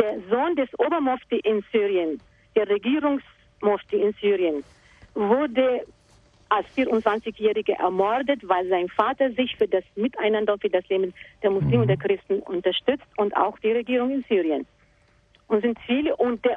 [0.00, 2.20] Der Sohn des Obermufti in Syrien,
[2.54, 4.64] der Regierungsmufti in Syrien,
[5.14, 5.82] wurde
[6.48, 11.82] als 24-Jähriger ermordet, weil sein Vater sich für das Miteinander, für das Leben der Muslime
[11.82, 14.66] und der Christen unterstützt und auch die Regierung in Syrien
[15.48, 16.56] und sind viele und, der,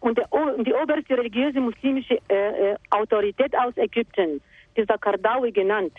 [0.00, 4.40] und, der, und die oberste religiöse muslimische äh, äh, Autorität aus Ägypten,
[4.76, 5.92] dieser Kardawi genannt,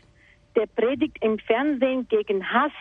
[0.56, 2.72] der predigt im Fernsehen gegen Hass.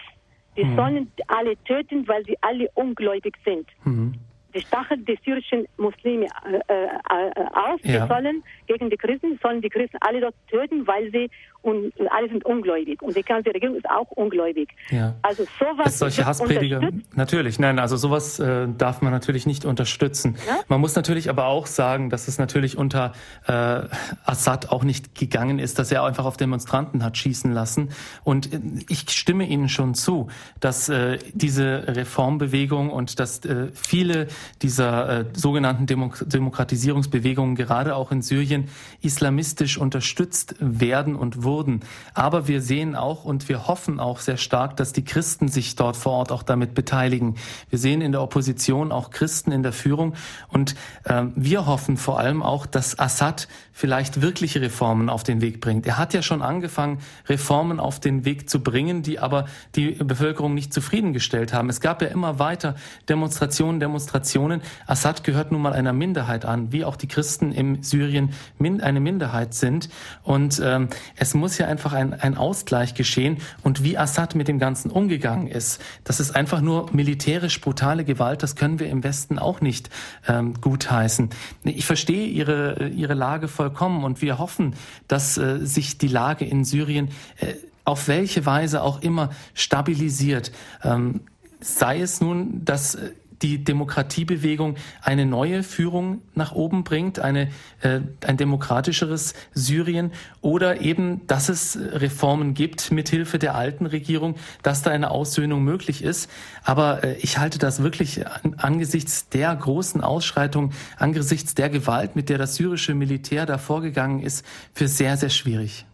[0.56, 0.76] Die mhm.
[0.76, 3.68] sollen alle töten, weil sie alle ungläubig sind.
[3.84, 4.14] Mhm.
[4.52, 7.80] Die stachelt die syrischen Muslime äh, äh, äh auf.
[7.84, 8.00] Ja.
[8.00, 11.30] Die sollen gegen die Christen, sollen die Christen alle dort töten, weil sie
[11.62, 13.02] und alle sind ungläubig.
[13.02, 14.70] Und die ganze Regierung ist auch ungläubig.
[14.90, 15.14] Ja.
[15.22, 15.86] Also sowas.
[15.86, 16.80] Es solche Hassprediger.
[17.14, 20.36] Natürlich, nein, also sowas äh, darf man natürlich nicht unterstützen.
[20.46, 20.60] Ja?
[20.68, 23.12] Man muss natürlich aber auch sagen, dass es natürlich unter
[23.46, 23.82] äh,
[24.24, 27.90] Assad auch nicht gegangen ist, dass er einfach auf Demonstranten hat schießen lassen.
[28.24, 30.28] Und äh, ich stimme Ihnen schon zu,
[30.60, 34.28] dass äh, diese Reformbewegung und dass äh, viele
[34.62, 38.68] dieser äh, sogenannten Demo Demokratisierungsbewegungen gerade auch in Syrien
[39.02, 41.80] islamistisch unterstützt werden und wurden wurden.
[42.14, 45.96] Aber wir sehen auch und wir hoffen auch sehr stark, dass die Christen sich dort
[45.96, 47.34] vor Ort auch damit beteiligen.
[47.68, 50.14] Wir sehen in der Opposition auch Christen in der Führung
[50.48, 55.60] und äh, wir hoffen vor allem auch, dass Assad vielleicht wirkliche Reformen auf den Weg
[55.60, 55.86] bringt.
[55.86, 56.98] Er hat ja schon angefangen,
[57.28, 61.68] Reformen auf den Weg zu bringen, die aber die Bevölkerung nicht zufriedengestellt haben.
[61.68, 62.76] Es gab ja immer weiter
[63.08, 64.60] Demonstrationen, Demonstrationen.
[64.86, 69.54] Assad gehört nun mal einer Minderheit an, wie auch die Christen im Syrien eine Minderheit
[69.54, 69.88] sind.
[70.22, 73.38] Und ähm, es muss ja einfach ein, ein Ausgleich geschehen.
[73.62, 78.42] Und wie Assad mit dem Ganzen umgegangen ist, das ist einfach nur militärisch brutale Gewalt.
[78.42, 79.90] Das können wir im Westen auch nicht
[80.28, 81.30] ähm, gutheißen.
[81.64, 84.74] Ich verstehe Ihre, Ihre Lage vollkommen und wir hoffen,
[85.08, 90.52] dass äh, sich die Lage in Syrien äh, auf welche Weise auch immer stabilisiert.
[90.84, 91.22] Ähm,
[91.60, 93.10] sei es nun, dass äh,
[93.42, 97.48] die Demokratiebewegung eine neue Führung nach oben bringt, eine,
[97.82, 104.82] äh, ein demokratischeres Syrien oder eben, dass es Reformen gibt mithilfe der alten Regierung, dass
[104.82, 106.30] da eine Aussöhnung möglich ist.
[106.64, 112.28] Aber äh, ich halte das wirklich an, angesichts der großen Ausschreitungen, angesichts der Gewalt, mit
[112.28, 115.86] der das syrische Militär da vorgegangen ist, für sehr, sehr schwierig.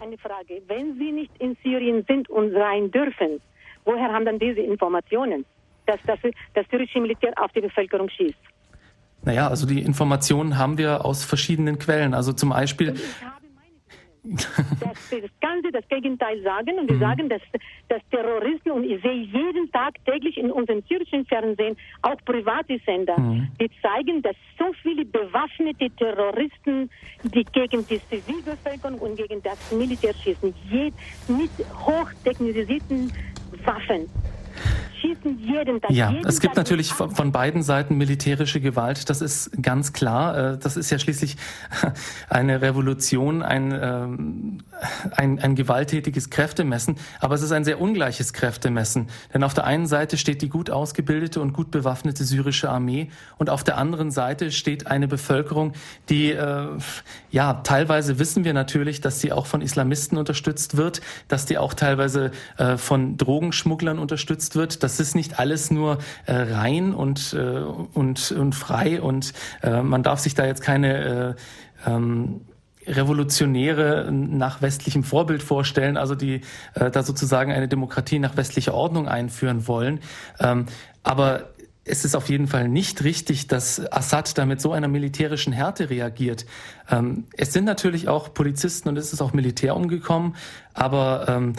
[0.00, 0.60] Eine Frage.
[0.66, 3.40] Wenn Sie nicht in Syrien sind und rein dürfen,
[3.86, 5.46] woher haben dann diese Informationen?
[5.86, 6.18] Dass das,
[6.54, 8.38] das syrische Militär auf die Bevölkerung schießt.
[9.24, 12.14] Naja, also die Informationen haben wir aus verschiedenen Quellen.
[12.14, 12.94] Also zum Beispiel.
[14.24, 17.00] dass das Ganze das Gegenteil sagen und wir mhm.
[17.00, 17.42] sagen, dass,
[17.88, 23.18] dass Terroristen, und ich sehe jeden Tag täglich in unserem syrischen Fernsehen auch private Sender,
[23.18, 23.48] mhm.
[23.60, 26.88] die zeigen, dass so viele bewaffnete Terroristen,
[27.22, 30.54] die gegen die Zivilbevölkerung und gegen das Militär schießen,
[31.28, 31.50] mit
[31.84, 33.12] hochtechnisierten
[33.64, 34.08] Waffen
[35.04, 35.90] schießen Tag.
[35.90, 40.52] Ja, es gibt natürlich von beiden Seiten militärische Gewalt, das ist ganz klar.
[40.52, 41.36] Äh, das ist ja schließlich
[42.28, 44.58] eine Revolution, ein, ähm,
[45.16, 49.08] ein, ein gewalttätiges Kräftemessen, aber es ist ein sehr ungleiches Kräftemessen.
[49.32, 53.08] Denn auf der einen Seite steht die gut ausgebildete und gut bewaffnete syrische Armee
[53.38, 55.72] und auf der anderen Seite steht eine Bevölkerung,
[56.08, 56.68] die, äh,
[57.30, 61.74] ja, teilweise wissen wir natürlich, dass sie auch von Islamisten unterstützt wird, dass die auch
[61.74, 67.34] teilweise äh, von Drogenschmugglern unterstützt wird, dass das ist nicht alles nur äh, rein und,
[67.34, 71.36] äh, und, und frei und äh, man darf sich da jetzt keine
[71.86, 72.42] äh, ähm,
[72.86, 76.42] Revolutionäre nach westlichem Vorbild vorstellen, also die
[76.74, 80.00] äh, da sozusagen eine Demokratie nach westlicher Ordnung einführen wollen.
[80.38, 80.66] Ähm,
[81.02, 81.54] aber
[81.84, 85.90] es ist auf jeden Fall nicht richtig, dass Assad da mit so einer militärischen Härte
[85.90, 86.46] reagiert.
[86.90, 90.34] Ähm, es sind natürlich auch Polizisten und es ist auch Militär umgekommen,
[90.72, 91.52] aber ähm,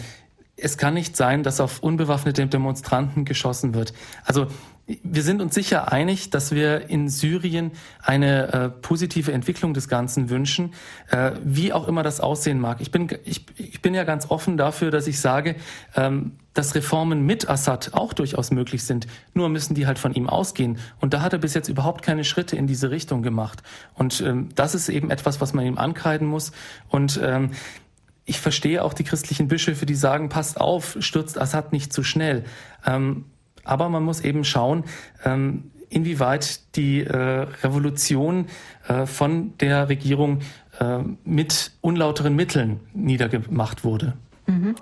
[0.56, 3.92] es kann nicht sein, dass auf unbewaffnete Demonstranten geschossen wird.
[4.24, 4.46] Also
[5.02, 7.72] wir sind uns sicher einig, dass wir in Syrien
[8.02, 10.74] eine äh, positive Entwicklung des Ganzen wünschen,
[11.10, 12.80] äh, wie auch immer das aussehen mag.
[12.80, 15.56] Ich bin, ich, ich bin ja ganz offen dafür, dass ich sage,
[15.96, 19.08] ähm, dass Reformen mit Assad auch durchaus möglich sind.
[19.34, 20.78] Nur müssen die halt von ihm ausgehen.
[21.00, 23.64] Und da hat er bis jetzt überhaupt keine Schritte in diese Richtung gemacht.
[23.94, 26.52] Und ähm, das ist eben etwas, was man ihm ankreiden muss.
[26.88, 27.50] Und ähm,
[28.26, 32.44] ich verstehe auch die christlichen Bischöfe, die sagen, passt auf, stürzt Assad nicht zu schnell.
[32.84, 33.24] Ähm,
[33.64, 34.84] aber man muss eben schauen,
[35.24, 38.46] ähm, inwieweit die äh, Revolution
[38.88, 40.40] äh, von der Regierung
[40.80, 44.14] äh, mit unlauteren Mitteln niedergemacht wurde.
[44.46, 44.74] Mhm.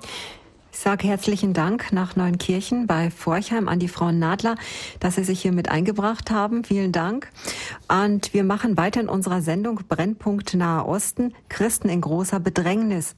[0.77, 4.57] Ich sage herzlichen Dank nach Neunkirchen bei Forchheim an die Frau Nadler,
[4.99, 6.65] dass Sie sich hier mit eingebracht haben.
[6.65, 7.31] Vielen Dank.
[7.89, 13.15] Und wir machen weiter in unserer Sendung Brennpunkt Nahe Osten, Christen in großer Bedrängnis.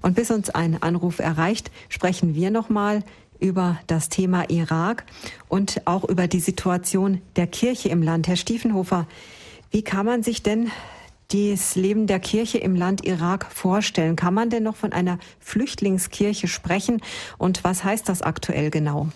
[0.00, 3.02] Und bis uns ein Anruf erreicht, sprechen wir nochmal
[3.40, 5.04] über das Thema Irak
[5.48, 8.28] und auch über die Situation der Kirche im Land.
[8.28, 9.08] Herr Stiefenhofer,
[9.72, 10.70] wie kann man sich denn
[11.32, 14.16] das Leben der Kirche im Land Irak vorstellen?
[14.16, 17.00] Kann man denn noch von einer Flüchtlingskirche sprechen?
[17.38, 19.08] Und was heißt das aktuell genau?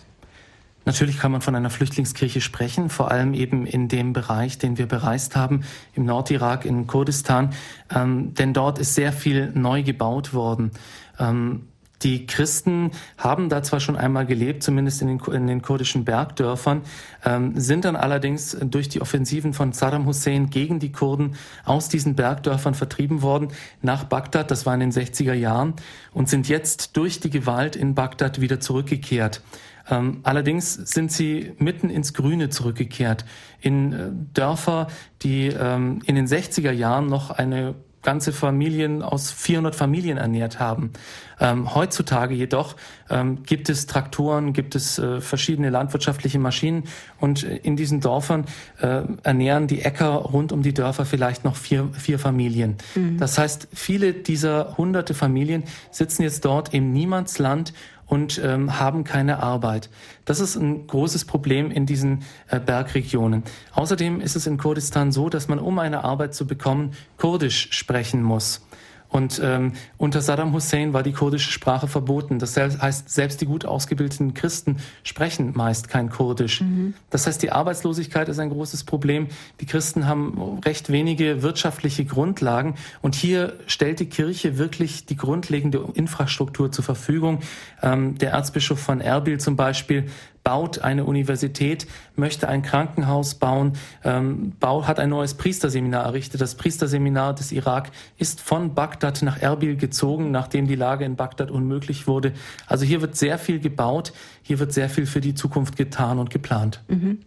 [0.87, 4.87] Natürlich kann man von einer Flüchtlingskirche sprechen, vor allem eben in dem Bereich, den wir
[4.87, 5.63] bereist haben,
[5.95, 7.53] im Nordirak, in Kurdistan,
[7.95, 10.71] ähm, denn dort ist sehr viel neu gebaut worden.
[11.19, 11.67] Ähm,
[12.07, 16.83] die Christen haben da zwar schon einmal gelebt, zumindest in den, in den kurdischen Bergdörfern,
[17.25, 21.35] ähm, sind dann allerdings durch die Offensiven von Saddam Hussein gegen die Kurden
[21.65, 23.49] aus diesen Bergdörfern vertrieben worden
[23.83, 25.75] nach Bagdad, das war in den 60er Jahren,
[26.13, 29.43] und sind jetzt durch die Gewalt in Bagdad wieder zurückgekehrt.
[29.91, 33.25] Ähm, allerdings sind sie mitten ins Grüne zurückgekehrt,
[33.61, 34.87] in äh, Dörfer,
[35.23, 37.75] die ähm, in den 60er Jahren noch eine
[38.07, 40.93] ganze Familien aus 400 Familien ernährt haben.
[41.41, 42.77] Ähm, heutzutage jedoch
[43.11, 46.85] ähm, gibt es Traktoren, gibt es äh, verschiedene landwirtschaftliche Maschinen
[47.19, 48.45] und in diesen Dörfern
[48.81, 52.77] äh, ernähren die Äcker rund um die Dörfer vielleicht noch vier, vier Familien.
[52.95, 53.19] Mhm.
[53.19, 57.73] Das heißt, viele dieser hunderte Familien sitzen jetzt dort im Niemandsland
[58.07, 59.91] und ähm, haben keine Arbeit.
[60.25, 63.43] Das ist ein großes Problem in diesen äh, Bergregionen.
[63.73, 68.23] Außerdem ist es in Kurdistan so, dass man, um eine Arbeit zu bekommen, Kurdisch sprechen
[68.23, 68.66] muss.
[69.09, 72.39] Und ähm, unter Saddam Hussein war die kurdische Sprache verboten.
[72.39, 76.61] Das heißt, selbst die gut ausgebildeten Christen sprechen meist kein Kurdisch.
[76.61, 76.95] Mhm.
[77.11, 79.29] Das heißt, die Arbeitslosigkeit ist ein großes Problem.
[79.61, 82.75] Die Christen haben recht wenige wirtschaftliche Grundlagen.
[83.03, 87.41] Und hier stellt die Kirche wirklich die grundlegende Infrastruktur zur Verfügung.
[87.83, 90.07] Ähm, der Erzbischof von Erbil zum Beispiel
[90.47, 93.73] baut eine Universität, möchte ein Krankenhaus bauen,
[94.05, 96.41] ähm, baut, hat ein neues Priesterseminar errichtet.
[96.41, 101.51] Das Priesterseminar des Irak ist von Bagdad nach Erbil gezogen, nachdem die Lage in Bagdad
[101.51, 102.33] unmöglich wurde.
[102.69, 104.13] Also hier wird sehr viel gebaut,
[104.45, 106.81] hier wird sehr viel für die Zukunft getan und geplant.
[106.87, 107.23] Mhm.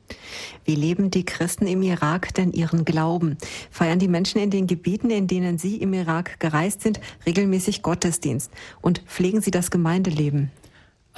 [0.64, 3.38] Wie leben die Christen im Irak denn ihren Glauben?
[3.70, 8.50] Feiern die Menschen in den Gebieten, in denen sie im Irak gereist sind, regelmäßig Gottesdienst?
[8.80, 10.52] Und pflegen sie das Gemeindeleben?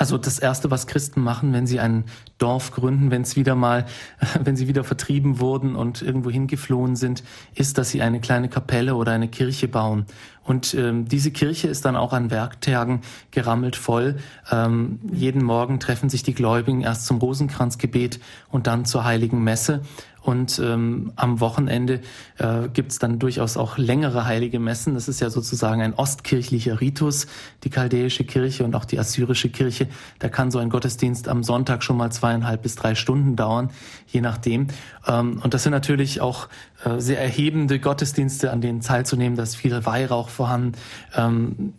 [0.01, 2.05] Also das erste, was Christen machen, wenn sie ein
[2.39, 3.85] Dorf gründen, wenn es wieder mal,
[4.43, 7.23] wenn sie wieder vertrieben wurden und irgendwo hingeflohen sind,
[7.53, 10.07] ist, dass sie eine kleine Kapelle oder eine Kirche bauen.
[10.43, 14.17] Und ähm, diese Kirche ist dann auch an Werktagen gerammelt voll.
[14.51, 18.19] Ähm, jeden Morgen treffen sich die Gläubigen erst zum Rosenkranzgebet
[18.49, 19.81] und dann zur heiligen Messe.
[20.21, 22.01] Und ähm, am Wochenende
[22.37, 24.93] äh, gibt es dann durchaus auch längere heilige Messen.
[24.93, 27.25] Das ist ja sozusagen ein ostkirchlicher Ritus,
[27.63, 29.87] die chaldäische Kirche und auch die assyrische Kirche.
[30.19, 33.71] Da kann so ein Gottesdienst am Sonntag schon mal zweieinhalb bis drei Stunden dauern,
[34.07, 34.67] je nachdem.
[35.07, 36.49] Ähm, und das sind natürlich auch
[36.85, 39.35] äh, sehr erhebende Gottesdienste, an denen teilzunehmen.
[39.37, 40.73] Da ist viel Weihrauch vorhanden.
[41.15, 41.73] Ähm,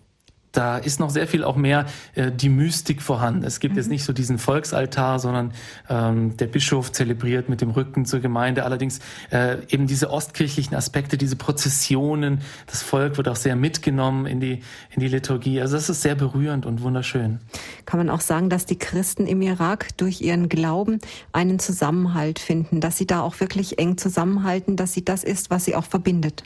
[0.53, 3.45] da ist noch sehr viel auch mehr äh, die Mystik vorhanden.
[3.45, 3.79] Es gibt mhm.
[3.79, 5.53] jetzt nicht so diesen Volksaltar, sondern
[5.89, 8.65] ähm, der Bischof zelebriert mit dem Rücken zur Gemeinde.
[8.65, 9.01] Allerdings
[9.31, 14.63] äh, eben diese ostkirchlichen Aspekte, diese Prozessionen, das Volk wird auch sehr mitgenommen in die,
[14.91, 15.61] in die Liturgie.
[15.61, 17.41] Also das ist sehr berührend und wunderschön.
[17.87, 20.99] Kann man auch sagen, dass die Christen im Irak durch ihren Glauben
[21.33, 25.65] einen Zusammenhalt finden, dass sie da auch wirklich eng zusammenhalten, dass sie das ist, was
[25.65, 26.45] sie auch verbindet?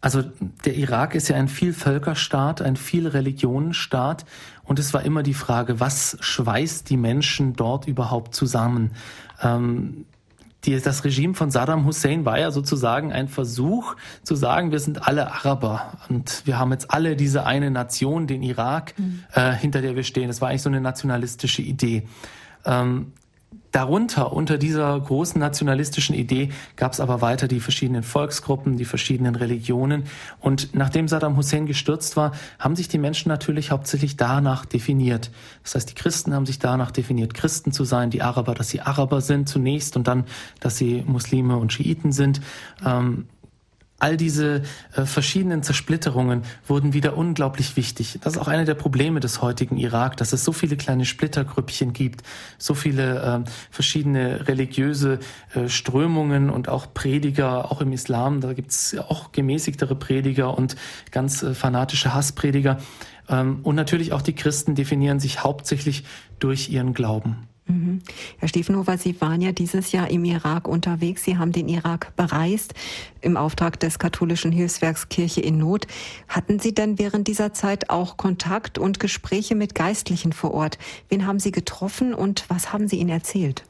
[0.00, 0.22] Also
[0.64, 4.24] der Irak ist ja ein Vielvölkerstaat, ein Vielreligionenstaat
[4.62, 8.92] und es war immer die Frage, was schweißt die Menschen dort überhaupt zusammen?
[9.42, 10.06] Ähm,
[10.64, 15.06] die, das Regime von Saddam Hussein war ja sozusagen ein Versuch zu sagen, wir sind
[15.06, 19.24] alle Araber und wir haben jetzt alle diese eine Nation, den Irak, mhm.
[19.32, 20.28] äh, hinter der wir stehen.
[20.28, 22.08] Das war eigentlich so eine nationalistische Idee.
[22.64, 23.12] Ähm,
[23.78, 29.36] Darunter, unter dieser großen nationalistischen Idee, gab es aber weiter die verschiedenen Volksgruppen, die verschiedenen
[29.36, 30.02] Religionen.
[30.40, 35.30] Und nachdem Saddam Hussein gestürzt war, haben sich die Menschen natürlich hauptsächlich danach definiert.
[35.62, 38.80] Das heißt, die Christen haben sich danach definiert, Christen zu sein, die Araber, dass sie
[38.80, 40.24] Araber sind zunächst und dann,
[40.58, 42.40] dass sie Muslime und Schiiten sind.
[42.84, 43.26] Ähm,
[43.98, 44.62] all diese
[44.94, 48.18] äh, verschiedenen Zersplitterungen wurden wieder unglaublich wichtig.
[48.22, 51.92] Das ist auch eine der Probleme des heutigen Irak, dass es so viele kleine Splittergrüppchen
[51.92, 52.22] gibt,
[52.58, 55.18] so viele äh, verschiedene religiöse
[55.54, 60.76] äh, Strömungen und auch Prediger, auch im Islam, da gibt's auch gemäßigtere Prediger und
[61.10, 62.78] ganz äh, fanatische Hassprediger.
[63.28, 66.04] Ähm, und natürlich auch die Christen definieren sich hauptsächlich
[66.38, 67.48] durch ihren Glauben.
[67.68, 68.00] Mhm.
[68.38, 71.24] Herr Stiefenhofer, Sie waren ja dieses Jahr im Irak unterwegs.
[71.24, 72.74] Sie haben den Irak bereist
[73.20, 75.86] im Auftrag des katholischen Hilfswerks Kirche in Not.
[76.28, 80.78] Hatten Sie denn während dieser Zeit auch Kontakt und Gespräche mit Geistlichen vor Ort?
[81.08, 83.64] Wen haben Sie getroffen und was haben Sie ihnen erzählt?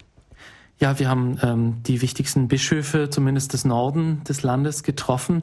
[0.80, 5.42] Ja, wir haben ähm, die wichtigsten Bischöfe, zumindest des Norden des Landes, getroffen,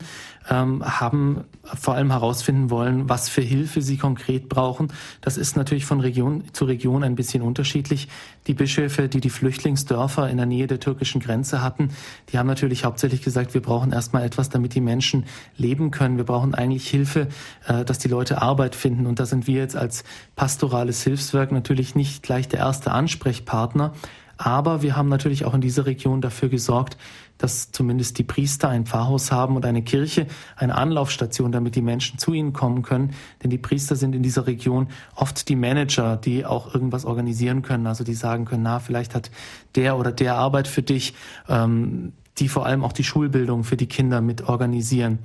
[0.50, 4.94] ähm, haben vor allem herausfinden wollen, was für Hilfe sie konkret brauchen.
[5.20, 8.08] Das ist natürlich von Region zu Region ein bisschen unterschiedlich.
[8.48, 11.90] Die Bischöfe, die die Flüchtlingsdörfer in der Nähe der türkischen Grenze hatten,
[12.32, 15.26] die haben natürlich hauptsächlich gesagt, wir brauchen erstmal etwas, damit die Menschen
[15.58, 16.16] leben können.
[16.16, 17.28] Wir brauchen eigentlich Hilfe,
[17.68, 19.06] äh, dass die Leute Arbeit finden.
[19.06, 20.06] Und da sind wir jetzt als
[20.38, 23.92] pastorales Hilfswerk natürlich nicht gleich der erste Ansprechpartner.
[24.38, 26.98] Aber wir haben natürlich auch in dieser Region dafür gesorgt,
[27.38, 32.18] dass zumindest die Priester ein Pfarrhaus haben und eine Kirche, eine Anlaufstation, damit die Menschen
[32.18, 33.14] zu ihnen kommen können.
[33.44, 37.88] Denn die Priester sind in dieser Region oft die Manager, die auch irgendwas organisieren können.
[37.88, 39.32] Also die sagen können, na, vielleicht hat
[39.76, 41.14] der oder der Arbeit für dich,
[41.50, 45.20] ähm, die vor allem auch die Schulbildung für die Kinder mit organisieren.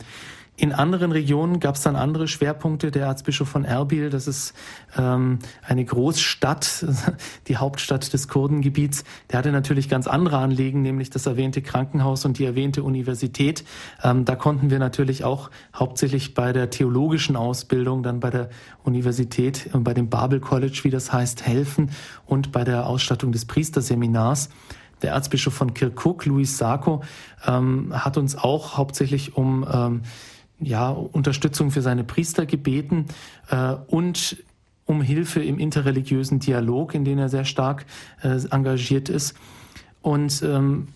[0.61, 2.91] In anderen Regionen gab es dann andere Schwerpunkte.
[2.91, 4.53] Der Erzbischof von Erbil, das ist
[4.95, 6.85] ähm, eine Großstadt,
[7.49, 12.39] die Hauptstadt des Kurdengebiets, der hatte natürlich ganz andere Anliegen, nämlich das erwähnte Krankenhaus und
[12.39, 13.65] die erwähnte Universität.
[14.03, 18.51] Ähm, da konnten wir natürlich auch hauptsächlich bei der theologischen Ausbildung, dann bei der
[18.85, 21.91] Universität und bei dem Babel College, wie das heißt, helfen
[22.27, 24.51] und bei der Ausstattung des Priesterseminars.
[25.01, 27.03] Der Erzbischof von Kirkuk, Luis Sarko,
[27.47, 30.03] ähm, hat uns auch hauptsächlich um ähm,
[30.61, 33.07] ja, Unterstützung für seine Priester gebeten
[33.49, 34.37] äh, und
[34.87, 37.87] um Hilfe im interreligiösen Dialog, in den er sehr stark
[38.23, 39.37] äh, engagiert ist.
[40.03, 40.89] Und ähm,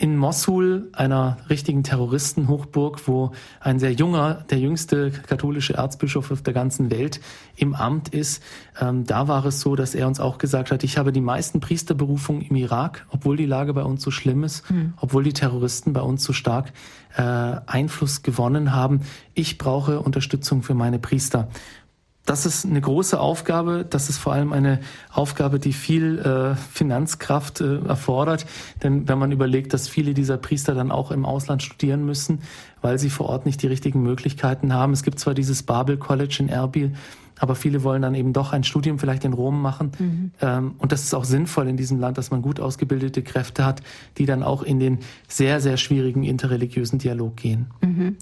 [0.00, 6.54] in Mossul, einer richtigen Terroristenhochburg, wo ein sehr junger, der jüngste katholische Erzbischof auf der
[6.54, 7.20] ganzen Welt
[7.54, 8.42] im Amt ist,
[8.80, 11.60] ähm, da war es so, dass er uns auch gesagt hat, ich habe die meisten
[11.60, 14.94] Priesterberufungen im Irak, obwohl die Lage bei uns so schlimm ist, mhm.
[14.96, 16.72] obwohl die Terroristen bei uns so stark
[17.18, 19.02] äh, Einfluss gewonnen haben.
[19.34, 21.48] Ich brauche Unterstützung für meine Priester
[22.30, 23.84] das ist eine große Aufgabe.
[23.90, 24.78] Das ist vor allem eine
[25.12, 28.46] Aufgabe, die viel äh, Finanzkraft äh, erfordert.
[28.84, 32.42] Denn wenn man überlegt, dass viele dieser Priester dann auch im Ausland studieren müssen,
[32.82, 34.92] weil sie vor Ort nicht die richtigen Möglichkeiten haben.
[34.92, 36.94] Es gibt zwar dieses Babel College in Erbil,
[37.40, 39.92] aber viele wollen dann eben doch ein Studium vielleicht in Rom machen.
[39.98, 40.30] Mhm.
[40.42, 43.82] Ähm, und das ist auch sinnvoll in diesem Land, dass man gut ausgebildete Kräfte hat,
[44.18, 47.66] die dann auch in den sehr, sehr schwierigen interreligiösen Dialog gehen.
[47.80, 48.16] Mhm.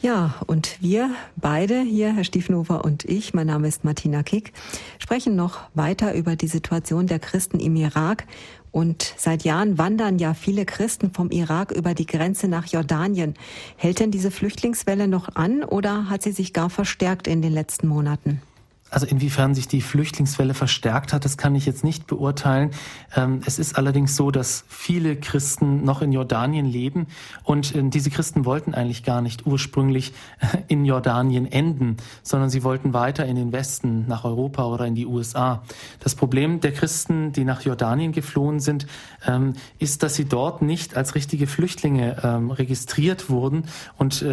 [0.00, 4.52] Ja, und wir beide hier, Herr Stiefenhofer und ich, mein Name ist Martina Kick,
[4.98, 8.26] sprechen noch weiter über die Situation der Christen im Irak.
[8.70, 13.34] Und seit Jahren wandern ja viele Christen vom Irak über die Grenze nach Jordanien.
[13.76, 17.88] Hält denn diese Flüchtlingswelle noch an oder hat sie sich gar verstärkt in den letzten
[17.88, 18.42] Monaten?
[18.90, 22.70] Also inwiefern sich die Flüchtlingswelle verstärkt hat, das kann ich jetzt nicht beurteilen.
[23.14, 27.06] Ähm, es ist allerdings so, dass viele Christen noch in Jordanien leben
[27.44, 30.12] und äh, diese Christen wollten eigentlich gar nicht ursprünglich
[30.68, 35.06] in Jordanien enden, sondern sie wollten weiter in den Westen, nach Europa oder in die
[35.06, 35.62] USA.
[36.00, 38.86] Das Problem der Christen, die nach Jordanien geflohen sind,
[39.26, 43.64] ähm, ist, dass sie dort nicht als richtige Flüchtlinge ähm, registriert wurden
[43.96, 44.24] und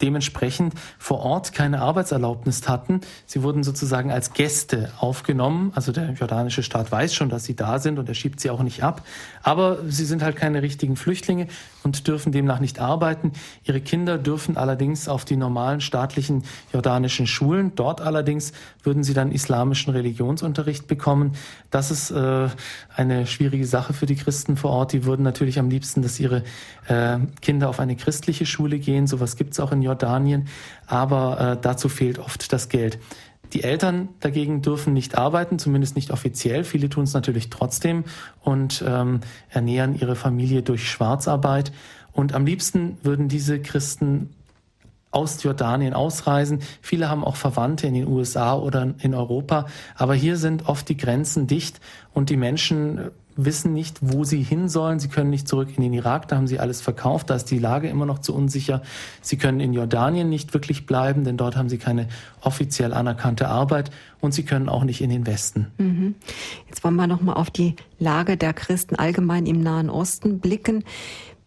[0.00, 3.00] dementsprechend vor Ort keine Arbeitserlaubnis hatten.
[3.26, 5.72] Sie wurden sozusagen sozusagen als Gäste aufgenommen.
[5.74, 8.62] Also der jordanische Staat weiß schon, dass sie da sind und er schiebt sie auch
[8.62, 9.02] nicht ab.
[9.42, 11.46] Aber sie sind halt keine richtigen Flüchtlinge
[11.82, 13.32] und dürfen demnach nicht arbeiten.
[13.64, 16.42] Ihre Kinder dürfen allerdings auf die normalen staatlichen
[16.74, 17.72] jordanischen Schulen.
[17.74, 18.52] Dort allerdings
[18.82, 21.32] würden sie dann islamischen Religionsunterricht bekommen.
[21.70, 22.48] Das ist äh,
[22.94, 24.92] eine schwierige Sache für die Christen vor Ort.
[24.92, 26.42] Die würden natürlich am liebsten, dass ihre
[26.86, 29.06] äh, Kinder auf eine christliche Schule gehen.
[29.06, 30.48] Sowas gibt es auch in Jordanien.
[30.86, 32.98] Aber äh, dazu fehlt oft das Geld.
[33.52, 36.64] Die Eltern dagegen dürfen nicht arbeiten, zumindest nicht offiziell.
[36.64, 38.04] Viele tun es natürlich trotzdem
[38.42, 39.20] und ähm,
[39.50, 41.72] ernähren ihre Familie durch Schwarzarbeit.
[42.12, 44.30] Und am liebsten würden diese Christen
[45.10, 46.60] aus Jordanien ausreisen.
[46.82, 49.66] Viele haben auch Verwandte in den USA oder in Europa.
[49.94, 51.80] Aber hier sind oft die Grenzen dicht
[52.12, 54.98] und die Menschen wissen nicht, wo sie hin sollen.
[54.98, 57.58] Sie können nicht zurück in den Irak, da haben sie alles verkauft, da ist die
[57.58, 58.82] Lage immer noch zu unsicher.
[59.20, 62.08] Sie können in Jordanien nicht wirklich bleiben, denn dort haben sie keine
[62.40, 63.90] offiziell anerkannte Arbeit
[64.20, 65.68] und sie können auch nicht in den Westen.
[65.78, 66.14] Mhm.
[66.68, 70.84] Jetzt wollen wir noch mal auf die Lage der Christen allgemein im Nahen Osten blicken.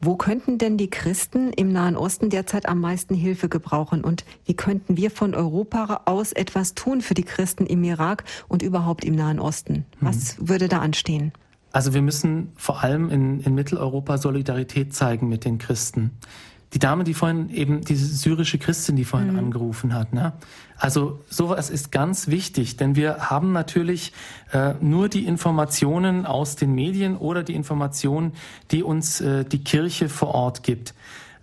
[0.02, 4.02] Wo könnten denn die Christen im Nahen Osten derzeit am meisten Hilfe gebrauchen?
[4.02, 8.62] Und wie könnten wir von Europa aus etwas tun für die Christen im Irak und
[8.62, 9.86] überhaupt im Nahen Osten?
[10.00, 10.50] Was mhm.
[10.50, 11.34] würde da anstehen?
[11.72, 16.12] Also wir müssen vor allem in, in Mitteleuropa Solidarität zeigen mit den Christen.
[16.74, 19.40] Die Dame, die vorhin eben diese syrische Christin, die vorhin mhm.
[19.40, 20.34] angerufen hat, ne?
[20.78, 24.14] Also sowas ist ganz wichtig, denn wir haben natürlich
[24.54, 28.34] äh, nur die Informationen aus den Medien oder die Informationen,
[28.72, 30.94] die uns äh, die Kirche vor Ort gibt.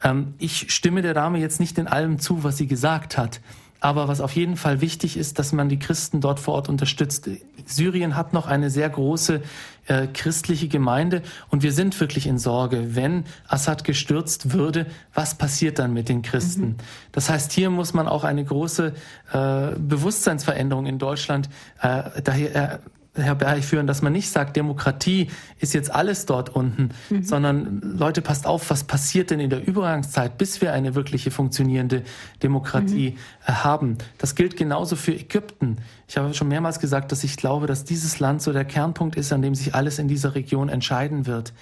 [0.03, 3.41] Ähm, ich stimme der Dame jetzt nicht in allem zu, was sie gesagt hat.
[3.81, 7.29] Aber was auf jeden Fall wichtig ist, dass man die Christen dort vor Ort unterstützt.
[7.67, 9.43] Syrien hat noch eine sehr große
[9.87, 15.79] äh, christliche Gemeinde und wir sind wirklich in Sorge, wenn Assad gestürzt würde, was passiert
[15.79, 16.67] dann mit den Christen?
[16.67, 16.77] Mhm.
[17.13, 18.95] Das heißt, hier muss man auch eine große
[19.33, 21.49] äh, Bewusstseinsveränderung in Deutschland
[21.83, 22.79] äh, daher äh,
[23.17, 25.29] herbeiführen, dass man nicht sagt, Demokratie
[25.59, 27.23] ist jetzt alles dort unten, mhm.
[27.23, 32.03] sondern Leute, passt auf, was passiert denn in der Übergangszeit, bis wir eine wirkliche funktionierende
[32.43, 33.17] Demokratie mhm.
[33.47, 33.99] Äh, haben.
[34.19, 35.77] Das gilt genauso für Ägypten.
[36.09, 39.33] Ich habe schon mehrmals gesagt, dass ich glaube, dass dieses Land so der Kernpunkt ist,
[39.33, 41.53] an dem sich alles in dieser Region entscheiden wird.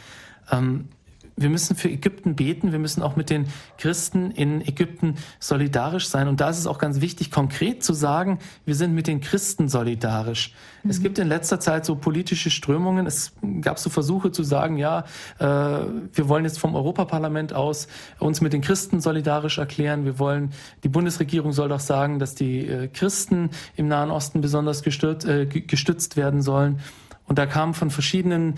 [0.51, 0.89] Ähm,
[1.37, 3.47] wir müssen für Ägypten beten, wir müssen auch mit den
[3.77, 6.29] Christen in Ägypten solidarisch sein.
[6.29, 9.69] Und da ist es auch ganz wichtig, konkret zu sagen, wir sind mit den Christen
[9.69, 10.55] solidarisch.
[10.83, 10.91] Mhm.
[10.91, 15.05] Es gibt in letzter Zeit so politische Strömungen, es gab so Versuche zu sagen, ja,
[15.39, 17.89] äh, wir wollen jetzt vom Europaparlament aus
[18.21, 20.05] uns mit den Christen solidarisch erklären.
[20.05, 20.53] Wir wollen,
[20.85, 25.47] die Bundesregierung soll doch sagen, dass die äh, Christen im Nahen Osten besonders gestützt, äh,
[25.47, 26.81] gestützt werden sollen.
[27.27, 28.55] Und da kam von verschiedenen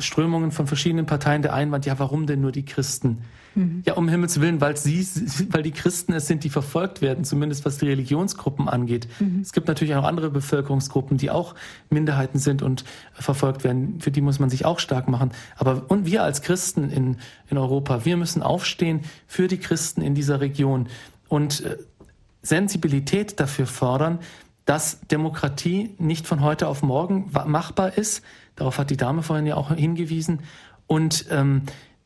[0.00, 3.18] Strömungen von verschiedenen Parteien der Einwand, ja, warum denn nur die Christen?
[3.54, 3.82] Mhm.
[3.86, 5.06] Ja, um Himmels Willen, weil sie,
[5.50, 9.08] weil die Christen es sind, die verfolgt werden, zumindest was die Religionsgruppen angeht.
[9.20, 9.40] Mhm.
[9.40, 11.54] Es gibt natürlich auch andere Bevölkerungsgruppen, die auch
[11.90, 14.00] Minderheiten sind und verfolgt werden.
[14.00, 15.30] Für die muss man sich auch stark machen.
[15.56, 17.16] Aber, und wir als Christen in,
[17.48, 20.88] in Europa, wir müssen aufstehen für die Christen in dieser Region
[21.28, 21.76] und äh,
[22.42, 24.20] Sensibilität dafür fordern,
[24.64, 28.22] dass Demokratie nicht von heute auf morgen machbar ist,
[28.58, 30.40] Darauf hat die Dame vorhin ja auch hingewiesen.
[30.88, 31.62] Und ähm,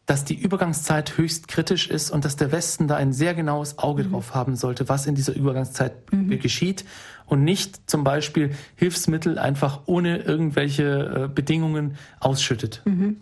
[0.07, 4.05] dass die Übergangszeit höchst kritisch ist und dass der Westen da ein sehr genaues Auge
[4.05, 4.13] mhm.
[4.13, 6.39] drauf haben sollte, was in dieser Übergangszeit mhm.
[6.39, 6.85] geschieht
[7.33, 12.83] und nicht zum Beispiel Hilfsmittel einfach ohne irgendwelche äh, Bedingungen ausschüttet.
[12.85, 13.17] Mhm.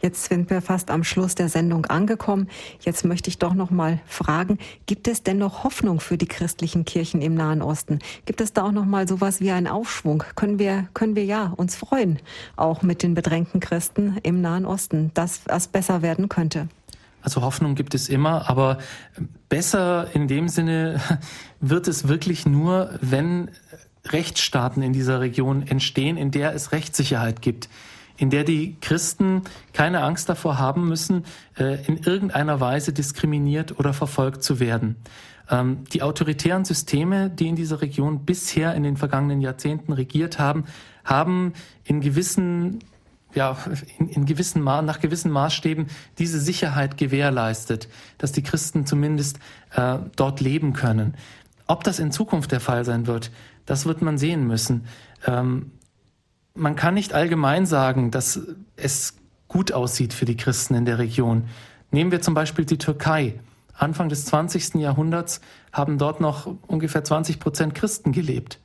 [0.00, 2.46] Jetzt sind wir fast am Schluss der Sendung angekommen.
[2.82, 6.84] Jetzt möchte ich doch noch mal fragen, gibt es denn noch Hoffnung für die christlichen
[6.84, 7.98] Kirchen im Nahen Osten?
[8.26, 10.22] Gibt es da auch noch mal sowas wie einen Aufschwung?
[10.36, 12.20] Können wir können wir ja uns freuen,
[12.54, 16.68] auch mit den bedrängten Christen im Nahen Osten, dass es besser werden könnte?
[17.28, 18.78] Also Hoffnung gibt es immer, aber
[19.50, 20.98] besser in dem Sinne
[21.60, 23.50] wird es wirklich nur, wenn
[24.06, 27.68] Rechtsstaaten in dieser Region entstehen, in der es Rechtssicherheit gibt,
[28.16, 29.42] in der die Christen
[29.74, 31.26] keine Angst davor haben müssen,
[31.58, 34.96] äh, in irgendeiner Weise diskriminiert oder verfolgt zu werden.
[35.50, 40.64] Ähm, die autoritären Systeme, die in dieser Region bisher in den vergangenen Jahrzehnten regiert haben,
[41.04, 41.52] haben
[41.84, 42.78] in gewissen
[43.34, 43.56] ja,
[43.98, 45.86] in, in gewissen Ma nach gewissen Maßstäben
[46.18, 47.88] diese Sicherheit gewährleistet,
[48.18, 49.38] dass die Christen zumindest
[49.74, 51.14] äh, dort leben können.
[51.66, 53.30] Ob das in Zukunft der Fall sein wird,
[53.66, 54.86] das wird man sehen müssen.
[55.26, 55.72] Ähm,
[56.54, 58.40] man kann nicht allgemein sagen, dass
[58.76, 61.44] es gut aussieht für die Christen in der Region.
[61.90, 63.38] Nehmen wir zum Beispiel die Türkei.
[63.74, 64.74] Anfang des 20.
[64.74, 65.40] Jahrhunderts
[65.72, 68.58] haben dort noch ungefähr 20 Prozent Christen gelebt.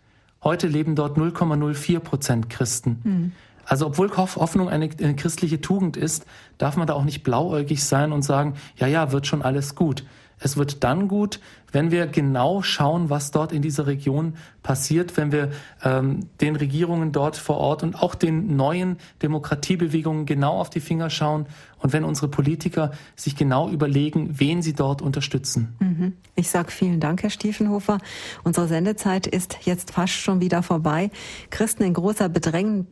[0.43, 3.01] Heute leben dort 0,04 Prozent Christen.
[3.03, 3.31] Mhm.
[3.65, 6.25] Also obwohl Hoffnung eine, eine, christliche Tugend ist,
[6.57, 10.03] darf man da auch nicht blauäugig sein und sagen, ja, ja, wird schon alles gut.
[10.39, 11.39] Es wird dann gut,
[11.71, 15.51] wenn wir genau schauen, was dort in dieser Region passiert, wenn wir
[15.83, 21.09] ähm, den Regierungen dort vor Ort und auch den neuen Demokratiebewegungen genau auf die Finger
[21.09, 21.45] schauen
[21.79, 25.75] und wenn unsere Politiker sich genau überlegen, wen sie dort unterstützen.
[25.79, 26.13] Mhm.
[26.35, 27.99] Ich sage vielen Dank, Herr Stiefenhofer.
[28.43, 31.09] Unsere Sendezeit ist jetzt fast schon wieder vorbei.
[31.49, 32.87] Christen in großer Bedräng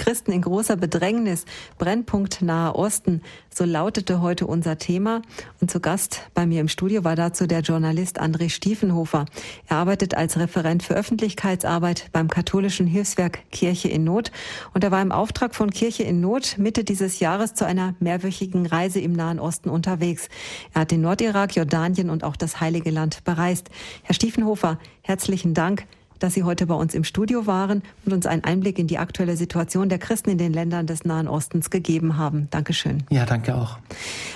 [0.00, 1.44] Christen in großer Bedrängnis,
[1.76, 3.20] Brennpunkt Nahe Osten,
[3.52, 5.20] so lautete heute unser Thema.
[5.60, 9.26] Und zu Gast bei mir im Studio war dazu der Journalist André Stiefenhofer.
[9.68, 14.32] Er arbeitet als Referent für Öffentlichkeitsarbeit beim katholischen Hilfswerk Kirche in Not.
[14.72, 18.64] Und er war im Auftrag von Kirche in Not Mitte dieses Jahres zu einer mehrwöchigen
[18.64, 20.30] Reise im Nahen Osten unterwegs.
[20.72, 23.68] Er hat den Nordirak, Jordanien und auch das Heilige Land bereist.
[24.02, 25.84] Herr Stiefenhofer, herzlichen Dank
[26.20, 29.36] dass Sie heute bei uns im Studio waren und uns einen Einblick in die aktuelle
[29.36, 32.46] Situation der Christen in den Ländern des Nahen Ostens gegeben haben.
[32.50, 33.02] Dankeschön.
[33.10, 33.78] Ja, danke auch.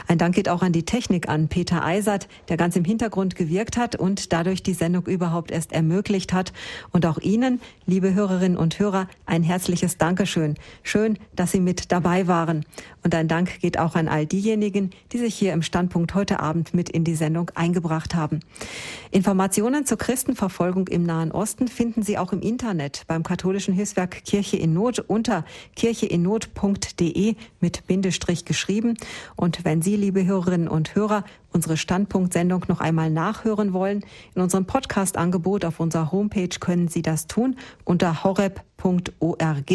[0.08, 3.76] Ein Dank geht auch an die Technik an Peter Eisert, der ganz im Hintergrund gewirkt
[3.76, 6.52] hat und dadurch die Sendung überhaupt erst ermöglicht hat.
[6.90, 10.54] Und auch Ihnen, liebe Hörerinnen und Hörer, ein herzliches Dankeschön.
[10.82, 12.64] Schön, dass Sie mit dabei waren.
[13.02, 16.72] Und ein Dank geht auch an all diejenigen, die sich hier im Standpunkt heute Abend
[16.72, 18.40] mit in die Sendung eingebracht haben.
[19.10, 24.56] Informationen zur Christenverfolgung im Nahen Osten finden Sie auch im Internet beim katholischen Hilfswerk Kirche
[24.56, 25.44] in Not unter
[25.76, 28.96] kircheinnot.de mit Bindestrich geschrieben.
[29.36, 31.24] Und wenn Sie, liebe Hörerinnen und Hörer,
[31.54, 34.04] unsere Standpunktsendung noch einmal nachhören wollen,
[34.34, 39.70] in unserem Podcast-Angebot auf unserer Homepage können Sie das tun unter horeb.org.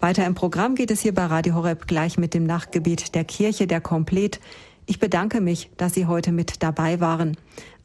[0.00, 3.66] Weiter im Programm geht es hier bei Radio Horeb gleich mit dem Nachtgebet der Kirche,
[3.66, 4.38] der Komplet.
[4.90, 7.36] Ich bedanke mich, dass Sie heute mit dabei waren.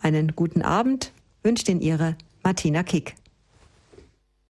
[0.02, 1.12] Einen guten Abend
[1.44, 3.16] wünscht Ihnen Ihre Martina Kick.